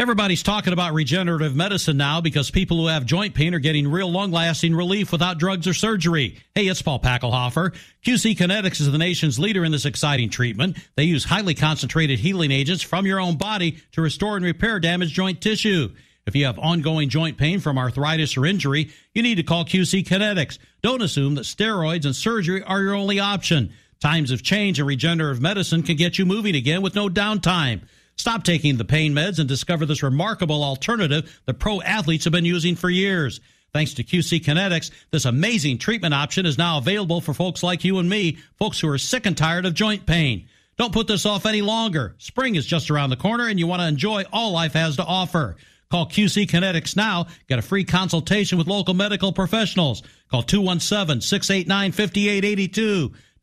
Everybody's 0.00 0.44
talking 0.44 0.72
about 0.72 0.94
regenerative 0.94 1.56
medicine 1.56 1.96
now 1.96 2.20
because 2.20 2.52
people 2.52 2.76
who 2.76 2.86
have 2.86 3.04
joint 3.04 3.34
pain 3.34 3.52
are 3.52 3.58
getting 3.58 3.90
real 3.90 4.08
long 4.08 4.30
lasting 4.30 4.74
relief 4.74 5.10
without 5.10 5.38
drugs 5.38 5.66
or 5.66 5.74
surgery. 5.74 6.38
Hey, 6.54 6.68
it's 6.68 6.82
Paul 6.82 7.00
Packelhofer. 7.00 7.74
QC 8.06 8.36
Kinetix 8.36 8.80
is 8.80 8.92
the 8.92 8.98
nation's 8.98 9.40
leader 9.40 9.64
in 9.64 9.72
this 9.72 9.86
exciting 9.86 10.30
treatment. 10.30 10.76
They 10.96 11.02
use 11.02 11.24
highly 11.24 11.54
concentrated 11.54 12.20
healing 12.20 12.52
agents 12.52 12.82
from 12.82 13.06
your 13.06 13.18
own 13.18 13.38
body 13.38 13.78
to 13.92 14.00
restore 14.00 14.36
and 14.36 14.44
repair 14.44 14.78
damaged 14.78 15.14
joint 15.14 15.40
tissue. 15.40 15.88
If 16.28 16.36
you 16.36 16.44
have 16.44 16.58
ongoing 16.58 17.08
joint 17.08 17.38
pain 17.38 17.58
from 17.58 17.78
arthritis 17.78 18.36
or 18.36 18.46
injury, 18.46 18.92
you 19.14 19.22
need 19.22 19.36
to 19.36 19.42
call 19.42 19.64
QC 19.64 20.06
Kinetix. 20.06 20.58
Don't 20.82 21.02
assume 21.02 21.34
that 21.36 21.44
steroids 21.44 22.04
and 22.04 22.14
surgery 22.14 22.62
are 22.62 22.82
your 22.82 22.94
only 22.94 23.18
option. 23.18 23.72
Times 24.00 24.30
of 24.30 24.44
change 24.44 24.78
and 24.78 24.86
regenerative 24.86 25.42
medicine 25.42 25.82
can 25.82 25.96
get 25.96 26.18
you 26.18 26.26
moving 26.26 26.54
again 26.54 26.82
with 26.82 26.94
no 26.94 27.08
downtime. 27.08 27.80
Stop 28.16 28.44
taking 28.44 28.76
the 28.76 28.84
pain 28.84 29.12
meds 29.12 29.40
and 29.40 29.48
discover 29.48 29.86
this 29.86 30.04
remarkable 30.04 30.62
alternative 30.62 31.40
that 31.46 31.58
pro 31.58 31.80
athletes 31.82 32.24
have 32.24 32.32
been 32.32 32.44
using 32.44 32.76
for 32.76 32.88
years. 32.88 33.40
Thanks 33.72 33.94
to 33.94 34.04
QC 34.04 34.40
Kinetix, 34.44 34.92
this 35.10 35.24
amazing 35.24 35.78
treatment 35.78 36.14
option 36.14 36.46
is 36.46 36.56
now 36.56 36.78
available 36.78 37.20
for 37.20 37.34
folks 37.34 37.62
like 37.62 37.84
you 37.84 37.98
and 37.98 38.08
me, 38.08 38.38
folks 38.56 38.80
who 38.80 38.88
are 38.88 38.98
sick 38.98 39.26
and 39.26 39.36
tired 39.36 39.66
of 39.66 39.74
joint 39.74 40.06
pain. 40.06 40.48
Don't 40.76 40.92
put 40.92 41.08
this 41.08 41.26
off 41.26 41.44
any 41.44 41.60
longer. 41.60 42.14
Spring 42.18 42.54
is 42.54 42.64
just 42.64 42.90
around 42.90 43.10
the 43.10 43.16
corner 43.16 43.48
and 43.48 43.58
you 43.58 43.66
want 43.66 43.82
to 43.82 43.88
enjoy 43.88 44.24
all 44.32 44.52
life 44.52 44.74
has 44.74 44.96
to 44.96 45.04
offer. 45.04 45.56
Call 45.90 46.06
QC 46.06 46.46
Kinetix 46.46 46.96
now. 46.96 47.26
Get 47.48 47.58
a 47.58 47.62
free 47.62 47.84
consultation 47.84 48.58
with 48.58 48.68
local 48.68 48.94
medical 48.94 49.32
professionals. 49.32 50.02
Call 50.30 50.42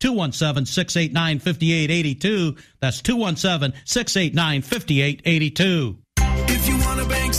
217-689-5882. 0.00 2.58
That's 2.80 3.02
217-689-5882. 3.02 5.96
If 6.48 6.68
you 6.68 6.78
want 6.78 7.00
to 7.00 7.08
bank 7.08 7.34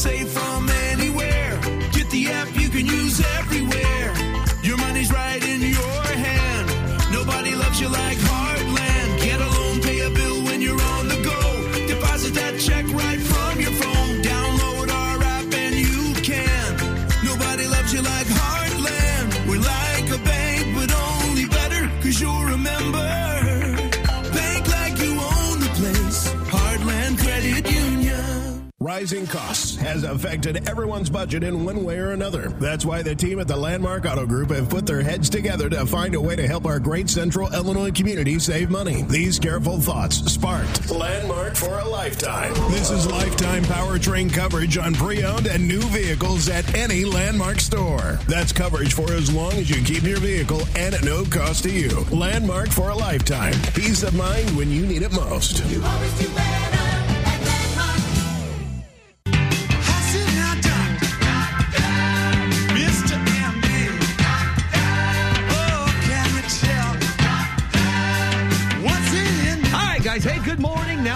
rising 28.87 29.27
costs 29.27 29.75
has 29.75 30.05
affected 30.05 30.69
everyone's 30.69 31.09
budget 31.09 31.43
in 31.43 31.65
one 31.65 31.83
way 31.83 31.97
or 31.97 32.11
another. 32.11 32.47
That's 32.51 32.85
why 32.85 33.01
the 33.01 33.13
team 33.13 33.37
at 33.41 33.45
the 33.49 33.55
Landmark 33.57 34.05
Auto 34.05 34.25
Group 34.25 34.51
have 34.51 34.69
put 34.69 34.85
their 34.85 35.01
heads 35.01 35.29
together 35.29 35.69
to 35.69 35.85
find 35.85 36.15
a 36.15 36.21
way 36.21 36.37
to 36.37 36.47
help 36.47 36.65
our 36.65 36.79
great 36.79 37.09
central 37.09 37.53
Illinois 37.53 37.91
community 37.91 38.39
save 38.39 38.69
money. 38.69 39.01
These 39.01 39.39
careful 39.39 39.81
thoughts 39.81 40.31
sparked 40.31 40.89
Landmark 40.89 41.57
for 41.57 41.79
a 41.79 41.85
lifetime. 41.85 42.53
This 42.71 42.89
is 42.89 43.11
lifetime 43.11 43.63
powertrain 43.63 44.33
coverage 44.33 44.77
on 44.77 44.93
pre 44.93 45.21
owned 45.21 45.47
and 45.47 45.67
new 45.67 45.81
vehicles 45.81 46.47
at 46.47 46.73
any 46.73 47.03
Landmark 47.03 47.59
store. 47.59 48.21
That's 48.29 48.53
coverage 48.53 48.93
for 48.93 49.11
as 49.11 49.29
long 49.29 49.51
as 49.51 49.69
you 49.69 49.83
keep 49.83 50.03
your 50.03 50.21
vehicle 50.21 50.61
and 50.77 50.95
at 50.95 51.03
no 51.03 51.25
cost 51.25 51.63
to 51.63 51.71
you. 51.71 52.05
Landmark 52.09 52.69
for 52.69 52.91
a 52.91 52.95
lifetime. 52.95 53.53
Peace 53.73 54.03
of 54.03 54.13
mind 54.13 54.49
when 54.55 54.71
you 54.71 54.85
need 54.85 55.01
it 55.01 55.11
most. 55.11 55.61
All 55.83 56.76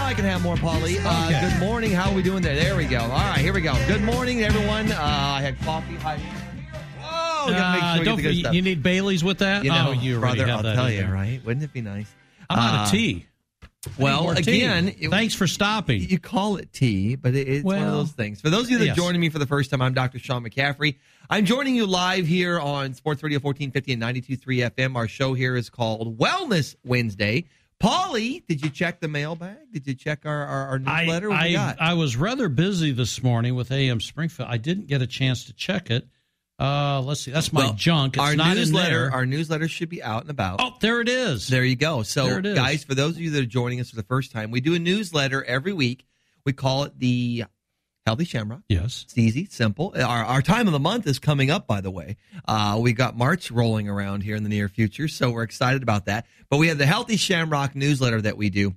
Now 0.01 0.07
I 0.07 0.13
can 0.15 0.25
have 0.25 0.41
more, 0.41 0.57
Polly. 0.57 0.97
Uh, 0.97 1.27
Okay. 1.27 1.47
Good 1.51 1.59
morning. 1.59 1.91
How 1.91 2.09
are 2.09 2.15
we 2.15 2.23
doing 2.23 2.41
there? 2.41 2.55
There 2.55 2.75
we 2.75 2.85
go. 2.85 3.01
All 3.01 3.07
right, 3.09 3.37
here 3.37 3.53
we 3.53 3.61
go. 3.61 3.73
Good 3.87 4.01
morning, 4.01 4.41
everyone. 4.41 4.91
Uh, 4.91 4.97
I 4.99 5.41
had 5.41 5.59
coffee. 5.61 5.93
Hi. 5.97 6.17
Whoa, 6.17 7.45
we 7.47 7.53
Uh, 7.53 7.95
sure 7.97 8.05
don't 8.05 8.23
you, 8.23 8.49
you 8.51 8.61
need 8.63 8.81
Bailey's 8.81 9.23
with 9.23 9.37
that? 9.39 9.63
You 9.63 9.69
know, 9.69 9.89
oh, 9.89 9.91
you 9.91 10.19
brother, 10.19 10.47
I'll 10.49 10.63
that 10.63 10.73
tell 10.73 10.89
you, 10.89 11.01
there. 11.01 11.11
right? 11.13 11.39
Wouldn't 11.45 11.63
it 11.63 11.71
be 11.71 11.81
nice? 11.81 12.07
I'm 12.49 12.57
out 12.57 12.79
Uh, 12.79 12.83
of 12.85 12.89
tea. 12.91 13.27
Well, 13.99 14.23
more 14.23 14.35
tea. 14.35 14.41
again, 14.63 14.87
it- 14.99 15.11
thanks 15.11 15.35
for 15.35 15.45
stopping. 15.45 16.01
You 16.01 16.17
call 16.17 16.57
it 16.57 16.73
tea, 16.73 17.15
but 17.15 17.35
it, 17.35 17.47
it's 17.47 17.63
one 17.63 17.77
of 17.77 17.91
those 17.91 18.11
things. 18.11 18.41
For 18.41 18.49
those 18.49 18.63
of 18.65 18.71
you 18.71 18.77
that 18.79 18.85
yes. 18.87 18.97
are 18.97 19.01
joining 19.01 19.21
me 19.21 19.29
for 19.29 19.37
the 19.39 19.45
first 19.47 19.69
time, 19.69 19.83
I'm 19.83 19.93
Dr. 19.93 20.17
Sean 20.17 20.43
McCaffrey. 20.43 20.95
I'm 21.29 21.45
joining 21.45 21.75
you 21.75 21.85
live 21.85 22.25
here 22.25 22.59
on 22.59 22.95
Sports 22.95 23.21
Radio 23.21 23.39
1450 23.39 23.93
and 23.93 24.01
92.3 24.01 24.61
FM. 24.71 24.95
Our 24.95 25.07
show 25.07 25.35
here 25.35 25.55
is 25.55 25.69
called 25.69 26.17
Wellness 26.17 26.75
Wednesday. 26.83 27.45
Paulie, 27.81 28.45
did 28.47 28.63
you 28.63 28.69
check 28.69 28.99
the 28.99 29.07
mailbag? 29.07 29.57
Did 29.73 29.87
you 29.87 29.95
check 29.95 30.19
our, 30.25 30.45
our, 30.45 30.67
our 30.69 30.79
newsletter? 30.79 31.29
what 31.29 31.37
do 31.39 31.45
we 31.47 31.55
I, 31.57 31.73
got? 31.73 31.81
I 31.81 31.93
was 31.95 32.15
rather 32.15 32.47
busy 32.47 32.91
this 32.91 33.23
morning 33.23 33.55
with 33.55 33.71
AM 33.71 33.99
Springfield. 33.99 34.49
I 34.51 34.57
didn't 34.57 34.87
get 34.87 35.01
a 35.01 35.07
chance 35.07 35.45
to 35.45 35.53
check 35.53 35.89
it. 35.89 36.07
Uh, 36.59 37.01
let's 37.01 37.21
see. 37.21 37.31
That's 37.31 37.51
my 37.51 37.61
Well, 37.61 37.73
junk. 37.73 38.17
It's 38.17 38.23
our 38.23 38.35
newsletter. 38.35 39.09
Our 39.11 39.25
newsletter 39.25 39.67
should 39.67 39.89
be 39.89 40.03
out 40.03 40.21
and 40.21 40.29
about. 40.29 40.61
Oh, 40.61 40.75
there 40.79 41.01
it 41.01 41.09
is. 41.09 41.47
There 41.47 41.63
you 41.65 41.75
go. 41.75 42.03
So, 42.03 42.27
There 42.27 42.37
it 42.39 42.45
is. 42.45 42.55
guys, 42.55 42.83
for 42.83 42.93
those 42.93 43.15
of 43.15 43.21
you 43.21 43.31
that 43.31 43.41
are 43.41 43.45
joining 43.47 43.79
us 43.79 43.89
for 43.89 43.95
the 43.95 44.03
first 44.03 44.31
time, 44.31 44.51
we 44.51 44.61
do 44.61 44.75
a 44.75 44.79
newsletter 44.79 45.43
every 45.43 45.73
week. 45.73 46.05
We 46.45 46.53
call 46.53 46.83
it 46.83 46.99
the 46.99 47.45
Healthy 48.05 48.25
Shamrock. 48.25 48.61
Yes. 48.67 49.03
It's 49.05 49.17
easy, 49.17 49.45
simple. 49.45 49.93
Our, 49.95 50.25
our 50.25 50.41
time 50.41 50.65
of 50.67 50.73
the 50.73 50.79
month 50.79 51.05
is 51.05 51.19
coming 51.19 51.51
up, 51.51 51.67
by 51.67 51.81
the 51.81 51.91
way. 51.91 52.17
Uh, 52.47 52.79
we 52.81 52.93
got 52.93 53.15
March 53.15 53.51
rolling 53.51 53.87
around 53.87 54.21
here 54.21 54.35
in 54.35 54.41
the 54.43 54.49
near 54.49 54.67
future, 54.67 55.07
so 55.07 55.29
we're 55.29 55.43
excited 55.43 55.83
about 55.83 56.05
that. 56.05 56.25
But 56.49 56.57
we 56.57 56.67
have 56.69 56.79
the 56.79 56.87
Healthy 56.87 57.17
Shamrock 57.17 57.75
newsletter 57.75 58.19
that 58.21 58.37
we 58.37 58.49
do. 58.49 58.73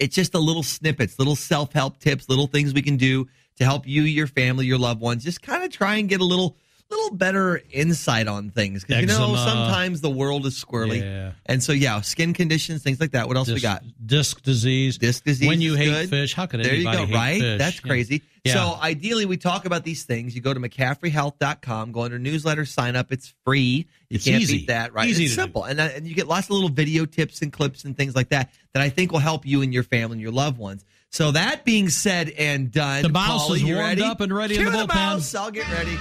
It's 0.00 0.14
just 0.14 0.34
a 0.34 0.38
little 0.38 0.62
snippets, 0.62 1.18
little 1.18 1.36
self 1.36 1.72
help 1.74 1.98
tips, 2.00 2.28
little 2.30 2.46
things 2.46 2.72
we 2.72 2.82
can 2.82 2.96
do 2.96 3.28
to 3.58 3.64
help 3.64 3.86
you, 3.86 4.02
your 4.02 4.26
family, 4.26 4.64
your 4.66 4.78
loved 4.78 5.00
ones. 5.02 5.22
Just 5.22 5.42
kind 5.42 5.62
of 5.62 5.70
try 5.70 5.96
and 5.96 6.08
get 6.08 6.20
a 6.20 6.24
little 6.24 6.56
little 6.88 7.16
better 7.16 7.60
insight 7.72 8.28
on 8.28 8.48
things 8.50 8.84
because 8.84 9.00
you 9.00 9.06
know 9.08 9.34
sometimes 9.34 10.00
the 10.00 10.10
world 10.10 10.46
is 10.46 10.54
squirrely, 10.62 11.00
Yeah. 11.00 11.32
and 11.44 11.60
so 11.62 11.72
yeah, 11.72 12.00
skin 12.00 12.32
conditions, 12.32 12.82
things 12.84 13.00
like 13.00 13.10
that. 13.12 13.26
What 13.28 13.36
else 13.36 13.48
we 13.50 13.60
got? 13.60 13.82
Disc 14.04 14.40
disease. 14.42 14.96
Disc 14.98 15.24
disease. 15.24 15.48
When 15.48 15.60
you 15.60 15.74
hate 15.74 15.86
good. 15.86 16.10
fish, 16.10 16.34
how 16.34 16.46
could 16.46 16.62
there 16.62 16.74
you 16.74 16.84
go? 16.84 17.06
hate 17.06 17.14
right? 17.14 17.40
fish? 17.40 17.58
That's 17.58 17.76
Yeah. 17.76 17.88
crazy. 17.88 18.22
Yeah. 18.46 18.54
So 18.54 18.78
ideally, 18.80 19.26
we 19.26 19.36
talk 19.36 19.64
about 19.66 19.84
these 19.84 20.04
things. 20.04 20.34
You 20.34 20.40
go 20.40 20.54
to 20.54 20.60
McCaffreyHealth.com, 20.60 21.92
go 21.92 22.02
under 22.02 22.18
newsletter, 22.18 22.64
sign 22.64 22.96
up. 22.96 23.12
It's 23.12 23.34
free. 23.44 23.86
You 24.08 24.16
It's 24.16 24.24
can't 24.24 24.42
easy. 24.42 24.58
beat 24.58 24.66
that, 24.68 24.92
right? 24.94 25.08
Easy 25.08 25.24
it's 25.24 25.34
to 25.34 25.36
do. 25.36 25.42
simple, 25.42 25.64
and 25.64 25.78
that, 25.78 25.94
and 25.96 26.06
you 26.06 26.14
get 26.14 26.26
lots 26.28 26.46
of 26.46 26.50
little 26.52 26.68
video 26.68 27.04
tips 27.06 27.42
and 27.42 27.52
clips 27.52 27.84
and 27.84 27.96
things 27.96 28.14
like 28.14 28.28
that 28.30 28.52
that 28.72 28.82
I 28.82 28.88
think 28.88 29.12
will 29.12 29.18
help 29.18 29.44
you 29.46 29.62
and 29.62 29.72
your 29.74 29.82
family 29.82 30.14
and 30.14 30.20
your 30.20 30.32
loved 30.32 30.58
ones. 30.58 30.84
So 31.10 31.30
that 31.32 31.64
being 31.64 31.88
said 31.88 32.30
and 32.30 32.70
done, 32.70 33.02
The 33.02 33.08
mouse 33.08 33.48
Paulie, 33.48 33.56
is 33.56 33.62
you 33.62 33.74
warmed 33.76 33.88
ready? 33.88 34.02
up 34.02 34.20
and 34.20 34.32
ready 34.34 34.56
in 34.58 34.64
the 34.64 34.70
bullpen. 34.70 34.94
mouse. 34.94 35.34
I'll 35.34 35.50
get 35.50 35.70
ready. 35.72 35.96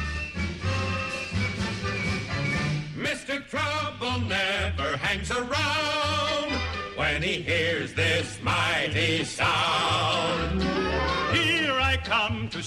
Mr. 2.97 3.47
Trouble 3.47 4.19
never 4.27 4.97
hangs 4.97 5.31
around 5.31 6.51
when 6.95 7.21
he 7.21 7.41
hears 7.41 7.93
this 7.93 8.39
mighty 8.41 9.23
sound. 9.23 10.54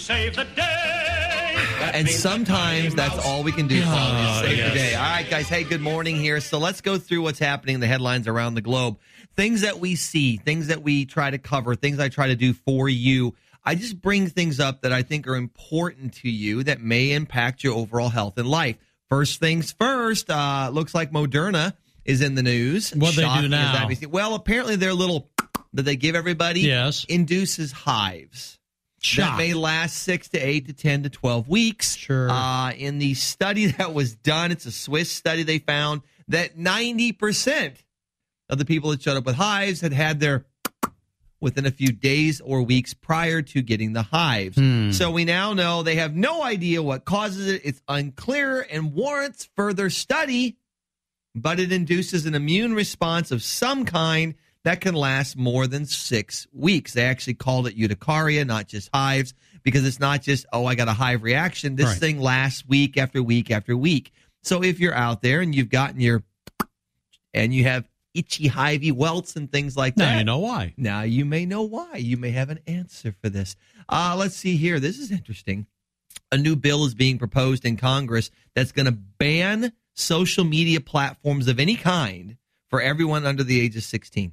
Save 0.08 0.36
the 0.36 0.44
day. 0.56 1.54
And 1.92 2.08
sometimes 2.08 2.94
that's 2.94 3.18
all 3.26 3.42
we 3.42 3.52
can 3.52 3.68
do. 3.68 3.76
Is 3.76 3.84
save 3.84 4.56
yes. 4.56 4.68
the 4.72 4.74
day. 4.74 4.94
All 4.94 5.02
right, 5.02 5.28
guys. 5.28 5.50
Hey, 5.50 5.64
good 5.64 5.82
morning 5.82 6.16
here. 6.16 6.40
So 6.40 6.58
let's 6.58 6.80
go 6.80 6.96
through 6.96 7.20
what's 7.20 7.38
happening 7.38 7.74
in 7.74 7.80
the 7.82 7.86
headlines 7.86 8.26
around 8.26 8.54
the 8.54 8.62
globe. 8.62 8.98
Things 9.36 9.60
that 9.60 9.80
we 9.80 9.96
see, 9.96 10.38
things 10.38 10.68
that 10.68 10.82
we 10.82 11.04
try 11.04 11.30
to 11.30 11.36
cover, 11.36 11.74
things 11.74 12.00
I 12.00 12.08
try 12.08 12.28
to 12.28 12.36
do 12.36 12.54
for 12.54 12.88
you. 12.88 13.34
I 13.62 13.74
just 13.74 14.00
bring 14.00 14.28
things 14.28 14.60
up 14.60 14.80
that 14.80 14.94
I 14.94 15.02
think 15.02 15.28
are 15.28 15.36
important 15.36 16.14
to 16.14 16.30
you 16.30 16.62
that 16.62 16.80
may 16.80 17.12
impact 17.12 17.62
your 17.62 17.74
overall 17.74 18.08
health 18.08 18.38
and 18.38 18.48
life. 18.48 18.76
First 19.10 19.40
things 19.40 19.72
first, 19.72 20.30
uh, 20.30 20.70
looks 20.72 20.94
like 20.94 21.12
Moderna 21.12 21.74
is 22.06 22.22
in 22.22 22.34
the 22.34 22.42
news. 22.42 22.92
What'd 22.92 23.16
they 23.16 23.40
do 23.42 23.48
now? 23.48 23.72
that 23.74 23.88
may 23.88 23.94
seem. 23.94 24.10
Well, 24.10 24.34
apparently 24.34 24.76
their 24.76 24.94
little 24.94 25.28
that 25.74 25.82
they 25.82 25.96
give 25.96 26.14
everybody 26.16 26.62
Yes. 26.62 27.04
induces 27.10 27.72
hives 27.72 28.57
Shock. 29.00 29.30
that 29.30 29.38
may 29.38 29.54
last 29.54 29.98
six 29.98 30.28
to 30.30 30.38
eight 30.38 30.66
to 30.66 30.72
ten 30.72 31.02
to 31.04 31.10
twelve 31.10 31.48
weeks. 31.48 31.94
Sure. 31.94 32.30
Uh, 32.30 32.72
in 32.72 32.98
the 32.98 33.14
study 33.14 33.66
that 33.72 33.94
was 33.94 34.14
done, 34.14 34.50
it's 34.50 34.66
a 34.66 34.72
Swiss 34.72 35.10
study. 35.10 35.42
They 35.42 35.58
found 35.58 36.02
that 36.28 36.58
ninety 36.58 37.12
percent 37.12 37.84
of 38.50 38.58
the 38.58 38.64
people 38.64 38.90
that 38.90 39.02
showed 39.02 39.16
up 39.16 39.26
with 39.26 39.36
hives 39.36 39.80
had 39.80 39.92
had 39.92 40.20
their 40.20 40.46
within 41.40 41.66
a 41.66 41.70
few 41.70 41.92
days 41.92 42.40
or 42.40 42.62
weeks 42.62 42.94
prior 42.94 43.42
to 43.42 43.62
getting 43.62 43.92
the 43.92 44.02
hives. 44.02 44.56
Hmm. 44.56 44.90
So 44.90 45.10
we 45.10 45.24
now 45.24 45.52
know 45.52 45.82
they 45.82 45.96
have 45.96 46.16
no 46.16 46.42
idea 46.42 46.82
what 46.82 47.04
causes 47.04 47.46
it. 47.46 47.62
It's 47.64 47.80
unclear 47.88 48.66
and 48.70 48.92
warrants 48.94 49.48
further 49.54 49.90
study, 49.90 50.56
but 51.34 51.60
it 51.60 51.70
induces 51.70 52.26
an 52.26 52.34
immune 52.34 52.74
response 52.74 53.30
of 53.30 53.42
some 53.42 53.84
kind 53.84 54.34
that 54.64 54.80
can 54.80 54.94
last 54.94 55.36
more 55.36 55.66
than 55.66 55.86
six 55.86 56.46
weeks. 56.52 56.92
They 56.94 57.04
actually 57.04 57.34
called 57.34 57.66
it 57.68 57.76
urticaria, 57.78 58.44
not 58.44 58.68
just 58.68 58.90
hives, 58.92 59.34
because 59.62 59.86
it's 59.86 60.00
not 60.00 60.22
just, 60.22 60.46
oh, 60.52 60.66
I 60.66 60.74
got 60.74 60.88
a 60.88 60.92
hive 60.92 61.22
reaction. 61.22 61.76
This 61.76 61.86
Right. 61.86 61.98
thing 61.98 62.20
lasts 62.20 62.66
week 62.66 62.96
after 62.96 63.22
week 63.22 63.50
after 63.50 63.76
week. 63.76 64.12
So 64.42 64.62
if 64.62 64.80
you're 64.80 64.94
out 64.94 65.22
there 65.22 65.40
and 65.40 65.54
you've 65.54 65.68
gotten 65.70 66.00
your, 66.00 66.22
and 67.34 67.54
you 67.54 67.64
have 67.64 67.88
itchy, 68.14 68.48
hivey 68.48 68.90
welts 68.92 69.36
and 69.36 69.50
things 69.50 69.76
like 69.76 69.96
Now 69.96 70.06
that. 70.06 70.18
you 70.18 70.24
know 70.24 70.38
why. 70.38 70.74
Now 70.76 71.02
you 71.02 71.24
may 71.24 71.46
know 71.46 71.62
why. 71.62 71.96
You 71.96 72.16
may 72.16 72.30
have 72.30 72.50
an 72.50 72.60
answer 72.66 73.14
for 73.22 73.28
this. 73.28 73.54
Uh, 73.88 74.16
let's 74.18 74.34
see 74.34 74.56
here. 74.56 74.80
This 74.80 74.98
is 74.98 75.10
interesting. 75.10 75.66
A 76.32 76.36
new 76.36 76.56
bill 76.56 76.84
is 76.84 76.94
being 76.94 77.18
proposed 77.18 77.64
in 77.64 77.76
Congress 77.76 78.30
that's 78.54 78.72
going 78.72 78.86
to 78.86 78.92
ban 78.92 79.72
social 79.94 80.44
media 80.44 80.80
platforms 80.80 81.48
of 81.48 81.58
any 81.60 81.76
kind 81.76 82.36
for 82.70 82.80
everyone 82.80 83.24
under 83.26 83.42
the 83.44 83.60
age 83.60 83.76
of 83.76 83.82
16. 83.82 84.32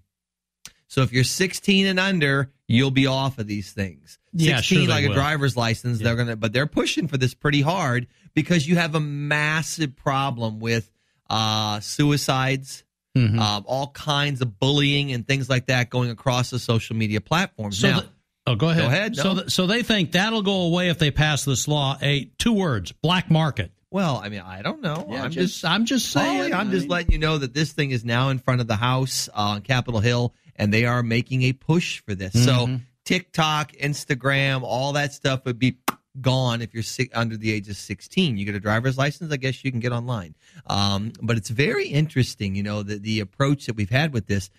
So 0.88 1.01
if 1.01 1.11
you're 1.11 1.23
16 1.23 1.88
and 1.88 1.99
under, 1.99 2.51
you'll 2.67 2.91
be 2.91 3.07
off 3.07 3.38
of 3.39 3.47
these 3.47 3.71
things. 3.71 4.19
Yeah, 4.33 4.57
16 4.57 4.77
sure 4.77 4.88
they 4.88 4.93
like 4.93 5.05
a 5.05 5.07
will. 5.09 5.15
driver's 5.15 5.55
license, 5.57 5.99
they're 5.99 6.15
going 6.15 6.27
to 6.27 6.36
but 6.36 6.53
they're 6.53 6.67
pushing 6.67 7.07
for 7.07 7.17
this 7.17 7.33
pretty 7.33 7.61
hard 7.61 8.07
because 8.33 8.67
you 8.67 8.75
have 8.75 8.95
a 8.95 8.99
massive 8.99 9.95
problem 9.95 10.59
with 10.59 10.91
uh 11.29 11.79
suicides, 11.79 12.83
Mhm. 13.17 13.39
um, 13.39 13.63
all 13.65 13.88
kinds 13.88 14.41
of 14.41 14.59
bullying 14.59 15.11
and 15.13 15.25
things 15.25 15.49
like 15.49 15.67
that 15.67 15.89
going 15.89 16.09
across 16.11 16.49
the 16.49 16.59
social 16.59 16.95
media 16.97 17.21
platforms. 17.21 17.79
So 17.79 17.89
now, 17.89 17.99
the- 18.01 18.07
oh, 18.47 18.55
go 18.55 18.69
ahead. 18.69 18.83
Go 18.83 18.88
ahead, 18.89 19.15
So, 19.15 19.33
th- 19.36 19.49
so 19.51 19.65
they 19.67 19.81
think 19.83 20.11
that'll 20.11 20.41
go 20.41 20.63
away 20.63 20.89
if 20.89 20.99
they 20.99 21.11
pass 21.11 21.45
this 21.45 21.67
law. 21.67 21.97
A 22.01 22.25
two 22.38 22.51
words: 22.53 22.91
black 23.01 23.31
market. 23.31 23.71
well, 23.89 24.17
I 24.21 24.27
mean, 24.27 24.41
I 24.41 24.61
don't 24.61 24.81
know. 24.81 25.07
Yeah, 25.09 25.23
I'm 25.23 25.31
just- 25.31 25.53
just, 25.53 25.65
I'm 25.65 25.86
just 25.86 26.11
saying. 26.11 26.53
I'm 26.53 26.69
just 26.71 26.89
letting 26.89 27.13
you 27.13 27.17
know 27.17 27.38
that 27.38 27.53
this 27.53 27.71
thing 27.71 27.91
is 27.91 28.03
now 28.03 28.27
in 28.29 28.39
front 28.39 28.59
of 28.59 28.67
the 28.67 28.75
House 28.75 29.29
uh, 29.29 29.39
on 29.41 29.61
Capitol 29.61 30.01
Hill, 30.01 30.33
and 30.55 30.73
they 30.73 30.85
are 30.85 31.03
making 31.03 31.43
a 31.43 31.53
push 31.53 32.01
for 32.05 32.15
this. 32.15 32.33
So 32.33 32.67
Mhm. 32.67 32.81
TikTok, 33.03 33.73
Instagram, 33.73 34.61
all 34.63 34.93
that 34.93 35.13
stuff 35.13 35.45
would 35.45 35.59
be 35.59 35.77
gone 36.21 36.61
if 36.61 36.73
you're 36.73 36.83
under 37.13 37.35
the 37.35 37.51
age 37.51 37.67
of 37.69 37.75
16. 37.75 38.37
You 38.37 38.45
get 38.45 38.55
a 38.55 38.59
driver's 38.59 38.97
license, 38.97 39.31
I 39.33 39.37
guess 39.37 39.63
you 39.65 39.71
can 39.71 39.81
get 39.81 39.91
online. 39.91 40.33
Um, 40.65 41.11
but 41.21 41.35
it's 41.37 41.49
very 41.49 41.87
interesting, 41.87 42.55
you 42.55 42.63
know, 42.63 42.83
the, 42.83 42.97
the 42.97 43.19
approach 43.19 43.65
that 43.65 43.75
we've 43.75 43.89
had 43.89 44.13
with 44.13 44.27
this. 44.27 44.49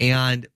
And 0.00 0.46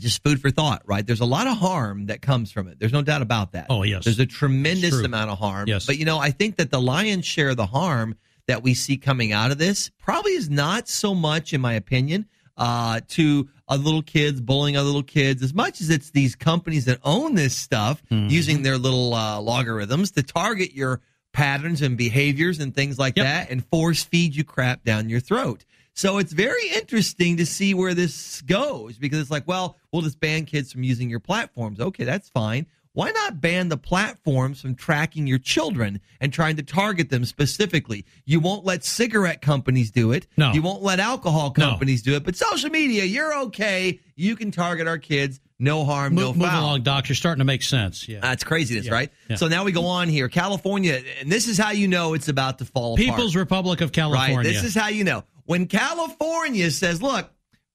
just 0.00 0.22
food 0.22 0.40
for 0.40 0.50
thought, 0.50 0.82
right? 0.86 1.06
There's 1.06 1.20
a 1.20 1.24
lot 1.26 1.46
of 1.46 1.56
harm 1.58 2.06
that 2.06 2.22
comes 2.22 2.50
from 2.50 2.68
it. 2.68 2.78
There's 2.78 2.92
no 2.92 3.02
doubt 3.02 3.22
about 3.22 3.52
that. 3.52 3.66
Oh, 3.70 3.82
yes. 3.82 4.04
There's 4.04 4.18
a 4.18 4.26
tremendous 4.26 4.94
amount 5.00 5.30
of 5.30 5.38
harm. 5.38 5.68
Yes. 5.68 5.86
But 5.86 5.98
you 5.98 6.04
know, 6.04 6.18
I 6.18 6.30
think 6.30 6.56
that 6.56 6.70
the 6.70 6.80
lion's 6.80 7.26
share 7.26 7.50
of 7.50 7.56
the 7.56 7.66
harm 7.66 8.16
that 8.46 8.62
we 8.62 8.74
see 8.74 8.96
coming 8.96 9.32
out 9.32 9.50
of 9.50 9.58
this 9.58 9.90
probably 9.98 10.32
is 10.32 10.50
not 10.50 10.88
so 10.88 11.14
much, 11.14 11.52
in 11.52 11.60
my 11.60 11.74
opinion, 11.74 12.26
uh, 12.56 13.00
to 13.08 13.48
other 13.68 13.82
little 13.82 14.02
kids 14.02 14.40
bullying 14.40 14.76
other 14.76 14.86
little 14.86 15.02
kids, 15.02 15.42
as 15.42 15.54
much 15.54 15.80
as 15.80 15.90
it's 15.90 16.10
these 16.10 16.34
companies 16.36 16.84
that 16.84 16.98
own 17.02 17.34
this 17.34 17.56
stuff 17.56 18.02
Mm-hmm. 18.10 18.28
using 18.28 18.62
their 18.62 18.78
little 18.78 19.14
uh, 19.14 19.40
logarithms 19.40 20.10
to 20.12 20.22
target 20.22 20.72
your 20.74 21.00
patterns 21.32 21.82
and 21.82 21.96
behaviors 21.96 22.60
and 22.60 22.74
things 22.74 22.98
like 22.98 23.16
that 23.16 23.50
and 23.50 23.64
force 23.66 24.04
feed 24.04 24.36
you 24.36 24.44
crap 24.44 24.84
down 24.84 25.08
your 25.08 25.20
throat. 25.20 25.64
So 25.94 26.18
it's 26.18 26.32
very 26.32 26.68
interesting 26.70 27.36
to 27.38 27.46
see 27.46 27.72
where 27.74 27.94
this 27.94 28.40
goes 28.42 28.98
because 28.98 29.18
it's 29.20 29.30
like, 29.30 29.46
well, 29.48 29.76
we'll 29.92 30.02
just 30.02 30.20
ban 30.20 30.44
kids 30.44 30.72
from 30.72 30.82
using 30.82 31.08
your 31.10 31.20
platforms. 31.20 31.80
Okay, 31.80 32.04
that's 32.04 32.28
fine. 32.28 32.66
Why 32.94 33.10
not 33.10 33.40
ban 33.40 33.68
the 33.68 33.76
platforms 33.76 34.60
from 34.60 34.76
tracking 34.76 35.26
your 35.26 35.38
children 35.38 36.00
and 36.20 36.32
trying 36.32 36.56
to 36.56 36.62
target 36.62 37.10
them 37.10 37.24
specifically? 37.24 38.04
You 38.24 38.40
won't 38.40 38.64
let 38.64 38.84
cigarette 38.84 39.42
companies 39.42 39.90
do 39.90 40.12
it. 40.12 40.26
No. 40.36 40.52
You 40.52 40.62
won't 40.62 40.82
let 40.82 41.00
alcohol 41.00 41.50
companies 41.50 42.02
do 42.02 42.14
it. 42.14 42.24
But 42.24 42.36
social 42.36 42.70
media, 42.70 43.04
you're 43.04 43.36
okay. 43.46 43.98
You 44.14 44.36
can 44.36 44.52
target 44.52 44.86
our 44.86 44.98
kids. 44.98 45.40
No 45.58 45.84
harm, 45.84 46.14
no 46.14 46.28
Move, 46.28 46.36
move 46.38 46.48
foul. 46.48 46.62
along, 46.64 46.82
Doc. 46.82 47.08
You're 47.08 47.14
starting 47.16 47.38
to 47.38 47.44
make 47.44 47.62
sense. 47.62 48.08
Yeah. 48.08 48.20
That's 48.20 48.42
craziness, 48.44 48.86
Yeah. 48.86 48.92
right? 48.92 49.10
Yeah. 49.28 49.36
So 49.36 49.46
now 49.48 49.64
we 49.64 49.72
go 49.72 49.86
on 49.86 50.08
here. 50.08 50.28
California, 50.28 51.00
and 51.20 51.30
this 51.30 51.46
is 51.48 51.56
how 51.58 51.70
you 51.70 51.86
know 51.88 52.14
it's 52.14 52.28
about 52.28 52.58
to 52.58 52.64
fall 52.64 52.94
apart. 52.94 52.98
People's 53.06 53.36
Republic 53.36 53.80
of 53.80 53.92
California. 53.92 54.36
Right. 54.36 54.42
This 54.46 54.64
is 54.64 54.74
how 54.74 54.88
you 54.88 55.04
know. 55.04 55.22
When 55.46 55.66
California 55.66 56.70
says, 56.70 57.00
look, 57.02 57.30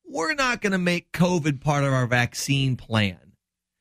we're 0.05 0.34
not 0.34 0.61
going 0.61 0.72
to 0.74 0.78
make 0.78 1.11
COVID 1.13 1.61
part 1.61 1.84
of 1.84 1.93
our 1.93 2.05
vaccine 2.07 2.76
plan, 2.76 3.17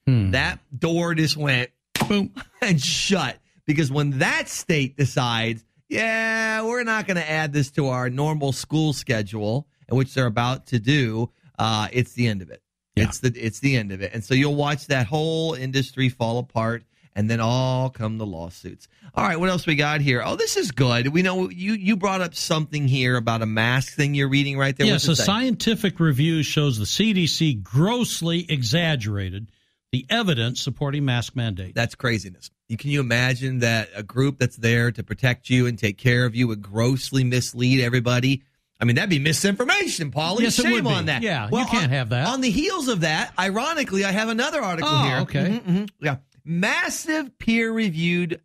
Hmm. 0.08 0.30
that 0.30 0.58
door 0.76 1.14
just 1.14 1.36
went 1.36 1.70
boom 2.08 2.32
and 2.62 2.80
shut. 2.80 3.38
Because 3.66 3.92
when 3.92 4.20
that 4.20 4.48
state 4.48 4.96
decides, 4.96 5.62
yeah, 5.90 6.62
we're 6.62 6.84
not 6.84 7.06
going 7.06 7.18
to 7.18 7.30
add 7.30 7.52
this 7.52 7.70
to 7.72 7.88
our 7.88 8.08
normal 8.08 8.52
school 8.52 8.94
schedule, 8.94 9.66
which 9.90 10.14
they're 10.14 10.24
about 10.24 10.68
to 10.68 10.78
do, 10.78 11.30
uh, 11.58 11.88
it's 11.92 12.14
the 12.14 12.26
end 12.26 12.40
of 12.40 12.50
it. 12.50 12.62
It's 12.96 13.20
the 13.20 13.32
it's 13.36 13.60
the 13.60 13.76
end 13.76 13.92
of 13.92 14.00
it. 14.00 14.12
And 14.12 14.24
so 14.24 14.34
you'll 14.34 14.56
watch 14.56 14.86
that 14.86 15.06
whole 15.06 15.54
industry 15.54 16.08
fall 16.08 16.38
apart 16.38 16.82
and 17.14 17.30
then 17.30 17.38
all 17.38 17.90
come 17.90 18.18
the 18.18 18.26
lawsuits. 18.26 18.88
All 19.14 19.24
right, 19.24 19.38
what 19.38 19.50
else 19.50 19.66
we 19.66 19.76
got 19.76 20.00
here? 20.00 20.22
Oh, 20.24 20.36
this 20.36 20.56
is 20.56 20.70
good. 20.70 21.08
We 21.08 21.22
know 21.22 21.48
you 21.48 21.74
you 21.74 21.96
brought 21.96 22.22
up 22.22 22.34
something 22.34 22.88
here 22.88 23.16
about 23.16 23.42
a 23.42 23.46
mask 23.46 23.92
thing 23.92 24.14
you're 24.14 24.28
reading 24.28 24.58
right 24.58 24.76
there. 24.76 24.86
Yes, 24.86 25.06
What's 25.06 25.20
a 25.20 25.24
scientific 25.24 26.00
review 26.00 26.42
shows 26.42 26.78
the 26.78 26.84
CDC 26.86 27.62
grossly 27.62 28.46
exaggerated 28.48 29.48
the 29.92 30.04
evidence 30.10 30.60
supporting 30.60 31.04
mask 31.04 31.34
mandate. 31.34 31.74
That's 31.74 31.94
craziness. 31.94 32.50
Can 32.76 32.90
you 32.90 33.00
imagine 33.00 33.60
that 33.60 33.88
a 33.94 34.02
group 34.02 34.38
that's 34.38 34.56
there 34.56 34.90
to 34.92 35.02
protect 35.02 35.48
you 35.48 35.66
and 35.66 35.78
take 35.78 35.96
care 35.96 36.26
of 36.26 36.34
you 36.36 36.46
would 36.48 36.60
grossly 36.60 37.24
mislead 37.24 37.80
everybody? 37.80 38.42
I 38.80 38.84
mean, 38.84 38.96
that'd 38.96 39.08
be 39.10 39.18
misinformation, 39.18 40.10
Paulie. 40.12 40.42
Yes, 40.42 40.54
Shame 40.54 40.86
on 40.86 41.06
that. 41.06 41.22
Yeah, 41.22 41.46
you 41.50 41.64
can't 41.66 41.84
on- 41.84 41.88
have 41.90 42.10
that. 42.10 42.28
On 42.28 42.40
the 42.42 42.50
heels 42.50 42.88
of 42.88 43.00
that, 43.00 43.32
ironically, 43.38 44.04
I 44.04 44.12
have 44.12 44.28
another 44.28 44.60
article 44.62 44.90
Oh, 44.92 45.02
here. 45.04 45.16
okay. 45.18 45.60
Mhm, 45.60 45.64
mhm. 45.64 45.88
Yeah. 46.00 46.16
Massive 46.44 47.36
peer 47.38 47.72
reviewed 47.72 48.40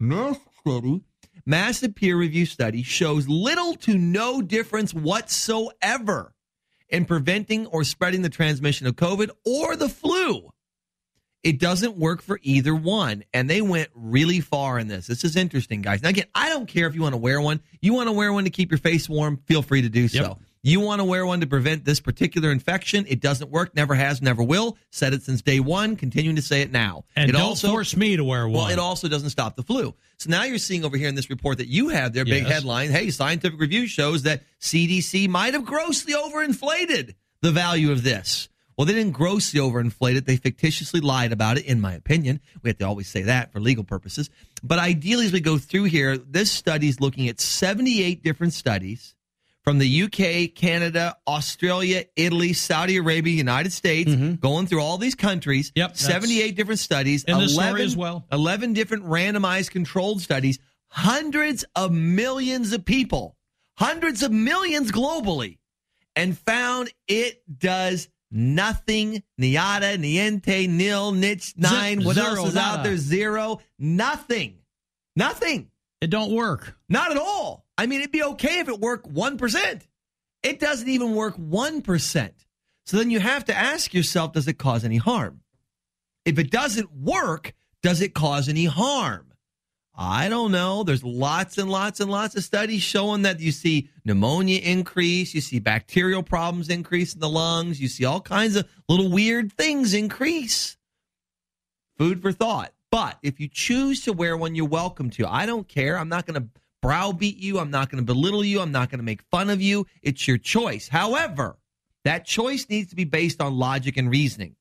study. 0.00 1.00
Massive 1.44 1.94
peer 1.94 2.16
review 2.16 2.46
study 2.46 2.82
shows 2.82 3.26
little 3.28 3.74
to 3.76 3.96
no 3.98 4.42
difference 4.42 4.92
whatsoever 4.94 6.34
in 6.88 7.04
preventing 7.04 7.66
or 7.66 7.84
spreading 7.84 8.22
the 8.22 8.28
transmission 8.28 8.86
of 8.86 8.96
COVID 8.96 9.30
or 9.46 9.74
the 9.76 9.88
flu. 9.88 10.50
It 11.42 11.58
doesn't 11.60 11.96
work 11.96 12.20
for 12.20 12.40
either 12.42 12.74
one. 12.74 13.24
And 13.32 13.48
they 13.48 13.60
went 13.62 13.90
really 13.94 14.40
far 14.40 14.78
in 14.78 14.88
this. 14.88 15.06
This 15.06 15.24
is 15.24 15.36
interesting, 15.36 15.82
guys. 15.82 16.02
Now, 16.02 16.08
again, 16.08 16.26
I 16.34 16.48
don't 16.48 16.66
care 16.66 16.86
if 16.86 16.94
you 16.94 17.02
want 17.02 17.12
to 17.12 17.18
wear 17.18 17.40
one. 17.40 17.60
You 17.80 17.94
want 17.94 18.08
to 18.08 18.12
wear 18.12 18.32
one 18.32 18.44
to 18.44 18.50
keep 18.50 18.70
your 18.70 18.78
face 18.78 19.08
warm, 19.08 19.40
feel 19.46 19.62
free 19.62 19.82
to 19.82 19.88
do 19.88 20.08
so. 20.08 20.38
You 20.60 20.80
want 20.80 21.00
to 21.00 21.04
wear 21.04 21.24
one 21.24 21.40
to 21.40 21.46
prevent 21.46 21.84
this 21.84 22.00
particular 22.00 22.50
infection. 22.50 23.06
It 23.08 23.20
doesn't 23.20 23.48
work, 23.48 23.76
never 23.76 23.94
has, 23.94 24.20
never 24.20 24.42
will. 24.42 24.76
Said 24.90 25.14
it 25.14 25.22
since 25.22 25.40
day 25.40 25.60
one, 25.60 25.94
continuing 25.94 26.34
to 26.34 26.42
say 26.42 26.62
it 26.62 26.72
now. 26.72 27.04
And 27.14 27.30
it 27.30 27.32
don't 27.32 27.56
force 27.56 27.96
me 27.96 28.16
to 28.16 28.24
wear 28.24 28.48
one. 28.48 28.62
Well, 28.64 28.68
it 28.68 28.78
also 28.80 29.08
doesn't 29.08 29.30
stop 29.30 29.54
the 29.54 29.62
flu. 29.62 29.94
So 30.18 30.30
now 30.30 30.42
you're 30.42 30.58
seeing 30.58 30.84
over 30.84 30.96
here 30.96 31.08
in 31.08 31.14
this 31.14 31.30
report 31.30 31.58
that 31.58 31.68
you 31.68 31.90
have 31.90 32.12
their 32.12 32.24
big 32.24 32.42
Yes. 32.42 32.52
headline 32.52 32.90
hey, 32.90 33.10
scientific 33.10 33.60
review 33.60 33.86
shows 33.86 34.24
that 34.24 34.42
CDC 34.60 35.28
might 35.28 35.54
have 35.54 35.64
grossly 35.64 36.12
overinflated 36.14 37.14
the 37.40 37.52
value 37.52 37.92
of 37.92 38.02
this. 38.02 38.48
Well, 38.78 38.84
they 38.84 38.94
didn't 38.94 39.12
grossly 39.12 39.58
overinflate 39.58 40.14
it. 40.14 40.24
They 40.24 40.36
fictitiously 40.36 41.00
lied 41.00 41.32
about 41.32 41.58
it, 41.58 41.64
in 41.66 41.80
my 41.80 41.94
opinion. 41.94 42.40
We 42.62 42.70
have 42.70 42.78
to 42.78 42.86
always 42.86 43.08
say 43.08 43.22
that 43.22 43.50
for 43.52 43.58
legal 43.58 43.82
purposes. 43.82 44.30
But 44.62 44.78
ideally, 44.78 45.26
as 45.26 45.32
we 45.32 45.40
go 45.40 45.58
through 45.58 45.84
here, 45.84 46.16
this 46.16 46.52
study 46.52 46.88
is 46.88 47.00
looking 47.00 47.28
at 47.28 47.40
78 47.40 48.22
different 48.22 48.52
studies 48.52 49.16
from 49.64 49.78
the 49.78 50.02
UK, 50.04 50.54
Canada, 50.54 51.16
Australia, 51.26 52.04
Italy, 52.14 52.52
Saudi 52.52 52.96
Arabia, 52.98 53.34
United 53.34 53.72
States, 53.72 54.14
going 54.36 54.68
through 54.68 54.80
all 54.80 54.96
these 54.96 55.16
countries. 55.16 55.72
Yep. 55.74 55.94
Mm-hmm. 55.94 56.10
78 56.12 56.56
different 56.56 56.78
studies. 56.78 57.24
in 57.24 57.36
the 57.36 57.48
story 57.48 57.82
as 57.82 57.96
well. 57.96 58.26
11 58.30 58.74
different 58.74 59.04
randomized 59.06 59.72
controlled 59.72 60.22
studies, 60.22 60.60
hundreds 60.86 61.64
of 61.74 61.90
millions 61.90 62.72
of 62.72 62.84
people, 62.84 63.36
hundreds 63.76 64.22
of 64.22 64.30
millions 64.30 64.92
globally, 64.92 65.58
and 66.14 66.38
found 66.38 66.92
it 67.08 67.42
does 67.58 68.08
nothing. 68.30 69.22
Niada, 69.40 69.96
niente, 69.96 70.68
nil, 70.68 71.12
niche, 71.12 71.54
nine. 71.56 72.04
what 72.04 72.14
zero, 72.14 72.26
else 72.26 72.48
is 72.50 72.56
out 72.56 72.84
there? 72.84 72.96
Zero. 72.96 73.60
Nothing. 73.78 74.58
Nothing. 75.16 75.70
It 76.00 76.10
don't 76.10 76.32
work. 76.32 76.76
Not 76.88 77.10
at 77.10 77.16
all. 77.16 77.64
I 77.76 77.86
mean, 77.86 78.00
it'd 78.00 78.12
be 78.12 78.22
okay 78.22 78.60
if 78.60 78.68
it 78.68 78.80
worked 78.80 79.12
1%. 79.12 79.82
It 80.42 80.60
doesn't 80.60 80.88
even 80.88 81.14
work 81.14 81.36
1%. 81.36 82.30
So 82.86 82.96
then 82.96 83.10
you 83.10 83.20
have 83.20 83.44
to 83.46 83.54
ask 83.54 83.92
yourself, 83.92 84.32
does 84.32 84.48
it 84.48 84.58
cause 84.58 84.84
any 84.84 84.96
harm? 84.96 85.40
If 86.24 86.38
it 86.38 86.50
doesn't 86.50 86.92
work, 86.92 87.54
does 87.82 88.00
it 88.00 88.14
cause 88.14 88.48
any 88.48 88.64
harm? 88.64 89.27
I 90.00 90.28
don't 90.28 90.52
know. 90.52 90.84
There's 90.84 91.02
lots 91.02 91.58
and 91.58 91.68
lots 91.68 91.98
and 91.98 92.08
lots 92.08 92.36
of 92.36 92.44
studies 92.44 92.82
showing 92.82 93.22
that 93.22 93.40
you 93.40 93.50
see 93.50 93.90
pneumonia 94.04 94.60
increase, 94.60 95.34
you 95.34 95.40
see 95.40 95.58
bacterial 95.58 96.22
problems 96.22 96.68
increase 96.68 97.14
in 97.14 97.20
the 97.20 97.28
lungs, 97.28 97.80
you 97.80 97.88
see 97.88 98.04
all 98.04 98.20
kinds 98.20 98.54
of 98.54 98.68
little 98.88 99.10
weird 99.10 99.52
things 99.52 99.94
increase. 99.94 100.76
Food 101.96 102.22
for 102.22 102.30
thought. 102.30 102.72
But 102.92 103.18
if 103.24 103.40
you 103.40 103.48
choose 103.48 104.04
to 104.04 104.12
wear 104.12 104.36
one, 104.36 104.54
you're 104.54 104.68
welcome 104.68 105.10
to. 105.10 105.26
I 105.28 105.46
don't 105.46 105.66
care. 105.66 105.98
I'm 105.98 106.08
not 106.08 106.26
going 106.26 106.40
to 106.40 106.48
browbeat 106.80 107.38
you. 107.38 107.58
I'm 107.58 107.72
not 107.72 107.90
going 107.90 108.00
to 108.00 108.06
belittle 108.06 108.44
you. 108.44 108.60
I'm 108.60 108.70
not 108.70 108.90
going 108.90 109.00
to 109.00 109.04
make 109.04 109.22
fun 109.32 109.50
of 109.50 109.60
you. 109.60 109.84
It's 110.00 110.28
your 110.28 110.38
choice. 110.38 110.86
However, 110.86 111.58
that 112.04 112.24
choice 112.24 112.68
needs 112.70 112.90
to 112.90 112.96
be 112.96 113.04
based 113.04 113.42
on 113.42 113.58
logic 113.58 113.96
and 113.96 114.08
reasoning. 114.08 114.54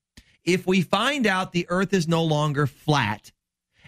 If 0.43 0.65
we 0.65 0.81
find 0.81 1.27
out 1.27 1.51
the 1.51 1.67
earth 1.69 1.93
is 1.93 2.07
no 2.07 2.23
longer 2.23 2.65
flat 2.65 3.31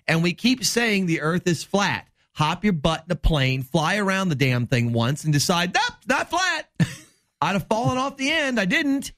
and 0.09 0.23
we 0.23 0.33
keep 0.33 0.65
saying 0.65 1.05
the 1.05 1.21
earth 1.21 1.47
is 1.47 1.63
flat, 1.63 2.07
hop 2.33 2.63
your 2.63 2.73
butt 2.73 3.05
in 3.05 3.11
a 3.11 3.15
plane, 3.15 3.61
fly 3.61 3.97
around 3.97 4.29
the 4.29 4.35
damn 4.35 4.65
thing 4.65 4.91
once 4.91 5.23
and 5.23 5.31
decide, 5.31 5.73
nope, 5.73 5.97
not 6.07 6.29
flat. 6.31 6.67
I'd 7.41 7.53
have 7.53 7.67
fallen 7.67 7.97
off 7.97 8.17
the 8.17 8.31
end. 8.31 8.59
I 8.59 8.65
didn't. 8.65 9.13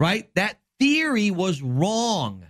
Right? 0.00 0.34
That 0.34 0.58
theory 0.80 1.30
was 1.30 1.60
wrong. 1.60 2.46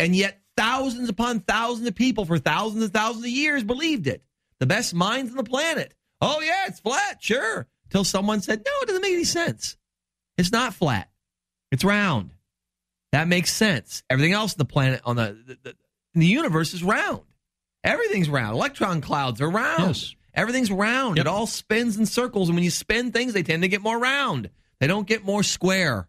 And 0.00 0.14
yet 0.16 0.40
thousands 0.56 1.08
upon 1.08 1.40
thousands 1.40 1.86
of 1.86 1.94
people 1.94 2.24
for 2.24 2.38
thousands 2.38 2.82
and 2.82 2.92
thousands 2.92 3.24
of 3.24 3.30
years 3.30 3.62
believed 3.62 4.08
it. 4.08 4.22
The 4.58 4.66
best 4.66 4.92
minds 4.92 5.30
on 5.30 5.36
the 5.36 5.44
planet. 5.44 5.94
Oh, 6.20 6.40
yeah, 6.40 6.64
it's 6.66 6.80
flat. 6.80 7.22
Sure. 7.22 7.68
Till 7.88 8.04
someone 8.04 8.42
said, 8.42 8.62
no, 8.66 8.72
it 8.82 8.88
doesn't 8.88 9.00
make 9.00 9.14
any 9.14 9.24
sense. 9.24 9.76
It's 10.36 10.52
not 10.52 10.74
flat. 10.74 11.08
It's 11.70 11.84
round. 11.84 12.32
That 13.12 13.28
makes 13.28 13.52
sense. 13.52 14.02
Everything 14.10 14.32
else 14.32 14.54
on 14.54 14.58
the 14.58 14.64
planet, 14.64 15.00
on 15.04 15.16
the, 15.16 15.38
the, 15.46 15.58
the, 15.62 15.76
the 16.14 16.26
universe 16.26 16.74
is 16.74 16.82
round. 16.82 17.20
Everything's 17.84 18.28
round. 18.28 18.54
Electron 18.54 19.00
clouds 19.00 19.40
are 19.40 19.50
round. 19.50 19.96
Yes. 19.96 20.14
Everything's 20.34 20.70
round. 20.70 21.18
It 21.18 21.26
all 21.26 21.46
spins 21.46 21.96
in 21.96 22.06
circles. 22.06 22.48
And 22.48 22.56
when 22.56 22.64
you 22.64 22.70
spin 22.70 23.12
things, 23.12 23.32
they 23.32 23.42
tend 23.42 23.62
to 23.62 23.68
get 23.68 23.82
more 23.82 23.98
round. 23.98 24.50
They 24.78 24.86
don't 24.86 25.06
get 25.06 25.24
more 25.24 25.42
square. 25.42 26.08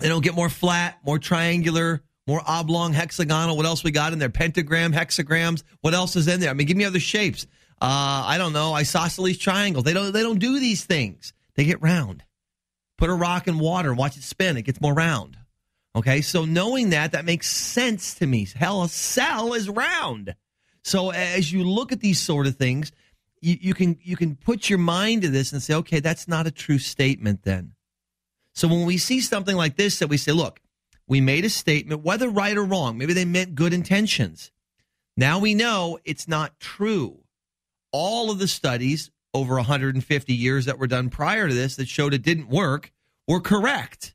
They 0.00 0.08
don't 0.08 0.22
get 0.22 0.34
more 0.34 0.48
flat, 0.48 0.98
more 1.04 1.18
triangular, 1.18 2.02
more 2.26 2.40
oblong, 2.46 2.92
hexagonal. 2.92 3.56
What 3.56 3.66
else 3.66 3.82
we 3.82 3.90
got 3.90 4.12
in 4.12 4.18
there? 4.18 4.28
Pentagram, 4.28 4.92
hexagrams. 4.92 5.64
What 5.80 5.94
else 5.94 6.14
is 6.14 6.28
in 6.28 6.40
there? 6.40 6.50
I 6.50 6.52
mean, 6.52 6.66
give 6.66 6.76
me 6.76 6.84
other 6.84 7.00
shapes. 7.00 7.46
Uh, 7.80 8.24
I 8.26 8.38
don't 8.38 8.52
know. 8.52 8.74
Isosceles 8.74 9.38
triangles. 9.38 9.84
They 9.84 9.92
don't. 9.92 10.12
They 10.12 10.22
don't 10.22 10.38
do 10.38 10.60
these 10.60 10.84
things. 10.84 11.32
They 11.54 11.64
get 11.64 11.82
round. 11.82 12.22
Put 12.96 13.10
a 13.10 13.14
rock 13.14 13.48
in 13.48 13.58
water 13.58 13.90
and 13.90 13.98
watch 13.98 14.16
it 14.16 14.22
spin. 14.22 14.56
It 14.56 14.62
gets 14.62 14.80
more 14.80 14.94
round. 14.94 15.36
Okay, 15.96 16.20
so 16.20 16.44
knowing 16.44 16.90
that, 16.90 17.12
that 17.12 17.24
makes 17.24 17.50
sense 17.50 18.14
to 18.14 18.26
me. 18.26 18.46
Hell, 18.54 18.82
a 18.82 18.88
cell 18.88 19.54
is 19.54 19.68
round. 19.68 20.34
So 20.84 21.10
as 21.10 21.52
you 21.52 21.64
look 21.64 21.92
at 21.92 22.00
these 22.00 22.20
sort 22.20 22.46
of 22.46 22.56
things, 22.56 22.92
you, 23.40 23.56
you 23.60 23.74
can 23.74 23.98
you 24.02 24.16
can 24.16 24.36
put 24.36 24.68
your 24.68 24.78
mind 24.78 25.22
to 25.22 25.28
this 25.28 25.52
and 25.52 25.62
say, 25.62 25.74
okay, 25.74 26.00
that's 26.00 26.28
not 26.28 26.46
a 26.46 26.50
true 26.50 26.78
statement 26.78 27.42
then. 27.42 27.72
So 28.54 28.68
when 28.68 28.86
we 28.86 28.98
see 28.98 29.20
something 29.20 29.56
like 29.56 29.76
this, 29.76 29.98
that 29.98 30.08
we 30.08 30.16
say, 30.16 30.32
look, 30.32 30.60
we 31.06 31.20
made 31.20 31.44
a 31.44 31.50
statement, 31.50 32.02
whether 32.02 32.28
right 32.28 32.56
or 32.56 32.64
wrong, 32.64 32.98
maybe 32.98 33.12
they 33.12 33.24
meant 33.24 33.54
good 33.54 33.72
intentions. 33.72 34.50
Now 35.16 35.38
we 35.38 35.54
know 35.54 35.98
it's 36.04 36.28
not 36.28 36.60
true. 36.60 37.20
All 37.92 38.30
of 38.30 38.38
the 38.38 38.48
studies 38.48 39.10
over 39.32 39.54
150 39.54 40.34
years 40.34 40.66
that 40.66 40.78
were 40.78 40.86
done 40.86 41.10
prior 41.10 41.48
to 41.48 41.54
this 41.54 41.76
that 41.76 41.88
showed 41.88 42.14
it 42.14 42.22
didn't 42.22 42.48
work 42.48 42.92
were 43.26 43.40
correct. 43.40 44.14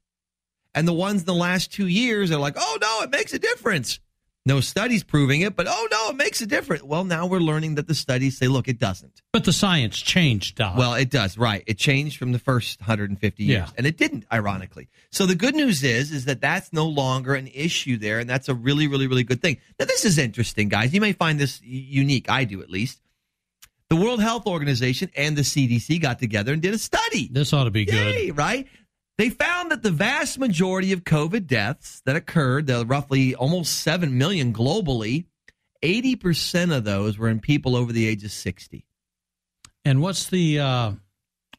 And 0.75 0.87
the 0.87 0.93
ones 0.93 1.21
in 1.21 1.25
the 1.25 1.33
last 1.33 1.71
two 1.71 1.87
years 1.87 2.31
are 2.31 2.37
like, 2.39 2.55
oh 2.57 2.77
no, 2.81 3.01
it 3.03 3.09
makes 3.11 3.33
a 3.33 3.39
difference. 3.39 3.99
No 4.45 4.59
studies 4.59 5.05
proving 5.05 5.39
it, 5.39 5.55
but 5.55 5.67
oh 5.69 5.87
no, 5.89 6.09
it 6.09 6.17
makes 6.17 6.41
a 6.41 6.45
difference. 6.45 6.83
Well, 6.83 7.05
now 7.05 7.25
we're 7.27 7.39
learning 7.39 7.75
that 7.75 7.87
the 7.87 7.95
studies 7.95 8.37
say, 8.37 8.49
look, 8.49 8.67
it 8.67 8.77
doesn't. 8.77 9.21
But 9.31 9.45
the 9.45 9.53
science 9.53 9.97
changed, 9.97 10.57
Doc. 10.57 10.75
Well, 10.77 10.95
it 10.95 11.09
does, 11.09 11.37
right? 11.37 11.63
It 11.65 11.77
changed 11.77 12.17
from 12.17 12.33
the 12.33 12.39
first 12.39 12.81
150 12.81 13.41
years, 13.43 13.57
Yeah. 13.69 13.73
and 13.77 13.87
it 13.87 13.95
didn't, 13.97 14.25
ironically. 14.33 14.89
So 15.11 15.25
the 15.25 15.35
good 15.35 15.55
news 15.55 15.81
is, 15.81 16.11
is 16.11 16.25
that 16.25 16.41
that's 16.41 16.73
no 16.73 16.85
longer 16.87 17.35
an 17.35 17.47
issue 17.53 17.95
there, 17.97 18.19
and 18.19 18.29
that's 18.29 18.49
a 18.49 18.53
really, 18.53 18.87
really, 18.87 19.07
really 19.07 19.23
good 19.23 19.41
thing. 19.41 19.59
Now, 19.79 19.85
this 19.85 20.03
is 20.03 20.17
interesting, 20.17 20.67
guys. 20.67 20.93
You 20.93 20.99
may 20.99 21.13
find 21.13 21.39
this 21.39 21.61
unique. 21.63 22.29
I 22.29 22.43
do, 22.43 22.61
at 22.61 22.69
least. 22.69 22.99
The 23.89 23.95
World 23.95 24.21
Health 24.21 24.45
Organization 24.45 25.09
and 25.15 25.37
the 25.37 25.43
CDC 25.43 26.01
got 26.01 26.19
together 26.19 26.51
and 26.51 26.61
did 26.61 26.73
a 26.73 26.77
study. 26.79 27.29
This 27.31 27.53
ought 27.53 27.65
to 27.65 27.71
be 27.71 27.85
good. 27.85 28.35
Right? 28.35 28.67
They 29.17 29.29
found 29.29 29.71
that 29.71 29.83
the 29.83 29.91
vast 29.91 30.39
majority 30.39 30.91
of 30.91 31.03
COVID 31.03 31.45
deaths 31.45 32.01
that 32.05 32.15
occurred, 32.15 32.67
the 32.67 32.85
roughly 32.85 33.35
almost 33.35 33.79
7 33.81 34.17
million 34.17 34.53
globally, 34.53 35.25
80% 35.83 36.75
of 36.75 36.83
those 36.83 37.17
were 37.17 37.29
in 37.29 37.39
people 37.39 37.75
over 37.75 37.91
the 37.93 38.07
age 38.07 38.23
of 38.23 38.31
60. 38.31 38.85
And 39.85 40.01
what's 40.01 40.27
the 40.29 40.59
uh, 40.59 40.91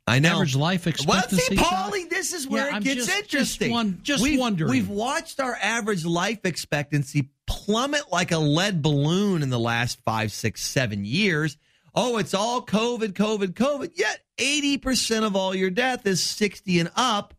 I 0.07 0.19
know. 0.19 0.33
average 0.37 0.57
life 0.57 0.87
expectancy? 0.87 1.55
Well, 1.57 1.65
see, 1.65 2.03
Paulie, 2.03 2.11
this 2.11 2.33
is 2.33 2.49
where 2.49 2.71
Yeah, 2.71 2.79
it 2.79 2.83
gets 2.85 3.07
just- 3.07 3.19
interesting. 3.19 3.69
Just, 3.69 3.73
one, 3.73 4.01
just 4.03 4.23
we've, 4.23 4.41
wondering. 4.41 4.71
We've 4.71 4.89
watched 4.89 5.39
our 5.41 5.57
average 5.61 6.05
life 6.05 6.41
expectancy 6.45 7.29
plummet 7.47 8.11
like 8.11 8.33
a 8.33 8.39
lead 8.39 8.83
balloon 8.83 9.43
in 9.43 9.51
the 9.51 9.59
last 9.61 10.01
five, 10.05 10.33
six, 10.33 10.63
seven 10.65 11.05
years. 11.05 11.57
Oh, 11.95 12.17
it's 12.19 12.35
all 12.35 12.65
COVID, 12.65 13.13
COVID, 13.13 13.53
COVID. 13.53 13.93
Yet 13.95 14.21
80% 14.39 15.23
of 15.25 15.37
all 15.37 15.55
your 15.55 15.71
death 15.71 16.07
is 16.07 16.21
60 16.23 16.81
and 16.81 16.91
up. 16.97 17.34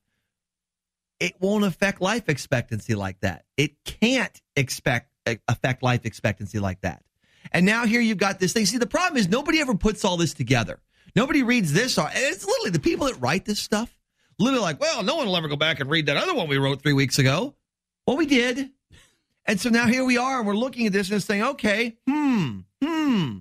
It 1.19 1.35
won't 1.39 1.63
affect 1.63 2.01
life 2.01 2.29
expectancy 2.29 2.95
like 2.95 3.19
that. 3.21 3.45
It 3.57 3.83
can't 3.85 4.41
expect 4.55 5.09
affect 5.47 5.81
life 5.81 6.05
expectancy 6.05 6.59
like 6.59 6.81
that. 6.81 7.03
And 7.51 7.65
now 7.65 7.85
here 7.85 8.01
you've 8.01 8.17
got 8.17 8.39
this 8.39 8.53
thing. 8.53 8.65
See, 8.65 8.77
the 8.77 8.87
problem 8.87 9.17
is 9.17 9.27
nobody 9.27 9.59
ever 9.59 9.75
puts 9.75 10.05
all 10.05 10.17
this 10.17 10.33
together. 10.33 10.79
Nobody 11.15 11.43
reads 11.43 11.73
this. 11.73 11.97
It's 11.97 12.45
literally 12.45 12.71
the 12.71 12.79
people 12.79 13.07
that 13.07 13.19
write 13.19 13.45
this 13.45 13.59
stuff. 13.59 13.95
Literally 14.37 14.61
like, 14.61 14.81
well, 14.81 15.01
no 15.03 15.15
one 15.15 15.27
will 15.27 15.37
ever 15.37 15.47
go 15.47 15.55
back 15.55 15.79
and 15.79 15.89
read 15.89 16.07
that 16.07 16.17
other 16.17 16.33
one 16.33 16.49
we 16.49 16.57
wrote 16.57 16.81
three 16.81 16.93
weeks 16.93 17.19
ago. 17.19 17.55
Well, 18.05 18.17
we 18.17 18.25
did. 18.25 18.69
And 19.45 19.59
so 19.59 19.69
now 19.69 19.87
here 19.87 20.03
we 20.03 20.17
are, 20.17 20.39
and 20.39 20.47
we're 20.47 20.55
looking 20.55 20.87
at 20.87 20.93
this 20.93 21.09
and 21.11 21.23
saying, 21.23 21.43
okay, 21.43 21.95
hmm, 22.07 22.59
hmm. 22.83 23.37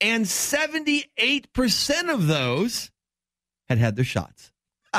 And 0.00 0.24
78% 0.24 2.08
of 2.08 2.26
those 2.26 2.90
had 3.68 3.78
had 3.78 3.96
their 3.96 4.04
shots. 4.04 4.52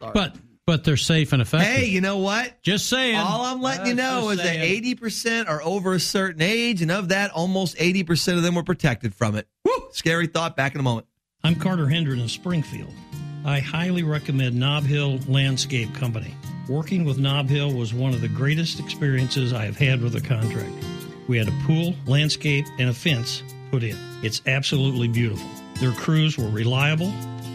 but 0.00 0.36
but 0.66 0.84
they're 0.84 0.96
safe 0.96 1.32
and 1.32 1.42
effective. 1.42 1.72
Hey, 1.72 1.86
you 1.86 2.00
know 2.00 2.18
what? 2.18 2.62
Just 2.62 2.88
saying. 2.88 3.16
All 3.16 3.42
I'm 3.42 3.60
letting 3.60 3.86
you 3.86 3.94
know 3.94 4.30
is 4.30 4.38
that 4.38 4.56
80% 4.56 5.48
are 5.48 5.62
over 5.62 5.94
a 5.94 6.00
certain 6.00 6.42
age, 6.42 6.82
and 6.82 6.90
of 6.90 7.08
that, 7.08 7.30
almost 7.32 7.76
80% 7.76 8.36
of 8.36 8.42
them 8.42 8.54
were 8.54 8.62
protected 8.62 9.14
from 9.14 9.36
it. 9.36 9.48
Woo! 9.64 9.72
Scary 9.92 10.26
thought. 10.26 10.56
Back 10.56 10.74
in 10.74 10.80
a 10.80 10.84
moment. 10.84 11.06
I'm 11.42 11.54
Carter 11.54 11.88
Hendren 11.88 12.20
of 12.20 12.30
Springfield. 12.30 12.92
I 13.44 13.60
highly 13.60 14.02
recommend 14.02 14.56
Knob 14.56 14.84
Hill 14.84 15.18
Landscape 15.26 15.94
Company. 15.94 16.34
Working 16.68 17.04
with 17.04 17.18
Knob 17.18 17.48
Hill 17.48 17.72
was 17.72 17.94
one 17.94 18.12
of 18.12 18.20
the 18.20 18.28
greatest 18.28 18.78
experiences 18.78 19.52
I 19.52 19.64
have 19.64 19.76
had 19.76 20.02
with 20.02 20.14
a 20.14 20.20
contractor. 20.20 20.86
We 21.26 21.38
had 21.38 21.48
a 21.48 21.58
pool, 21.66 21.94
landscape, 22.06 22.66
and 22.78 22.90
a 22.90 22.94
fence 22.94 23.42
put 23.70 23.82
in. 23.82 23.96
It's 24.22 24.42
absolutely 24.46 25.08
beautiful. 25.08 25.48
Their 25.80 25.92
crews 25.92 26.36
were 26.36 26.48
reliable, 26.48 27.12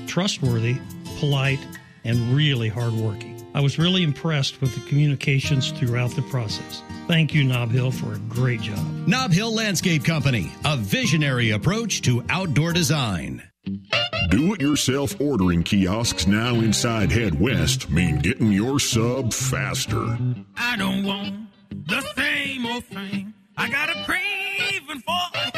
trustworthy, 0.08 0.78
polite, 1.20 1.60
and 2.06 2.36
really 2.36 2.70
hardworking. 2.70 3.36
I 3.54 3.62
was 3.62 3.80
really 3.80 4.04
impressed 4.04 4.62
with 4.62 4.76
the 4.76 4.82
communications 4.90 5.72
throughout 5.72 6.12
the 6.12 6.22
process. 6.24 6.84
Thank 7.08 7.34
you, 7.34 7.44
Knob 7.44 7.72
Hill, 7.72 7.92
for 7.92 8.14
a 8.14 8.20
great 8.20 8.62
job. 8.62 8.86
Knob 9.08 9.32
Hill 9.32 9.54
Landscape 9.54 10.04
Company, 10.04 10.52
a 10.66 10.76
visionary 10.76 11.52
approach 11.52 12.02
to 12.04 12.24
outdoor 12.30 12.74
design. 12.74 13.44
Do 14.30 14.54
it 14.54 14.62
yourself 14.62 15.20
ordering 15.22 15.64
kiosks 15.64 16.28
now 16.28 16.56
inside 16.56 17.12
Head 17.12 17.40
West 17.40 17.90
mean 17.90 18.20
getting 18.20 18.52
your 18.52 18.80
sub 18.80 19.34
faster. 19.34 20.18
I 20.58 20.76
don't 20.78 21.04
want 21.04 21.48
the 21.70 22.02
same 22.16 22.66
old 22.66 22.84
thing. 22.86 23.34
I 23.56 23.70
got 23.70 23.90
a 23.90 24.04
craving 24.04 25.02
for 25.02 25.55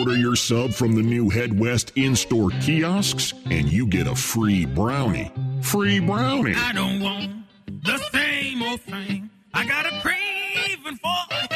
Order 0.00 0.16
your 0.16 0.34
sub 0.34 0.72
from 0.72 0.94
the 0.94 1.02
new 1.02 1.30
Head 1.30 1.58
West 1.58 1.92
in 1.94 2.16
store 2.16 2.50
kiosks 2.60 3.32
and 3.50 3.70
you 3.70 3.86
get 3.86 4.06
a 4.06 4.14
free 4.14 4.64
brownie. 4.64 5.30
Free 5.62 6.00
brownie. 6.00 6.54
I 6.56 6.72
don't 6.72 7.00
want 7.00 7.30
the 7.66 7.98
same 8.12 8.62
old 8.62 8.80
thing. 8.80 9.30
I 9.52 9.66
got 9.66 9.86
a 9.86 10.00
craving 10.00 10.96
for 10.96 11.53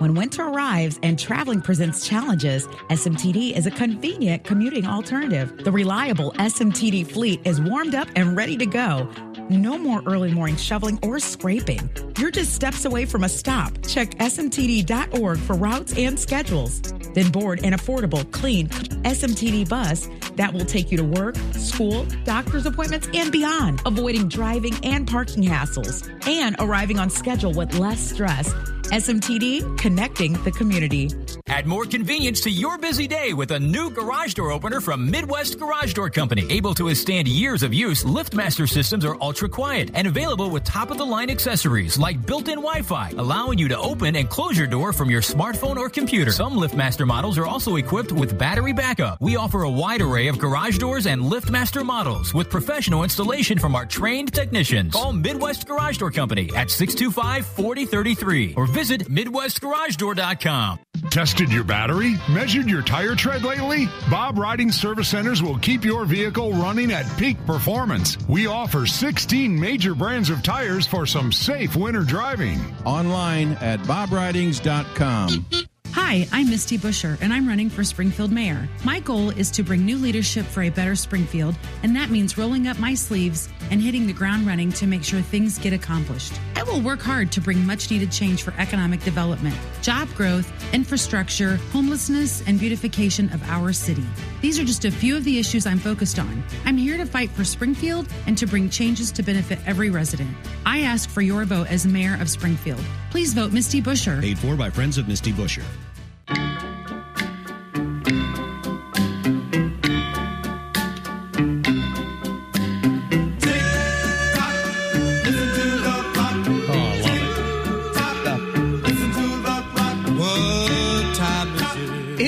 When 0.00 0.14
winter 0.14 0.44
arrives 0.44 0.98
and 1.02 1.18
traveling 1.18 1.60
presents 1.60 2.08
challenges, 2.08 2.66
SMTD 2.88 3.54
is 3.54 3.66
a 3.66 3.70
convenient 3.70 4.44
commuting 4.44 4.86
alternative. 4.86 5.62
The 5.62 5.70
reliable 5.70 6.32
SMTD 6.38 7.12
fleet 7.12 7.42
is 7.44 7.60
warmed 7.60 7.94
up 7.94 8.08
and 8.16 8.34
ready 8.34 8.56
to 8.56 8.64
go. 8.64 9.10
No 9.50 9.76
more 9.76 10.02
early 10.06 10.32
morning 10.32 10.56
shoveling 10.56 10.98
or 11.02 11.18
scraping. 11.18 11.90
You're 12.16 12.30
just 12.30 12.54
steps 12.54 12.86
away 12.86 13.04
from 13.04 13.24
a 13.24 13.28
stop. 13.28 13.74
Check 13.86 14.12
smtd.org 14.12 15.38
for 15.40 15.54
routes 15.54 15.94
and 15.98 16.18
schedules. 16.18 16.80
Then 17.12 17.30
board 17.30 17.62
an 17.62 17.74
affordable, 17.74 18.30
clean 18.32 18.68
SMTD 18.68 19.68
bus 19.68 20.08
that 20.36 20.54
will 20.54 20.64
take 20.64 20.90
you 20.90 20.96
to 20.96 21.04
work, 21.04 21.36
school, 21.52 22.06
doctor's 22.24 22.64
appointments, 22.64 23.06
and 23.12 23.30
beyond, 23.30 23.82
avoiding 23.84 24.28
driving 24.28 24.82
and 24.82 25.06
parking 25.06 25.42
hassles, 25.42 26.08
and 26.26 26.56
arriving 26.58 26.98
on 26.98 27.10
schedule 27.10 27.52
with 27.52 27.78
less 27.78 28.00
stress. 28.00 28.50
SMTD, 28.90 29.78
connecting 29.78 30.32
the 30.42 30.50
community. 30.50 31.08
Add 31.50 31.66
more 31.66 31.84
convenience 31.84 32.40
to 32.42 32.50
your 32.50 32.78
busy 32.78 33.08
day 33.08 33.32
with 33.32 33.50
a 33.50 33.58
new 33.58 33.90
garage 33.90 34.34
door 34.34 34.52
opener 34.52 34.80
from 34.80 35.10
Midwest 35.10 35.58
Garage 35.58 35.94
Door 35.94 36.10
Company. 36.10 36.46
Able 36.48 36.74
to 36.74 36.84
withstand 36.84 37.26
years 37.26 37.64
of 37.64 37.74
use, 37.74 38.04
LiftMaster 38.04 38.68
systems 38.68 39.04
are 39.04 39.16
ultra 39.20 39.48
quiet 39.48 39.90
and 39.94 40.06
available 40.06 40.48
with 40.48 40.62
top 40.62 40.92
of 40.92 40.96
the 40.96 41.04
line 41.04 41.28
accessories 41.28 41.98
like 41.98 42.24
built 42.24 42.46
in 42.46 42.54
Wi 42.54 42.82
Fi, 42.82 43.10
allowing 43.18 43.58
you 43.58 43.66
to 43.66 43.76
open 43.76 44.14
and 44.14 44.30
close 44.30 44.56
your 44.56 44.68
door 44.68 44.92
from 44.92 45.10
your 45.10 45.22
smartphone 45.22 45.76
or 45.76 45.90
computer. 45.90 46.30
Some 46.30 46.52
LiftMaster 46.52 47.04
models 47.04 47.36
are 47.36 47.46
also 47.46 47.74
equipped 47.74 48.12
with 48.12 48.38
battery 48.38 48.72
backup. 48.72 49.20
We 49.20 49.34
offer 49.34 49.62
a 49.64 49.70
wide 49.70 50.02
array 50.02 50.28
of 50.28 50.38
garage 50.38 50.78
doors 50.78 51.06
and 51.06 51.20
LiftMaster 51.20 51.84
models 51.84 52.32
with 52.32 52.48
professional 52.48 53.02
installation 53.02 53.58
from 53.58 53.74
our 53.74 53.86
trained 53.86 54.32
technicians. 54.32 54.92
Call 54.92 55.12
Midwest 55.12 55.66
Garage 55.66 55.98
Door 55.98 56.12
Company 56.12 56.48
at 56.54 56.70
625 56.70 57.44
4033 57.44 58.54
or 58.54 58.66
visit 58.66 59.10
MidwestGarageDoor.com. 59.10 60.78
Tested 61.40 61.54
your 61.54 61.64
battery? 61.64 62.16
Measured 62.28 62.68
your 62.68 62.82
tire 62.82 63.14
tread 63.14 63.44
lately? 63.44 63.88
Bob 64.10 64.36
Ridings 64.36 64.78
Service 64.78 65.08
Centers 65.08 65.42
will 65.42 65.56
keep 65.56 65.86
your 65.86 66.04
vehicle 66.04 66.52
running 66.52 66.92
at 66.92 67.06
peak 67.16 67.38
performance. 67.46 68.18
We 68.28 68.46
offer 68.46 68.84
16 68.84 69.58
major 69.58 69.94
brands 69.94 70.28
of 70.28 70.42
tires 70.42 70.86
for 70.86 71.06
some 71.06 71.32
safe 71.32 71.76
winter 71.76 72.02
driving. 72.02 72.58
Online 72.84 73.52
at 73.54 73.80
bobridings.com. 73.80 75.46
Hi, 76.02 76.26
I'm 76.32 76.50
Misty 76.50 76.76
Buscher, 76.76 77.16
and 77.20 77.32
I'm 77.32 77.46
running 77.46 77.70
for 77.70 77.84
Springfield 77.84 78.32
Mayor. 78.32 78.68
My 78.82 78.98
goal 78.98 79.30
is 79.30 79.48
to 79.52 79.62
bring 79.62 79.84
new 79.84 79.96
leadership 79.96 80.44
for 80.44 80.62
a 80.62 80.68
better 80.68 80.96
Springfield, 80.96 81.54
and 81.84 81.94
that 81.94 82.10
means 82.10 82.36
rolling 82.36 82.66
up 82.66 82.80
my 82.80 82.94
sleeves 82.94 83.48
and 83.70 83.80
hitting 83.80 84.08
the 84.08 84.12
ground 84.12 84.44
running 84.44 84.72
to 84.72 84.88
make 84.88 85.04
sure 85.04 85.20
things 85.20 85.56
get 85.56 85.72
accomplished. 85.72 86.32
I 86.56 86.64
will 86.64 86.80
work 86.80 87.00
hard 87.00 87.30
to 87.32 87.40
bring 87.40 87.64
much 87.64 87.92
needed 87.92 88.10
change 88.10 88.42
for 88.42 88.52
economic 88.58 89.04
development, 89.04 89.54
job 89.82 90.08
growth, 90.16 90.50
infrastructure, 90.74 91.56
homelessness, 91.70 92.42
and 92.44 92.58
beautification 92.58 93.32
of 93.32 93.48
our 93.48 93.72
city. 93.72 94.04
These 94.40 94.58
are 94.58 94.64
just 94.64 94.86
a 94.86 94.90
few 94.90 95.16
of 95.16 95.22
the 95.22 95.38
issues 95.38 95.64
I'm 95.64 95.78
focused 95.78 96.18
on. 96.18 96.42
I'm 96.64 96.76
here 96.76 96.96
to 96.96 97.06
fight 97.06 97.30
for 97.30 97.44
Springfield 97.44 98.08
and 98.26 98.36
to 98.36 98.48
bring 98.48 98.68
changes 98.68 99.12
to 99.12 99.22
benefit 99.22 99.60
every 99.64 99.90
resident. 99.90 100.34
I 100.66 100.80
ask 100.80 101.08
for 101.08 101.20
your 101.20 101.44
vote 101.44 101.68
as 101.68 101.86
mayor 101.86 102.18
of 102.20 102.28
Springfield. 102.28 102.84
Please 103.10 103.32
vote 103.32 103.52
Misty 103.52 103.80
Buscher. 103.80 104.20
Paid 104.20 104.40
for 104.40 104.56
by 104.56 104.70
Friends 104.70 104.98
of 104.98 105.06
Misty 105.06 105.32
Buscher. 105.32 105.64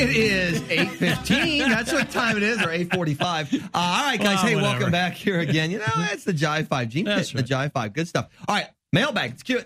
It 0.03 0.17
is 0.17 0.61
8.15. 0.63 1.59
That's 1.69 1.93
what 1.93 2.11
time 2.11 2.37
it 2.39 2.43
is, 2.43 2.59
or 2.63 2.69
8.45. 2.69 3.55
Uh, 3.55 3.69
all 3.75 4.05
right, 4.05 4.19
guys. 4.19 4.37
Well, 4.37 4.37
hey, 4.37 4.55
whatever. 4.57 4.63
welcome 4.63 4.91
back 4.91 5.13
here 5.13 5.39
again. 5.39 5.71
You 5.71 5.79
know, 5.79 5.85
that's 5.97 6.25
the 6.25 6.33
Jive 6.33 6.67
5. 6.67 6.89
Gene 6.89 7.05
That's 7.05 7.31
Pitt, 7.31 7.47
the 7.47 7.55
Jive 7.55 7.73
5. 7.73 7.93
Good 7.93 8.09
stuff. 8.09 8.29
All 8.49 8.57
right, 8.57 8.69
mailbag. 8.93 9.31
Let's 9.31 9.43
cue 9.43 9.63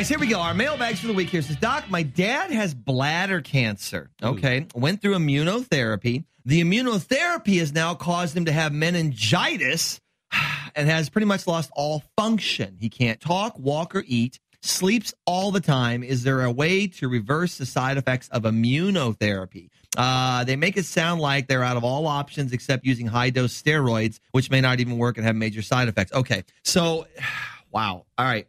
guys, 0.00 0.08
here 0.08 0.18
we 0.18 0.28
go. 0.28 0.40
Our 0.40 0.54
mailbags 0.54 0.98
for 1.00 1.08
the 1.08 1.12
week 1.12 1.28
here 1.28 1.42
says, 1.42 1.56
Doc, 1.56 1.90
my 1.90 2.02
dad 2.02 2.50
has 2.50 2.72
bladder 2.72 3.42
cancer. 3.42 4.08
Okay. 4.22 4.66
Went 4.74 5.02
through 5.02 5.14
immunotherapy. 5.16 6.24
The 6.46 6.62
immunotherapy 6.62 7.58
has 7.58 7.74
now 7.74 7.94
caused 7.94 8.34
him 8.34 8.46
to 8.46 8.52
have 8.52 8.72
meningitis 8.72 10.00
and 10.74 10.88
has 10.88 11.10
pretty 11.10 11.26
much 11.26 11.46
lost 11.46 11.70
all 11.76 12.02
function. 12.16 12.78
He 12.80 12.88
can't 12.88 13.20
talk, 13.20 13.58
walk, 13.58 13.94
or 13.94 14.02
eat, 14.06 14.40
sleeps 14.62 15.12
all 15.26 15.50
the 15.50 15.60
time. 15.60 16.02
Is 16.02 16.22
there 16.22 16.44
a 16.44 16.50
way 16.50 16.86
to 16.86 17.06
reverse 17.06 17.58
the 17.58 17.66
side 17.66 17.98
effects 17.98 18.30
of 18.30 18.44
immunotherapy? 18.44 19.68
Uh, 19.98 20.44
they 20.44 20.56
make 20.56 20.78
it 20.78 20.86
sound 20.86 21.20
like 21.20 21.46
they're 21.46 21.62
out 21.62 21.76
of 21.76 21.84
all 21.84 22.06
options 22.06 22.54
except 22.54 22.86
using 22.86 23.06
high 23.06 23.28
dose 23.28 23.60
steroids, 23.60 24.18
which 24.32 24.50
may 24.50 24.62
not 24.62 24.80
even 24.80 24.96
work 24.96 25.18
and 25.18 25.26
have 25.26 25.36
major 25.36 25.60
side 25.60 25.88
effects. 25.88 26.10
Okay. 26.14 26.42
So, 26.64 27.06
wow. 27.70 28.06
All 28.16 28.24
right. 28.24 28.46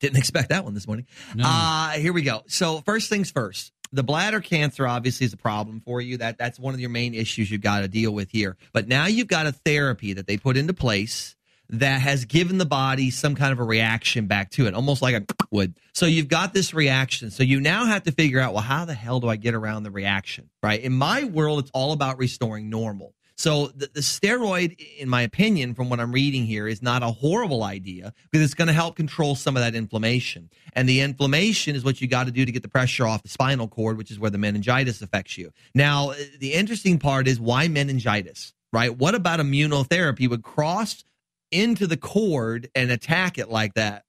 Didn't 0.00 0.18
expect 0.18 0.50
that 0.50 0.64
one 0.64 0.74
this 0.74 0.86
morning. 0.86 1.06
Uh, 1.42 1.92
here 1.92 2.12
we 2.12 2.22
go. 2.22 2.42
So, 2.46 2.80
first 2.80 3.08
things 3.08 3.30
first. 3.30 3.72
The 3.92 4.02
bladder 4.02 4.40
cancer 4.40 4.86
obviously 4.86 5.26
is 5.26 5.32
a 5.32 5.36
problem 5.38 5.80
for 5.80 6.00
you. 6.00 6.18
That 6.18 6.38
that's 6.38 6.58
one 6.58 6.74
of 6.74 6.80
your 6.80 6.90
main 6.90 7.14
issues 7.14 7.50
you've 7.50 7.60
got 7.60 7.80
to 7.80 7.88
deal 7.88 8.10
with 8.10 8.30
here. 8.30 8.56
But 8.72 8.88
now 8.88 9.06
you've 9.06 9.28
got 9.28 9.46
a 9.46 9.52
therapy 9.52 10.12
that 10.14 10.26
they 10.26 10.36
put 10.36 10.56
into 10.56 10.74
place 10.74 11.36
that 11.70 12.00
has 12.00 12.24
given 12.24 12.58
the 12.58 12.66
body 12.66 13.10
some 13.10 13.34
kind 13.34 13.52
of 13.52 13.58
a 13.58 13.64
reaction 13.64 14.26
back 14.26 14.50
to 14.50 14.66
it, 14.66 14.74
almost 14.74 15.02
like 15.02 15.14
a 15.14 15.24
would. 15.50 15.74
So 15.94 16.06
you've 16.06 16.28
got 16.28 16.52
this 16.52 16.74
reaction. 16.74 17.30
So 17.30 17.42
you 17.42 17.60
now 17.60 17.86
have 17.86 18.04
to 18.04 18.12
figure 18.12 18.40
out, 18.40 18.52
well, 18.52 18.62
how 18.62 18.84
the 18.84 18.94
hell 18.94 19.20
do 19.20 19.28
I 19.28 19.36
get 19.36 19.54
around 19.54 19.82
the 19.82 19.90
reaction? 19.90 20.50
Right? 20.62 20.80
In 20.80 20.92
my 20.92 21.24
world, 21.24 21.60
it's 21.60 21.70
all 21.72 21.92
about 21.92 22.18
restoring 22.18 22.70
normal. 22.70 23.14
So 23.36 23.66
the, 23.68 23.90
the 23.92 24.00
steroid, 24.00 24.78
in 24.98 25.10
my 25.10 25.20
opinion, 25.20 25.74
from 25.74 25.90
what 25.90 26.00
I'm 26.00 26.10
reading 26.10 26.46
here, 26.46 26.66
is 26.66 26.80
not 26.80 27.02
a 27.02 27.08
horrible 27.08 27.62
idea 27.62 28.14
because 28.30 28.42
it's 28.42 28.54
going 28.54 28.68
to 28.68 28.74
help 28.74 28.96
control 28.96 29.34
some 29.34 29.56
of 29.56 29.62
that 29.62 29.74
inflammation. 29.74 30.50
And 30.72 30.88
the 30.88 31.02
inflammation 31.02 31.76
is 31.76 31.84
what 31.84 32.00
you 32.00 32.08
got 32.08 32.24
to 32.24 32.32
do 32.32 32.46
to 32.46 32.52
get 32.52 32.62
the 32.62 32.68
pressure 32.68 33.06
off 33.06 33.22
the 33.22 33.28
spinal 33.28 33.68
cord, 33.68 33.98
which 33.98 34.10
is 34.10 34.18
where 34.18 34.30
the 34.30 34.38
meningitis 34.38 35.02
affects 35.02 35.36
you. 35.36 35.52
Now, 35.74 36.10
uh, 36.10 36.16
the 36.40 36.54
interesting 36.54 36.98
part 36.98 37.28
is 37.28 37.38
why 37.38 37.68
meningitis, 37.68 38.54
right? 38.72 38.96
What 38.96 39.14
about 39.14 39.38
immunotherapy 39.38 40.30
would 40.30 40.42
cross 40.42 41.04
into 41.50 41.86
the 41.86 41.98
cord 41.98 42.70
and 42.74 42.90
attack 42.90 43.36
it 43.36 43.50
like 43.50 43.74
that? 43.74 44.04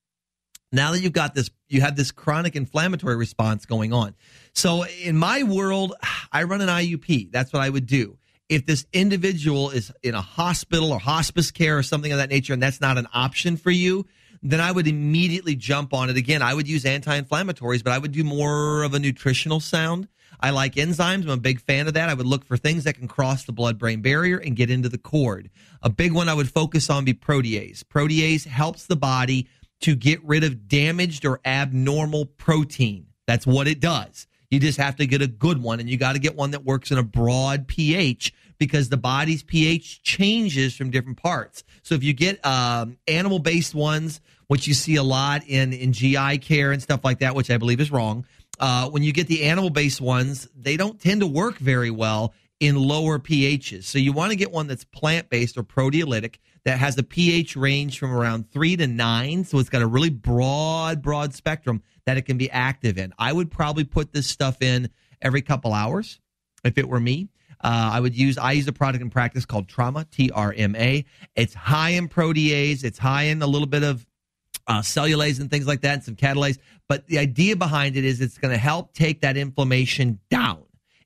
Now 0.72 0.92
that 0.92 1.00
you've 1.00 1.12
got 1.12 1.34
this, 1.34 1.50
you 1.68 1.82
have 1.82 1.96
this 1.96 2.12
chronic 2.12 2.56
inflammatory 2.56 3.16
response 3.16 3.66
going 3.66 3.92
on. 3.92 4.14
So 4.54 4.84
in 4.84 5.18
my 5.18 5.42
world, 5.42 5.94
I 6.32 6.44
run 6.44 6.62
an 6.62 6.68
IUP. 6.68 7.30
That's 7.30 7.52
what 7.52 7.60
I 7.60 7.68
would 7.68 7.86
do 7.86 8.16
if 8.48 8.66
this 8.66 8.86
individual 8.92 9.70
is 9.70 9.92
in 10.02 10.14
a 10.14 10.20
hospital 10.20 10.92
or 10.92 10.98
hospice 10.98 11.50
care 11.50 11.78
or 11.78 11.82
something 11.82 12.12
of 12.12 12.18
that 12.18 12.30
nature 12.30 12.52
and 12.52 12.62
that's 12.62 12.80
not 12.80 12.96
an 12.98 13.06
option 13.12 13.56
for 13.56 13.70
you, 13.70 14.06
then 14.42 14.60
I 14.60 14.72
would 14.72 14.86
immediately 14.86 15.56
jump 15.56 15.92
on 15.92 16.10
it. 16.10 16.16
Again, 16.16 16.42
I 16.42 16.54
would 16.54 16.68
use 16.68 16.84
anti 16.84 17.20
inflammatories, 17.20 17.82
but 17.82 17.92
I 17.92 17.98
would 17.98 18.12
do 18.12 18.24
more 18.24 18.82
of 18.82 18.94
a 18.94 18.98
nutritional 18.98 19.60
sound. 19.60 20.08
I 20.40 20.50
like 20.50 20.74
enzymes. 20.74 21.24
I'm 21.24 21.30
a 21.30 21.36
big 21.36 21.60
fan 21.60 21.88
of 21.88 21.94
that. 21.94 22.08
I 22.08 22.14
would 22.14 22.26
look 22.26 22.44
for 22.44 22.56
things 22.56 22.84
that 22.84 22.94
can 22.94 23.08
cross 23.08 23.44
the 23.44 23.52
blood 23.52 23.78
brain 23.78 24.02
barrier 24.02 24.38
and 24.38 24.54
get 24.54 24.70
into 24.70 24.88
the 24.88 24.98
cord. 24.98 25.50
A 25.82 25.90
big 25.90 26.12
one 26.12 26.28
I 26.28 26.34
would 26.34 26.50
focus 26.50 26.88
on 26.90 27.04
be 27.04 27.14
protease. 27.14 27.82
Protease 27.82 28.46
helps 28.46 28.86
the 28.86 28.96
body 28.96 29.48
to 29.80 29.96
get 29.96 30.24
rid 30.24 30.44
of 30.44 30.68
damaged 30.68 31.24
or 31.24 31.40
abnormal 31.44 32.26
protein. 32.26 33.06
That's 33.26 33.46
what 33.46 33.66
it 33.66 33.80
does. 33.80 34.26
You 34.50 34.58
just 34.58 34.78
have 34.78 34.96
to 34.96 35.06
get 35.06 35.22
a 35.22 35.26
good 35.26 35.62
one, 35.62 35.80
and 35.80 35.90
you 35.90 35.96
got 35.96 36.14
to 36.14 36.18
get 36.18 36.34
one 36.34 36.52
that 36.52 36.64
works 36.64 36.90
in 36.90 36.98
a 36.98 37.02
broad 37.02 37.68
pH 37.68 38.32
because 38.58 38.88
the 38.88 38.96
body's 38.96 39.42
pH 39.42 40.02
changes 40.02 40.74
from 40.74 40.90
different 40.90 41.18
parts. 41.18 41.64
So 41.82 41.94
if 41.94 42.02
you 42.02 42.12
get 42.12 42.44
um, 42.44 42.96
animal 43.06 43.38
based 43.38 43.74
ones, 43.74 44.20
which 44.48 44.66
you 44.66 44.74
see 44.74 44.96
a 44.96 45.02
lot 45.02 45.42
in 45.46 45.72
in 45.72 45.92
GI 45.92 46.38
care 46.38 46.72
and 46.72 46.82
stuff 46.82 47.04
like 47.04 47.20
that, 47.20 47.34
which 47.34 47.50
I 47.50 47.58
believe 47.58 47.80
is 47.80 47.90
wrong. 47.90 48.24
Uh, 48.58 48.88
when 48.90 49.04
you 49.04 49.12
get 49.12 49.28
the 49.28 49.44
animal 49.44 49.70
based 49.70 50.00
ones, 50.00 50.48
they 50.56 50.76
don't 50.76 50.98
tend 51.00 51.20
to 51.20 51.26
work 51.26 51.58
very 51.58 51.90
well 51.90 52.34
in 52.60 52.76
lower 52.76 53.20
pHs. 53.20 53.84
So 53.84 53.98
you 53.98 54.12
want 54.12 54.30
to 54.30 54.36
get 54.36 54.50
one 54.50 54.66
that's 54.66 54.84
plant 54.84 55.30
based 55.30 55.56
or 55.56 55.62
proteolytic 55.62 56.36
that 56.64 56.78
has 56.78 56.98
a 56.98 57.04
pH 57.04 57.54
range 57.54 57.98
from 57.98 58.12
around 58.12 58.50
three 58.50 58.76
to 58.76 58.86
nine. 58.86 59.44
So 59.44 59.58
it's 59.58 59.68
got 59.68 59.82
a 59.82 59.86
really 59.86 60.10
broad, 60.10 61.02
broad 61.02 61.34
spectrum 61.34 61.82
that 62.08 62.16
it 62.16 62.22
can 62.22 62.38
be 62.38 62.50
active 62.50 62.96
in. 62.96 63.12
I 63.18 63.32
would 63.32 63.50
probably 63.50 63.84
put 63.84 64.12
this 64.12 64.26
stuff 64.26 64.62
in 64.62 64.88
every 65.20 65.42
couple 65.42 65.74
hours 65.74 66.20
if 66.64 66.78
it 66.78 66.88
were 66.88 67.00
me. 67.00 67.28
Uh, 67.60 67.90
I 67.92 68.00
would 68.00 68.16
use, 68.16 68.38
I 68.38 68.52
use 68.52 68.66
a 68.66 68.72
product 68.72 69.02
in 69.02 69.10
practice 69.10 69.44
called 69.44 69.68
Trauma, 69.68 70.06
T 70.10 70.30
R 70.30 70.54
M 70.56 70.74
A. 70.76 71.04
It's 71.36 71.54
high 71.54 71.90
in 71.90 72.08
protease, 72.08 72.82
it's 72.82 72.98
high 72.98 73.24
in 73.24 73.42
a 73.42 73.46
little 73.46 73.66
bit 73.66 73.82
of 73.82 74.06
uh, 74.66 74.80
cellulase 74.80 75.40
and 75.40 75.50
things 75.50 75.66
like 75.66 75.82
that, 75.82 75.94
and 75.94 76.04
some 76.04 76.16
catalase. 76.16 76.58
But 76.88 77.06
the 77.08 77.18
idea 77.18 77.56
behind 77.56 77.96
it 77.96 78.04
is 78.04 78.20
it's 78.20 78.38
going 78.38 78.52
to 78.52 78.58
help 78.58 78.94
take 78.94 79.20
that 79.20 79.36
inflammation 79.36 80.18
down. 80.30 80.62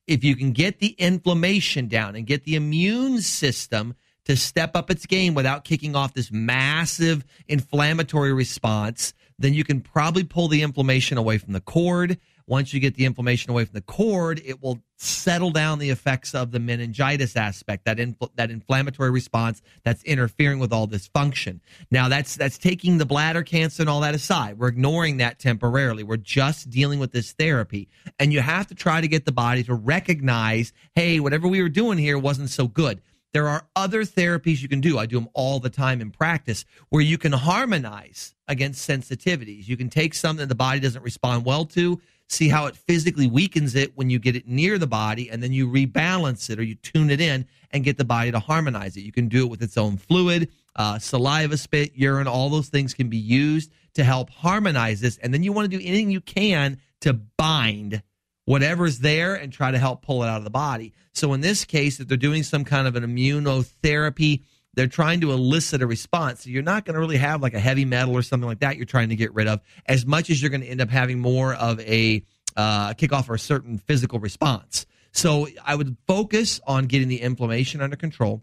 If 0.06 0.22
you 0.24 0.36
can 0.36 0.52
get 0.52 0.78
the 0.78 0.94
inflammation 0.98 1.88
down 1.88 2.16
and 2.16 2.26
get 2.26 2.44
the 2.44 2.54
immune 2.54 3.22
system 3.22 3.94
to 4.26 4.36
step 4.36 4.76
up 4.76 4.90
its 4.90 5.06
game 5.06 5.34
without 5.34 5.64
kicking 5.64 5.96
off 5.96 6.14
this 6.14 6.30
massive 6.30 7.24
inflammatory 7.48 8.32
response, 8.32 9.14
then 9.38 9.54
you 9.54 9.64
can 9.64 9.80
probably 9.80 10.24
pull 10.24 10.48
the 10.48 10.62
inflammation 10.62 11.18
away 11.18 11.38
from 11.38 11.52
the 11.52 11.60
cord. 11.60 12.18
Once 12.46 12.74
you 12.74 12.80
get 12.80 12.96
the 12.96 13.04
inflammation 13.04 13.50
away 13.50 13.64
from 13.64 13.74
the 13.74 13.80
cord, 13.80 14.42
it 14.44 14.60
will 14.60 14.82
settle 14.96 15.50
down 15.50 15.78
the 15.78 15.90
effects 15.90 16.34
of 16.34 16.50
the 16.50 16.58
meningitis 16.58 17.36
aspect, 17.36 17.84
that 17.84 17.98
infl- 17.98 18.30
that 18.34 18.50
inflammatory 18.50 19.10
response 19.10 19.62
that's 19.84 20.02
interfering 20.02 20.58
with 20.58 20.72
all 20.72 20.86
this 20.86 21.06
function. 21.06 21.60
Now 21.90 22.08
that's 22.08 22.36
that's 22.36 22.58
taking 22.58 22.98
the 22.98 23.06
bladder 23.06 23.42
cancer 23.42 23.82
and 23.82 23.88
all 23.88 24.00
that 24.00 24.14
aside. 24.14 24.58
We're 24.58 24.68
ignoring 24.68 25.18
that 25.18 25.38
temporarily. 25.38 26.02
We're 26.02 26.16
just 26.16 26.68
dealing 26.68 26.98
with 26.98 27.12
this 27.12 27.32
therapy. 27.32 27.88
And 28.18 28.32
you 28.32 28.40
have 28.40 28.66
to 28.68 28.74
try 28.74 29.00
to 29.00 29.08
get 29.08 29.24
the 29.24 29.32
body 29.32 29.62
to 29.64 29.74
recognize, 29.74 30.72
hey, 30.94 31.20
whatever 31.20 31.46
we 31.46 31.62
were 31.62 31.68
doing 31.68 31.96
here 31.96 32.18
wasn't 32.18 32.50
so 32.50 32.66
good. 32.66 33.00
There 33.32 33.48
are 33.48 33.66
other 33.74 34.04
therapies 34.04 34.60
you 34.60 34.68
can 34.68 34.80
do. 34.80 34.98
I 34.98 35.06
do 35.06 35.18
them 35.18 35.28
all 35.32 35.58
the 35.58 35.70
time 35.70 36.00
in 36.02 36.10
practice 36.10 36.66
where 36.90 37.02
you 37.02 37.16
can 37.16 37.32
harmonize 37.32 38.34
against 38.46 38.88
sensitivities. 38.88 39.66
You 39.66 39.76
can 39.76 39.88
take 39.88 40.12
something 40.12 40.46
the 40.46 40.54
body 40.54 40.80
doesn't 40.80 41.02
respond 41.02 41.46
well 41.46 41.64
to, 41.66 41.98
see 42.28 42.48
how 42.48 42.66
it 42.66 42.76
physically 42.76 43.26
weakens 43.26 43.74
it 43.74 43.96
when 43.96 44.10
you 44.10 44.18
get 44.18 44.36
it 44.36 44.46
near 44.46 44.76
the 44.76 44.86
body, 44.86 45.30
and 45.30 45.42
then 45.42 45.52
you 45.52 45.66
rebalance 45.66 46.50
it 46.50 46.58
or 46.58 46.62
you 46.62 46.74
tune 46.74 47.08
it 47.08 47.20
in 47.20 47.46
and 47.70 47.84
get 47.84 47.96
the 47.96 48.04
body 48.04 48.30
to 48.30 48.38
harmonize 48.38 48.96
it. 48.98 49.00
You 49.02 49.12
can 49.12 49.28
do 49.28 49.44
it 49.44 49.50
with 49.50 49.62
its 49.62 49.78
own 49.78 49.96
fluid, 49.96 50.50
uh, 50.76 50.98
saliva, 50.98 51.56
spit, 51.56 51.92
urine, 51.94 52.26
all 52.26 52.50
those 52.50 52.68
things 52.68 52.92
can 52.92 53.08
be 53.08 53.16
used 53.16 53.72
to 53.94 54.04
help 54.04 54.28
harmonize 54.30 55.00
this. 55.00 55.16
And 55.18 55.32
then 55.32 55.42
you 55.42 55.52
want 55.52 55.70
to 55.70 55.78
do 55.78 55.82
anything 55.82 56.10
you 56.10 56.20
can 56.20 56.78
to 57.00 57.14
bind 57.14 58.02
whatever's 58.44 58.98
there 58.98 59.34
and 59.34 59.52
try 59.52 59.70
to 59.70 59.78
help 59.78 60.02
pull 60.02 60.22
it 60.22 60.28
out 60.28 60.38
of 60.38 60.44
the 60.44 60.50
body. 60.50 60.92
So 61.12 61.32
in 61.32 61.40
this 61.40 61.64
case, 61.64 62.00
if 62.00 62.08
they're 62.08 62.16
doing 62.16 62.42
some 62.42 62.64
kind 62.64 62.86
of 62.86 62.96
an 62.96 63.04
immunotherapy, 63.04 64.42
they're 64.74 64.86
trying 64.86 65.20
to 65.20 65.32
elicit 65.32 65.82
a 65.82 65.86
response. 65.86 66.44
So 66.44 66.50
you're 66.50 66.62
not 66.62 66.84
going 66.84 66.94
to 66.94 67.00
really 67.00 67.18
have 67.18 67.42
like 67.42 67.54
a 67.54 67.60
heavy 67.60 67.84
metal 67.84 68.14
or 68.14 68.22
something 68.22 68.48
like 68.48 68.60
that 68.60 68.76
you're 68.76 68.86
trying 68.86 69.10
to 69.10 69.16
get 69.16 69.34
rid 69.34 69.46
of 69.46 69.60
as 69.86 70.06
much 70.06 70.30
as 70.30 70.40
you're 70.40 70.50
going 70.50 70.62
to 70.62 70.66
end 70.66 70.80
up 70.80 70.90
having 70.90 71.18
more 71.18 71.54
of 71.54 71.78
a 71.80 72.24
uh, 72.56 72.94
kickoff 72.94 73.28
or 73.28 73.34
a 73.34 73.38
certain 73.38 73.78
physical 73.78 74.18
response. 74.18 74.86
So 75.12 75.46
I 75.64 75.74
would 75.74 75.96
focus 76.06 76.60
on 76.66 76.86
getting 76.86 77.08
the 77.08 77.20
inflammation 77.20 77.82
under 77.82 77.96
control. 77.96 78.42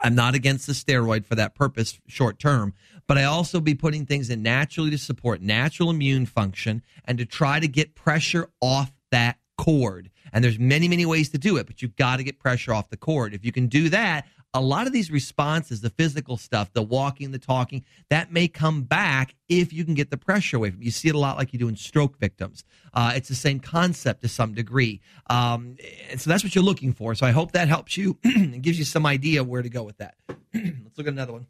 I'm 0.00 0.14
not 0.14 0.34
against 0.34 0.66
the 0.66 0.72
steroid 0.72 1.26
for 1.26 1.34
that 1.34 1.54
purpose 1.54 1.98
short 2.06 2.38
term, 2.38 2.72
but 3.06 3.18
I 3.18 3.24
also 3.24 3.60
be 3.60 3.74
putting 3.74 4.06
things 4.06 4.30
in 4.30 4.42
naturally 4.42 4.90
to 4.90 4.98
support 4.98 5.42
natural 5.42 5.90
immune 5.90 6.24
function 6.24 6.82
and 7.04 7.18
to 7.18 7.26
try 7.26 7.58
to 7.58 7.68
get 7.68 7.94
pressure 7.94 8.48
off 8.60 8.92
that 9.10 9.38
cord. 9.56 10.10
And 10.32 10.44
there's 10.44 10.58
many, 10.58 10.88
many 10.88 11.04
ways 11.06 11.30
to 11.30 11.38
do 11.38 11.56
it, 11.56 11.66
but 11.66 11.82
you've 11.82 11.96
got 11.96 12.16
to 12.16 12.22
get 12.22 12.38
pressure 12.38 12.72
off 12.72 12.90
the 12.90 12.96
cord. 12.96 13.34
If 13.34 13.44
you 13.44 13.52
can 13.52 13.66
do 13.66 13.88
that, 13.88 14.26
a 14.54 14.60
lot 14.60 14.86
of 14.86 14.92
these 14.92 15.10
responses, 15.10 15.82
the 15.82 15.90
physical 15.90 16.36
stuff, 16.36 16.72
the 16.72 16.82
walking, 16.82 17.32
the 17.32 17.38
talking, 17.38 17.84
that 18.08 18.32
may 18.32 18.48
come 18.48 18.82
back 18.82 19.34
if 19.48 19.72
you 19.72 19.84
can 19.84 19.94
get 19.94 20.10
the 20.10 20.16
pressure 20.16 20.56
away 20.56 20.70
from 20.70 20.82
you. 20.82 20.90
see 20.90 21.08
it 21.08 21.14
a 21.14 21.18
lot 21.18 21.36
like 21.36 21.52
you 21.52 21.58
do 21.58 21.68
in 21.68 21.76
stroke 21.76 22.18
victims. 22.18 22.64
Uh, 22.94 23.12
it's 23.14 23.28
the 23.28 23.34
same 23.34 23.60
concept 23.60 24.22
to 24.22 24.28
some 24.28 24.54
degree. 24.54 25.00
Um, 25.28 25.76
and 26.10 26.20
so 26.20 26.30
that's 26.30 26.42
what 26.42 26.54
you're 26.54 26.64
looking 26.64 26.94
for. 26.94 27.14
So 27.14 27.26
I 27.26 27.30
hope 27.30 27.52
that 27.52 27.68
helps 27.68 27.96
you 27.96 28.18
and 28.24 28.62
gives 28.62 28.78
you 28.78 28.84
some 28.84 29.04
idea 29.04 29.44
where 29.44 29.62
to 29.62 29.68
go 29.68 29.82
with 29.82 29.98
that. 29.98 30.14
Let's 30.54 30.96
look 30.96 31.06
at 31.06 31.12
another 31.12 31.32
one. 31.32 31.46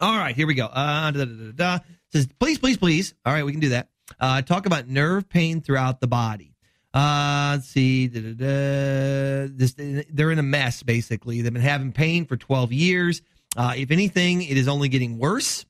All 0.00 0.16
right, 0.16 0.34
here 0.34 0.46
we 0.46 0.54
go. 0.54 0.66
Uh, 0.66 1.10
da, 1.10 1.24
da, 1.24 1.52
da, 1.54 1.78
Says, 2.12 2.28
please, 2.40 2.58
please, 2.58 2.76
please. 2.76 3.14
All 3.24 3.32
right, 3.32 3.44
we 3.44 3.52
can 3.52 3.60
do 3.60 3.70
that. 3.70 3.88
Uh, 4.18 4.42
talk 4.42 4.66
about 4.66 4.88
nerve 4.88 5.28
pain 5.28 5.60
throughout 5.60 6.00
the 6.00 6.06
body. 6.06 6.51
Uh, 6.94 7.52
let's 7.54 7.68
see. 7.68 8.08
Da, 8.08 8.20
da, 8.20 8.32
da. 8.32 9.48
This, 9.54 9.74
they're 9.76 10.30
in 10.30 10.38
a 10.38 10.42
mess, 10.42 10.82
basically. 10.82 11.42
They've 11.42 11.52
been 11.52 11.62
having 11.62 11.92
pain 11.92 12.26
for 12.26 12.36
12 12.36 12.72
years. 12.72 13.22
Uh, 13.56 13.74
if 13.76 13.90
anything, 13.90 14.42
it 14.42 14.56
is 14.56 14.68
only 14.68 14.88
getting 14.88 15.18
worse. 15.18 15.64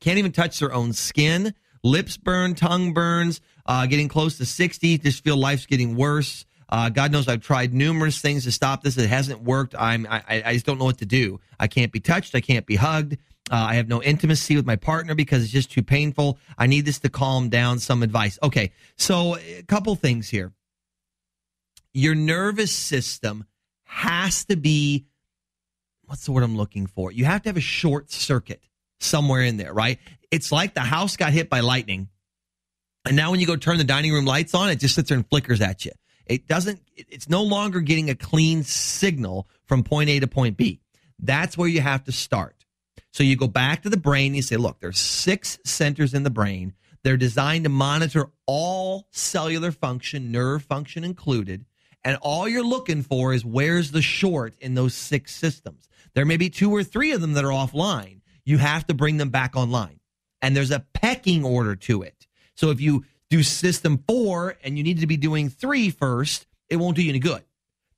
Can't 0.00 0.18
even 0.18 0.32
touch 0.32 0.58
their 0.58 0.72
own 0.72 0.92
skin. 0.92 1.54
Lips 1.82 2.16
burn, 2.16 2.54
tongue 2.54 2.92
burns, 2.92 3.40
uh, 3.66 3.86
getting 3.86 4.08
close 4.08 4.38
to 4.38 4.46
60. 4.46 4.98
Just 4.98 5.24
feel 5.24 5.36
life's 5.36 5.66
getting 5.66 5.96
worse. 5.96 6.44
Uh, 6.68 6.88
God 6.88 7.10
knows 7.10 7.26
I've 7.26 7.42
tried 7.42 7.74
numerous 7.74 8.20
things 8.20 8.44
to 8.44 8.52
stop 8.52 8.82
this. 8.82 8.96
It 8.96 9.08
hasn't 9.08 9.42
worked. 9.42 9.74
I'm, 9.78 10.06
I, 10.08 10.22
I 10.46 10.52
just 10.52 10.66
don't 10.66 10.78
know 10.78 10.84
what 10.84 10.98
to 10.98 11.06
do. 11.06 11.40
I 11.58 11.66
can't 11.66 11.90
be 11.90 12.00
touched. 12.00 12.34
I 12.34 12.40
can't 12.40 12.64
be 12.64 12.76
hugged. 12.76 13.16
Uh, 13.50 13.66
I 13.70 13.74
have 13.74 13.88
no 13.88 14.00
intimacy 14.00 14.54
with 14.54 14.64
my 14.64 14.76
partner 14.76 15.16
because 15.16 15.42
it's 15.42 15.52
just 15.52 15.72
too 15.72 15.82
painful. 15.82 16.38
I 16.56 16.68
need 16.68 16.84
this 16.84 17.00
to 17.00 17.08
calm 17.08 17.48
down. 17.48 17.80
Some 17.80 18.04
advice. 18.04 18.38
Okay. 18.42 18.72
So 18.96 19.36
a 19.36 19.62
couple 19.66 19.94
things 19.96 20.28
here. 20.28 20.52
Your 21.92 22.14
nervous 22.14 22.72
system 22.72 23.44
has 23.82 24.44
to 24.44 24.56
be, 24.56 25.06
what's 26.06 26.24
the 26.24 26.32
word 26.32 26.44
I'm 26.44 26.56
looking 26.56 26.86
for? 26.86 27.10
You 27.10 27.24
have 27.24 27.42
to 27.42 27.48
have 27.48 27.56
a 27.56 27.60
short 27.60 28.12
circuit 28.12 28.62
somewhere 29.00 29.42
in 29.42 29.56
there, 29.56 29.74
right? 29.74 29.98
It's 30.30 30.52
like 30.52 30.74
the 30.74 30.80
house 30.80 31.16
got 31.16 31.32
hit 31.32 31.50
by 31.50 31.58
lightning. 31.58 32.08
And 33.04 33.16
now 33.16 33.32
when 33.32 33.40
you 33.40 33.46
go 33.46 33.56
turn 33.56 33.78
the 33.78 33.84
dining 33.84 34.12
room 34.12 34.26
lights 34.26 34.54
on, 34.54 34.70
it 34.70 34.76
just 34.76 34.94
sits 34.94 35.08
there 35.08 35.16
and 35.16 35.28
flickers 35.28 35.60
at 35.60 35.84
you. 35.84 35.90
It 36.26 36.46
doesn't, 36.46 36.80
it's 36.94 37.28
no 37.28 37.42
longer 37.42 37.80
getting 37.80 38.10
a 38.10 38.14
clean 38.14 38.62
signal 38.62 39.48
from 39.66 39.82
point 39.82 40.08
A 40.10 40.20
to 40.20 40.28
point 40.28 40.56
B. 40.56 40.78
That's 41.18 41.58
where 41.58 41.68
you 41.68 41.80
have 41.80 42.04
to 42.04 42.12
start. 42.12 42.59
So 43.12 43.22
you 43.24 43.36
go 43.36 43.48
back 43.48 43.82
to 43.82 43.90
the 43.90 43.96
brain, 43.96 44.28
and 44.28 44.36
you 44.36 44.42
say, 44.42 44.56
look, 44.56 44.80
there's 44.80 44.98
six 44.98 45.58
centers 45.64 46.14
in 46.14 46.22
the 46.22 46.30
brain. 46.30 46.74
They're 47.02 47.16
designed 47.16 47.64
to 47.64 47.70
monitor 47.70 48.30
all 48.46 49.08
cellular 49.10 49.72
function, 49.72 50.30
nerve 50.30 50.62
function 50.62 51.02
included. 51.02 51.64
And 52.04 52.18
all 52.22 52.48
you're 52.48 52.64
looking 52.64 53.02
for 53.02 53.32
is 53.32 53.44
where's 53.44 53.90
the 53.90 54.02
short 54.02 54.54
in 54.58 54.74
those 54.74 54.94
six 54.94 55.34
systems. 55.34 55.88
There 56.14 56.24
may 56.24 56.36
be 56.36 56.50
two 56.50 56.74
or 56.74 56.82
three 56.82 57.12
of 57.12 57.20
them 57.20 57.34
that 57.34 57.44
are 57.44 57.48
offline. 57.48 58.20
You 58.44 58.58
have 58.58 58.86
to 58.86 58.94
bring 58.94 59.16
them 59.16 59.30
back 59.30 59.56
online. 59.56 60.00
And 60.42 60.56
there's 60.56 60.70
a 60.70 60.86
pecking 60.94 61.44
order 61.44 61.76
to 61.76 62.02
it. 62.02 62.26
So 62.54 62.70
if 62.70 62.80
you 62.80 63.04
do 63.28 63.42
system 63.42 64.02
four 64.08 64.56
and 64.62 64.76
you 64.76 64.84
need 64.84 65.00
to 65.00 65.06
be 65.06 65.16
doing 65.16 65.48
three 65.48 65.90
first, 65.90 66.46
it 66.68 66.76
won't 66.76 66.96
do 66.96 67.02
you 67.02 67.10
any 67.10 67.18
good. 67.18 67.42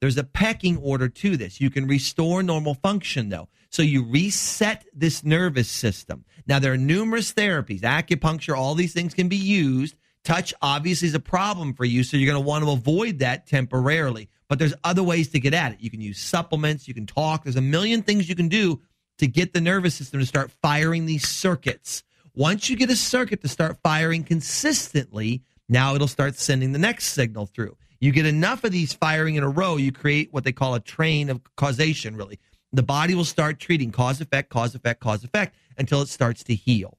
There's 0.02 0.18
a 0.18 0.24
pecking 0.24 0.78
order 0.78 1.08
to 1.08 1.36
this. 1.36 1.60
You 1.60 1.70
can 1.70 1.86
restore 1.86 2.42
normal 2.42 2.74
function 2.74 3.28
though. 3.28 3.48
So 3.70 3.82
you 3.82 4.02
reset 4.02 4.84
this 4.92 5.22
nervous 5.22 5.68
system. 5.68 6.24
Now 6.44 6.58
there 6.58 6.72
are 6.72 6.76
numerous 6.76 7.32
therapies, 7.32 7.82
acupuncture, 7.82 8.58
all 8.58 8.74
these 8.74 8.92
things 8.92 9.14
can 9.14 9.28
be 9.28 9.36
used. 9.36 9.94
Touch 10.24 10.52
obviously 10.60 11.06
is 11.06 11.14
a 11.14 11.20
problem 11.20 11.72
for 11.72 11.84
you, 11.84 12.02
so 12.02 12.16
you're 12.16 12.26
going 12.26 12.42
to 12.42 12.44
want 12.44 12.64
to 12.64 12.72
avoid 12.72 13.20
that 13.20 13.46
temporarily. 13.46 14.28
But 14.48 14.58
there's 14.58 14.74
other 14.82 15.04
ways 15.04 15.28
to 15.28 15.38
get 15.38 15.54
at 15.54 15.74
it. 15.74 15.80
You 15.80 15.88
can 15.88 16.00
use 16.00 16.18
supplements, 16.18 16.88
you 16.88 16.94
can 16.94 17.06
talk. 17.06 17.44
There's 17.44 17.54
a 17.54 17.60
million 17.60 18.02
things 18.02 18.28
you 18.28 18.34
can 18.34 18.48
do 18.48 18.80
to 19.18 19.28
get 19.28 19.52
the 19.52 19.60
nervous 19.60 19.94
system 19.94 20.18
to 20.18 20.26
start 20.26 20.50
firing 20.50 21.06
these 21.06 21.28
circuits. 21.28 22.02
Once 22.34 22.68
you 22.68 22.74
get 22.74 22.90
a 22.90 22.96
circuit 22.96 23.40
to 23.42 23.48
start 23.48 23.78
firing 23.84 24.24
consistently, 24.24 25.44
now 25.68 25.94
it'll 25.94 26.08
start 26.08 26.34
sending 26.34 26.72
the 26.72 26.80
next 26.80 27.04
signal 27.10 27.46
through. 27.46 27.76
You 28.02 28.10
get 28.10 28.26
enough 28.26 28.64
of 28.64 28.72
these 28.72 28.92
firing 28.92 29.36
in 29.36 29.44
a 29.44 29.48
row, 29.48 29.76
you 29.76 29.92
create 29.92 30.32
what 30.32 30.42
they 30.42 30.50
call 30.50 30.74
a 30.74 30.80
train 30.80 31.30
of 31.30 31.40
causation, 31.54 32.16
really. 32.16 32.40
The 32.72 32.82
body 32.82 33.14
will 33.14 33.24
start 33.24 33.60
treating 33.60 33.92
cause 33.92 34.20
effect, 34.20 34.50
cause 34.50 34.74
effect, 34.74 34.98
cause 34.98 35.22
effect 35.22 35.54
until 35.78 36.02
it 36.02 36.08
starts 36.08 36.42
to 36.44 36.54
heal. 36.56 36.98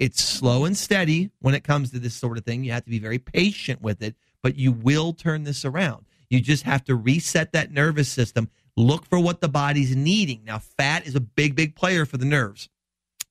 It's 0.00 0.20
slow 0.20 0.64
and 0.64 0.76
steady 0.76 1.30
when 1.38 1.54
it 1.54 1.62
comes 1.62 1.92
to 1.92 2.00
this 2.00 2.14
sort 2.14 2.38
of 2.38 2.44
thing. 2.44 2.64
You 2.64 2.72
have 2.72 2.82
to 2.82 2.90
be 2.90 2.98
very 2.98 3.20
patient 3.20 3.82
with 3.82 4.02
it, 4.02 4.16
but 4.42 4.56
you 4.56 4.72
will 4.72 5.12
turn 5.12 5.44
this 5.44 5.64
around. 5.64 6.06
You 6.28 6.40
just 6.40 6.64
have 6.64 6.82
to 6.86 6.96
reset 6.96 7.52
that 7.52 7.70
nervous 7.70 8.08
system, 8.08 8.50
look 8.76 9.06
for 9.06 9.20
what 9.20 9.42
the 9.42 9.48
body's 9.48 9.94
needing. 9.94 10.42
Now, 10.44 10.58
fat 10.58 11.06
is 11.06 11.14
a 11.14 11.20
big, 11.20 11.54
big 11.54 11.76
player 11.76 12.04
for 12.04 12.16
the 12.16 12.24
nerves. 12.24 12.68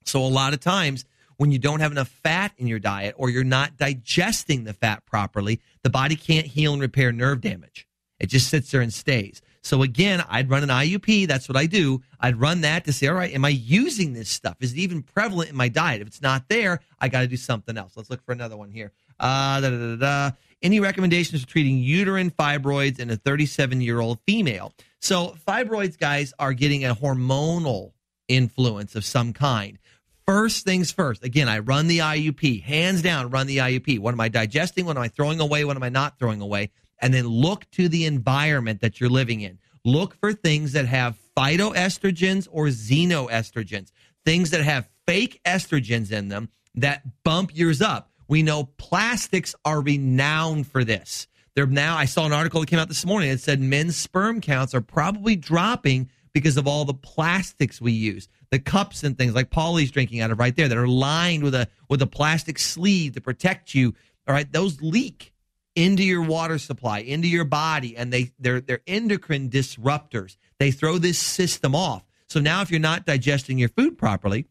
So, 0.06 0.24
a 0.24 0.24
lot 0.24 0.54
of 0.54 0.60
times, 0.60 1.04
when 1.36 1.52
you 1.52 1.58
don't 1.58 1.80
have 1.80 1.92
enough 1.92 2.08
fat 2.08 2.52
in 2.58 2.66
your 2.66 2.78
diet 2.78 3.14
or 3.18 3.30
you're 3.30 3.44
not 3.44 3.76
digesting 3.76 4.64
the 4.64 4.72
fat 4.72 5.04
properly, 5.06 5.60
the 5.82 5.90
body 5.90 6.16
can't 6.16 6.46
heal 6.46 6.72
and 6.72 6.82
repair 6.82 7.12
nerve 7.12 7.40
damage. 7.40 7.86
It 8.18 8.26
just 8.26 8.48
sits 8.48 8.70
there 8.70 8.80
and 8.80 8.92
stays. 8.92 9.42
So 9.62 9.82
again, 9.82 10.24
I'd 10.28 10.50
run 10.50 10.64
an 10.64 10.68
IUP. 10.68 11.28
That's 11.28 11.48
what 11.48 11.56
I 11.56 11.66
do. 11.66 12.02
I'd 12.20 12.40
run 12.40 12.62
that 12.62 12.84
to 12.84 12.92
say, 12.92 13.06
all 13.06 13.14
right, 13.14 13.32
am 13.32 13.44
I 13.44 13.50
using 13.50 14.12
this 14.12 14.28
stuff? 14.28 14.56
Is 14.60 14.72
it 14.72 14.78
even 14.78 15.02
prevalent 15.02 15.50
in 15.50 15.56
my 15.56 15.68
diet? 15.68 16.00
If 16.00 16.08
it's 16.08 16.22
not 16.22 16.48
there, 16.48 16.80
I 17.00 17.08
got 17.08 17.20
to 17.20 17.28
do 17.28 17.36
something 17.36 17.76
else. 17.76 17.96
Let's 17.96 18.10
look 18.10 18.24
for 18.24 18.32
another 18.32 18.56
one 18.56 18.70
here. 18.70 18.92
Uh, 19.20 19.60
da, 19.60 19.70
da, 19.70 19.96
da. 19.96 20.30
Any 20.62 20.80
recommendations 20.80 21.42
for 21.42 21.48
treating 21.48 21.78
uterine 21.78 22.30
fibroids 22.30 22.98
in 22.98 23.10
a 23.10 23.16
37 23.16 23.80
year 23.80 24.00
old 24.00 24.18
female? 24.26 24.72
So 25.00 25.36
fibroids, 25.46 25.98
guys, 25.98 26.32
are 26.38 26.52
getting 26.52 26.84
a 26.84 26.94
hormonal 26.94 27.92
influence 28.28 28.94
of 28.94 29.04
some 29.04 29.32
kind. 29.32 29.78
First 30.26 30.64
things 30.64 30.92
first. 30.92 31.24
Again, 31.24 31.48
I 31.48 31.58
run 31.58 31.88
the 31.88 31.98
IUP. 31.98 32.62
Hands 32.62 33.00
down, 33.02 33.30
run 33.30 33.46
the 33.46 33.58
IUP. 33.58 33.98
What 33.98 34.14
am 34.14 34.20
I 34.20 34.28
digesting? 34.28 34.86
What 34.86 34.96
am 34.96 35.02
I 35.02 35.08
throwing 35.08 35.40
away? 35.40 35.64
What 35.64 35.76
am 35.76 35.82
I 35.82 35.88
not 35.88 36.18
throwing 36.18 36.40
away? 36.40 36.70
and 37.02 37.12
then 37.12 37.26
look 37.26 37.68
to 37.72 37.88
the 37.88 38.06
environment 38.06 38.80
that 38.80 39.00
you're 39.00 39.10
living 39.10 39.42
in. 39.42 39.58
Look 39.84 40.14
for 40.14 40.32
things 40.32 40.72
that 40.72 40.86
have 40.86 41.18
phytoestrogens 41.36 42.46
or 42.50 42.66
xenoestrogens, 42.66 43.90
things 44.24 44.50
that 44.50 44.62
have 44.62 44.88
fake 45.06 45.40
estrogens 45.44 46.12
in 46.12 46.28
them 46.28 46.48
that 46.76 47.02
bump 47.24 47.50
yours 47.52 47.82
up. 47.82 48.10
We 48.28 48.44
know 48.44 48.64
plastics 48.64 49.54
are 49.64 49.82
renowned 49.82 50.68
for 50.68 50.84
this. 50.84 51.26
They're 51.54 51.66
now, 51.66 51.98
I 51.98 52.06
saw 52.06 52.24
an 52.24 52.32
article 52.32 52.60
that 52.60 52.68
came 52.68 52.78
out 52.78 52.88
this 52.88 53.04
morning 53.04 53.30
that 53.30 53.40
said 53.40 53.60
men's 53.60 53.96
sperm 53.96 54.40
counts 54.40 54.74
are 54.74 54.80
probably 54.80 55.36
dropping 55.36 56.08
because 56.32 56.56
of 56.56 56.66
all 56.66 56.84
the 56.84 56.94
plastics 56.94 57.80
we 57.80 57.92
use. 57.92 58.28
The 58.50 58.58
cups 58.58 59.02
and 59.02 59.16
things 59.16 59.34
like 59.34 59.50
Paulie's 59.50 59.90
drinking 59.90 60.20
out 60.20 60.30
of 60.30 60.38
right 60.38 60.54
there 60.54 60.68
that 60.68 60.78
are 60.78 60.88
lined 60.88 61.42
with 61.42 61.54
a 61.54 61.68
with 61.88 62.02
a 62.02 62.06
plastic 62.06 62.58
sleeve 62.58 63.14
to 63.14 63.20
protect 63.20 63.74
you. 63.74 63.94
All 64.26 64.34
right, 64.34 64.50
those 64.50 64.80
leak 64.82 65.32
into 65.74 66.02
your 66.04 66.22
water 66.22 66.58
supply, 66.58 66.98
into 67.00 67.28
your 67.28 67.44
body, 67.44 67.96
and 67.96 68.12
they 68.12 68.32
they're 68.38 68.60
they're 68.60 68.82
endocrine 68.86 69.50
disruptors. 69.50 70.36
They 70.58 70.70
throw 70.70 70.98
this 70.98 71.18
system 71.18 71.74
off. 71.74 72.04
So 72.28 72.40
now 72.40 72.62
if 72.62 72.70
you're 72.70 72.80
not 72.80 73.04
digesting 73.04 73.58
your 73.58 73.68
food 73.68 73.98
properly 73.98 74.46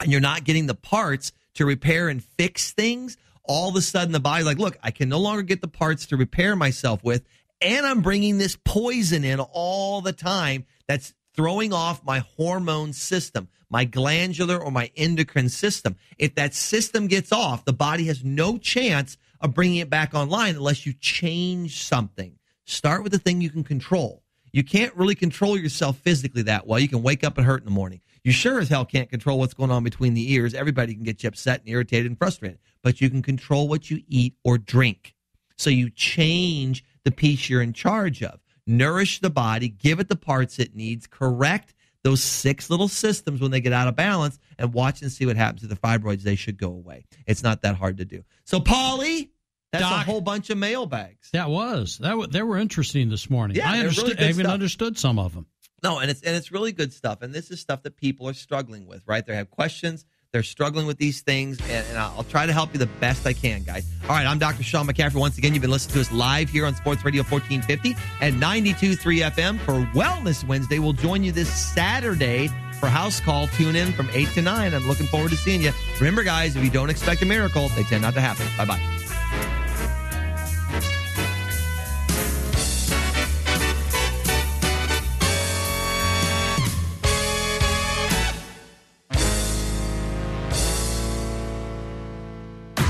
and 0.00 0.10
you're 0.10 0.20
not 0.20 0.44
getting 0.44 0.66
the 0.66 0.74
parts 0.74 1.32
to 1.54 1.64
repair 1.64 2.08
and 2.08 2.22
fix 2.22 2.72
things, 2.72 3.16
all 3.44 3.68
of 3.68 3.76
a 3.76 3.80
sudden 3.82 4.12
the 4.12 4.20
body's 4.20 4.46
like, 4.46 4.58
look, 4.58 4.78
I 4.82 4.90
can 4.90 5.08
no 5.08 5.18
longer 5.18 5.42
get 5.42 5.60
the 5.60 5.68
parts 5.68 6.06
to 6.06 6.16
repair 6.16 6.56
myself 6.56 7.02
with, 7.04 7.24
and 7.64 7.86
I'm 7.86 8.02
bringing 8.02 8.38
this 8.38 8.56
poison 8.64 9.24
in 9.24 9.40
all 9.40 10.02
the 10.02 10.12
time 10.12 10.66
that's 10.86 11.14
throwing 11.34 11.72
off 11.72 12.04
my 12.04 12.20
hormone 12.36 12.92
system, 12.92 13.48
my 13.70 13.84
glandular 13.84 14.58
or 14.58 14.70
my 14.70 14.90
endocrine 14.96 15.48
system. 15.48 15.96
If 16.18 16.34
that 16.36 16.54
system 16.54 17.06
gets 17.06 17.32
off, 17.32 17.64
the 17.64 17.72
body 17.72 18.04
has 18.06 18.22
no 18.22 18.58
chance 18.58 19.16
of 19.40 19.54
bringing 19.54 19.78
it 19.78 19.90
back 19.90 20.14
online 20.14 20.56
unless 20.56 20.86
you 20.86 20.92
change 20.92 21.82
something. 21.82 22.38
Start 22.66 23.02
with 23.02 23.12
the 23.12 23.18
thing 23.18 23.40
you 23.40 23.50
can 23.50 23.64
control. 23.64 24.22
You 24.52 24.62
can't 24.62 24.94
really 24.94 25.16
control 25.16 25.58
yourself 25.58 25.96
physically 25.98 26.42
that 26.42 26.66
well. 26.66 26.78
You 26.78 26.88
can 26.88 27.02
wake 27.02 27.24
up 27.24 27.36
and 27.38 27.46
hurt 27.46 27.60
in 27.60 27.64
the 27.64 27.72
morning. 27.72 28.00
You 28.22 28.30
sure 28.30 28.60
as 28.60 28.68
hell 28.68 28.84
can't 28.84 29.10
control 29.10 29.38
what's 29.38 29.52
going 29.52 29.70
on 29.70 29.82
between 29.82 30.14
the 30.14 30.32
ears. 30.32 30.54
Everybody 30.54 30.94
can 30.94 31.02
get 31.02 31.22
you 31.22 31.28
upset 31.28 31.60
and 31.60 31.68
irritated 31.68 32.06
and 32.06 32.16
frustrated, 32.16 32.58
but 32.82 33.00
you 33.00 33.10
can 33.10 33.20
control 33.20 33.68
what 33.68 33.90
you 33.90 34.02
eat 34.08 34.34
or 34.44 34.56
drink. 34.56 35.14
So 35.56 35.70
you 35.70 35.90
change 35.90 36.84
the 37.04 37.10
piece 37.10 37.48
you're 37.48 37.62
in 37.62 37.72
charge 37.72 38.22
of. 38.22 38.40
Nourish 38.66 39.20
the 39.20 39.30
body, 39.30 39.68
give 39.68 40.00
it 40.00 40.08
the 40.08 40.16
parts 40.16 40.58
it 40.58 40.74
needs, 40.74 41.06
correct 41.06 41.74
those 42.02 42.22
six 42.22 42.68
little 42.70 42.88
systems 42.88 43.40
when 43.40 43.50
they 43.50 43.60
get 43.60 43.72
out 43.72 43.88
of 43.88 43.96
balance, 43.96 44.38
and 44.58 44.72
watch 44.74 45.00
and 45.02 45.10
see 45.10 45.24
what 45.26 45.36
happens 45.36 45.62
to 45.62 45.66
the 45.66 45.76
fibroids. 45.76 46.22
They 46.22 46.36
should 46.36 46.58
go 46.58 46.68
away. 46.68 47.06
It's 47.26 47.42
not 47.42 47.62
that 47.62 47.76
hard 47.76 47.96
to 47.98 48.04
do. 48.04 48.24
So, 48.44 48.60
Paulie, 48.60 49.30
that's 49.72 49.84
Doc, 49.84 50.02
a 50.06 50.10
whole 50.10 50.20
bunch 50.20 50.50
of 50.50 50.58
mailbags. 50.58 51.30
That 51.32 51.48
was 51.50 51.98
that. 51.98 52.10
W- 52.10 52.28
they 52.28 52.42
were 52.42 52.58
interesting 52.58 53.08
this 53.08 53.28
morning. 53.30 53.56
Yeah, 53.56 53.70
I 53.70 53.78
understood. 53.80 54.10
really 54.18 54.26
I 54.26 54.28
even 54.28 54.44
stuff. 54.44 54.52
understood 54.54 54.98
some 54.98 55.18
of 55.18 55.34
them. 55.34 55.46
No, 55.82 55.98
and 55.98 56.10
it's 56.10 56.22
and 56.22 56.36
it's 56.36 56.52
really 56.52 56.72
good 56.72 56.92
stuff. 56.92 57.22
And 57.22 57.34
this 57.34 57.50
is 57.50 57.60
stuff 57.60 57.82
that 57.82 57.96
people 57.96 58.28
are 58.28 58.34
struggling 58.34 58.86
with, 58.86 59.02
right? 59.06 59.24
They 59.26 59.36
have 59.36 59.50
questions. 59.50 60.04
They're 60.34 60.42
struggling 60.42 60.88
with 60.88 60.98
these 60.98 61.20
things, 61.20 61.60
and, 61.60 61.86
and 61.86 61.96
I'll 61.96 62.24
try 62.24 62.44
to 62.44 62.52
help 62.52 62.72
you 62.72 62.80
the 62.80 62.88
best 62.98 63.24
I 63.24 63.32
can, 63.32 63.62
guys. 63.62 63.88
All 64.02 64.16
right, 64.16 64.26
I'm 64.26 64.40
Dr. 64.40 64.64
Sean 64.64 64.84
McCaffrey. 64.84 65.14
Once 65.14 65.38
again, 65.38 65.54
you've 65.54 65.62
been 65.62 65.70
listening 65.70 65.94
to 65.94 66.00
us 66.00 66.10
live 66.10 66.50
here 66.50 66.66
on 66.66 66.74
Sports 66.74 67.04
Radio 67.04 67.22
1450 67.22 67.94
and 68.20 68.42
92.3 68.42 69.30
FM 69.30 69.60
for 69.60 69.74
Wellness 69.96 70.44
Wednesday. 70.44 70.80
We'll 70.80 70.92
join 70.92 71.22
you 71.22 71.30
this 71.30 71.48
Saturday 71.48 72.48
for 72.80 72.88
House 72.88 73.20
Call. 73.20 73.46
Tune 73.46 73.76
in 73.76 73.92
from 73.92 74.08
8 74.12 74.28
to 74.30 74.42
9. 74.42 74.74
I'm 74.74 74.88
looking 74.88 75.06
forward 75.06 75.30
to 75.30 75.36
seeing 75.36 75.62
you. 75.62 75.70
Remember, 76.00 76.24
guys, 76.24 76.56
if 76.56 76.64
you 76.64 76.70
don't 76.70 76.90
expect 76.90 77.22
a 77.22 77.26
miracle, 77.26 77.68
they 77.68 77.84
tend 77.84 78.02
not 78.02 78.14
to 78.14 78.20
happen. 78.20 78.44
Bye 78.58 78.64
bye. 78.64 79.63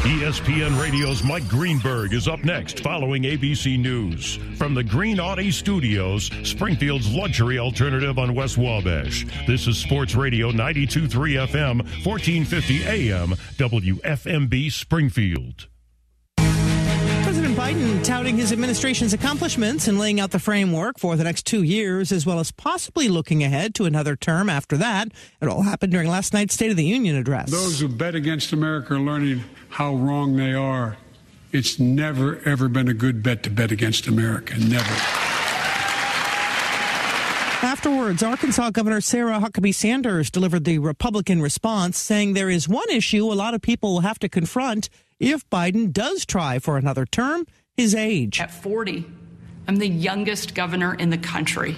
ESPN 0.04 0.78
Radio's 0.78 1.24
Mike 1.24 1.48
Greenberg 1.48 2.12
is 2.12 2.28
up 2.28 2.44
next 2.44 2.80
following 2.80 3.22
ABC 3.22 3.78
News. 3.78 4.36
From 4.58 4.74
the 4.74 4.84
Green 4.84 5.18
Audi 5.18 5.50
Studios, 5.50 6.30
Springfield's 6.42 7.10
luxury 7.10 7.58
alternative 7.58 8.18
on 8.18 8.34
West 8.34 8.58
Wabash. 8.58 9.24
This 9.46 9.66
is 9.66 9.78
Sports 9.78 10.14
Radio 10.14 10.52
92.3 10.52 11.08
FM, 11.48 11.78
1450 12.04 12.84
AM, 12.84 13.30
WFMB 13.30 14.70
Springfield. 14.70 15.68
Biden 17.64 18.04
touting 18.04 18.36
his 18.36 18.52
administration's 18.52 19.14
accomplishments 19.14 19.88
and 19.88 19.98
laying 19.98 20.20
out 20.20 20.32
the 20.32 20.38
framework 20.38 20.98
for 20.98 21.16
the 21.16 21.24
next 21.24 21.46
two 21.46 21.62
years, 21.62 22.12
as 22.12 22.26
well 22.26 22.38
as 22.38 22.52
possibly 22.52 23.08
looking 23.08 23.42
ahead 23.42 23.74
to 23.76 23.86
another 23.86 24.16
term 24.16 24.50
after 24.50 24.76
that. 24.76 25.08
It 25.40 25.48
all 25.48 25.62
happened 25.62 25.90
during 25.90 26.10
last 26.10 26.34
night's 26.34 26.52
State 26.52 26.70
of 26.70 26.76
the 26.76 26.84
Union 26.84 27.16
address. 27.16 27.50
Those 27.50 27.80
who 27.80 27.88
bet 27.88 28.14
against 28.14 28.52
America 28.52 28.92
are 28.92 29.00
learning 29.00 29.44
how 29.70 29.94
wrong 29.94 30.36
they 30.36 30.52
are. 30.52 30.98
It's 31.52 31.78
never, 31.78 32.38
ever 32.44 32.68
been 32.68 32.88
a 32.88 32.92
good 32.92 33.22
bet 33.22 33.42
to 33.44 33.50
bet 33.50 33.72
against 33.72 34.08
America. 34.08 34.58
Never. 34.58 34.94
Afterwards, 37.64 38.22
Arkansas 38.22 38.72
Governor 38.72 39.00
Sarah 39.00 39.40
Huckabee 39.40 39.74
Sanders 39.74 40.30
delivered 40.30 40.64
the 40.64 40.80
Republican 40.80 41.40
response, 41.40 41.96
saying 41.96 42.34
there 42.34 42.50
is 42.50 42.68
one 42.68 42.90
issue 42.90 43.24
a 43.24 43.32
lot 43.32 43.54
of 43.54 43.62
people 43.62 43.94
will 43.94 44.00
have 44.00 44.18
to 44.18 44.28
confront 44.28 44.90
if 45.18 45.48
Biden 45.50 45.92
does 45.92 46.24
try 46.26 46.58
for 46.58 46.76
another 46.76 47.06
term 47.06 47.46
his 47.76 47.94
age. 47.94 48.40
At 48.40 48.50
40, 48.50 49.04
I'm 49.66 49.76
the 49.76 49.88
youngest 49.88 50.54
governor 50.54 50.94
in 50.94 51.10
the 51.10 51.18
country. 51.18 51.76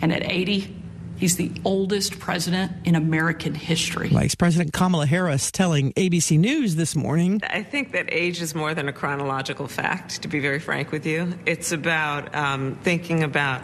And 0.00 0.12
at 0.12 0.24
80, 0.24 0.82
He's 1.22 1.36
the 1.36 1.52
oldest 1.64 2.18
president 2.18 2.72
in 2.84 2.96
American 2.96 3.54
history. 3.54 4.08
Vice 4.08 4.34
President 4.34 4.72
Kamala 4.72 5.06
Harris 5.06 5.52
telling 5.52 5.92
ABC 5.92 6.36
News 6.36 6.74
this 6.74 6.96
morning. 6.96 7.40
I 7.48 7.62
think 7.62 7.92
that 7.92 8.12
age 8.12 8.42
is 8.42 8.56
more 8.56 8.74
than 8.74 8.88
a 8.88 8.92
chronological 8.92 9.68
fact, 9.68 10.22
to 10.22 10.26
be 10.26 10.40
very 10.40 10.58
frank 10.58 10.90
with 10.90 11.06
you. 11.06 11.32
It's 11.46 11.70
about 11.70 12.34
um, 12.34 12.76
thinking 12.82 13.22
about 13.22 13.62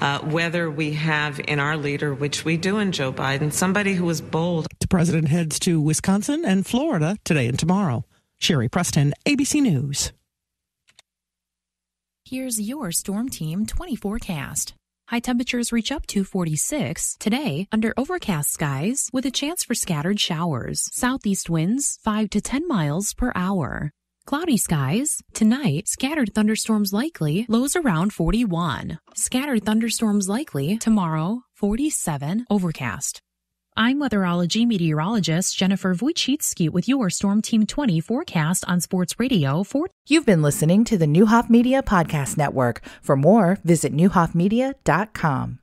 uh, 0.00 0.20
whether 0.20 0.70
we 0.70 0.92
have 0.92 1.40
in 1.40 1.58
our 1.58 1.76
leader, 1.76 2.14
which 2.14 2.44
we 2.44 2.56
do 2.56 2.78
in 2.78 2.92
Joe 2.92 3.12
Biden, 3.12 3.52
somebody 3.52 3.94
who 3.94 4.08
is 4.08 4.20
bold. 4.20 4.68
The 4.78 4.86
president 4.86 5.26
heads 5.26 5.58
to 5.60 5.80
Wisconsin 5.80 6.44
and 6.44 6.64
Florida 6.64 7.16
today 7.24 7.48
and 7.48 7.58
tomorrow. 7.58 8.04
Sherri 8.40 8.68
Preston, 8.68 9.12
ABC 9.26 9.60
News. 9.60 10.12
Here's 12.24 12.60
your 12.60 12.90
Storm 12.90 13.28
Team 13.28 13.66
20 13.66 13.96
forecast. 13.96 14.72
High 15.08 15.20
temperatures 15.20 15.72
reach 15.72 15.92
up 15.92 16.06
to 16.06 16.24
46 16.24 17.16
today 17.18 17.66
under 17.70 17.92
overcast 17.96 18.50
skies 18.50 19.10
with 19.12 19.26
a 19.26 19.30
chance 19.30 19.64
for 19.64 19.74
scattered 19.74 20.20
showers. 20.20 20.88
Southeast 20.92 21.50
winds 21.50 21.98
5 22.02 22.30
to 22.30 22.40
10 22.40 22.66
miles 22.66 23.12
per 23.12 23.32
hour. 23.34 23.90
Cloudy 24.26 24.56
skies. 24.56 25.18
Tonight, 25.34 25.88
scattered 25.88 26.32
thunderstorms 26.34 26.92
likely, 26.92 27.44
lows 27.48 27.74
around 27.74 28.12
41. 28.12 29.00
Scattered 29.14 29.64
thunderstorms 29.64 30.28
likely 30.28 30.78
tomorrow, 30.78 31.42
47, 31.56 32.46
overcast. 32.48 33.20
I'm 33.76 33.98
weatherology 33.98 34.66
meteorologist 34.66 35.56
Jennifer 35.56 35.94
Wojcicki 35.94 36.70
with 36.70 36.88
your 36.88 37.08
Storm 37.10 37.40
Team 37.42 37.66
20 37.66 38.00
forecast 38.00 38.64
on 38.68 38.80
Sports 38.80 39.18
Radio 39.18 39.64
4. 39.64 39.86
You've 40.08 40.26
been 40.26 40.42
listening 40.42 40.84
to 40.84 40.98
the 40.98 41.06
Neuhoff 41.06 41.48
Media 41.48 41.82
Podcast 41.82 42.36
Network. 42.36 42.82
For 43.02 43.16
more, 43.16 43.58
visit 43.64 43.92
neuhoffmedia.com. 43.94 45.58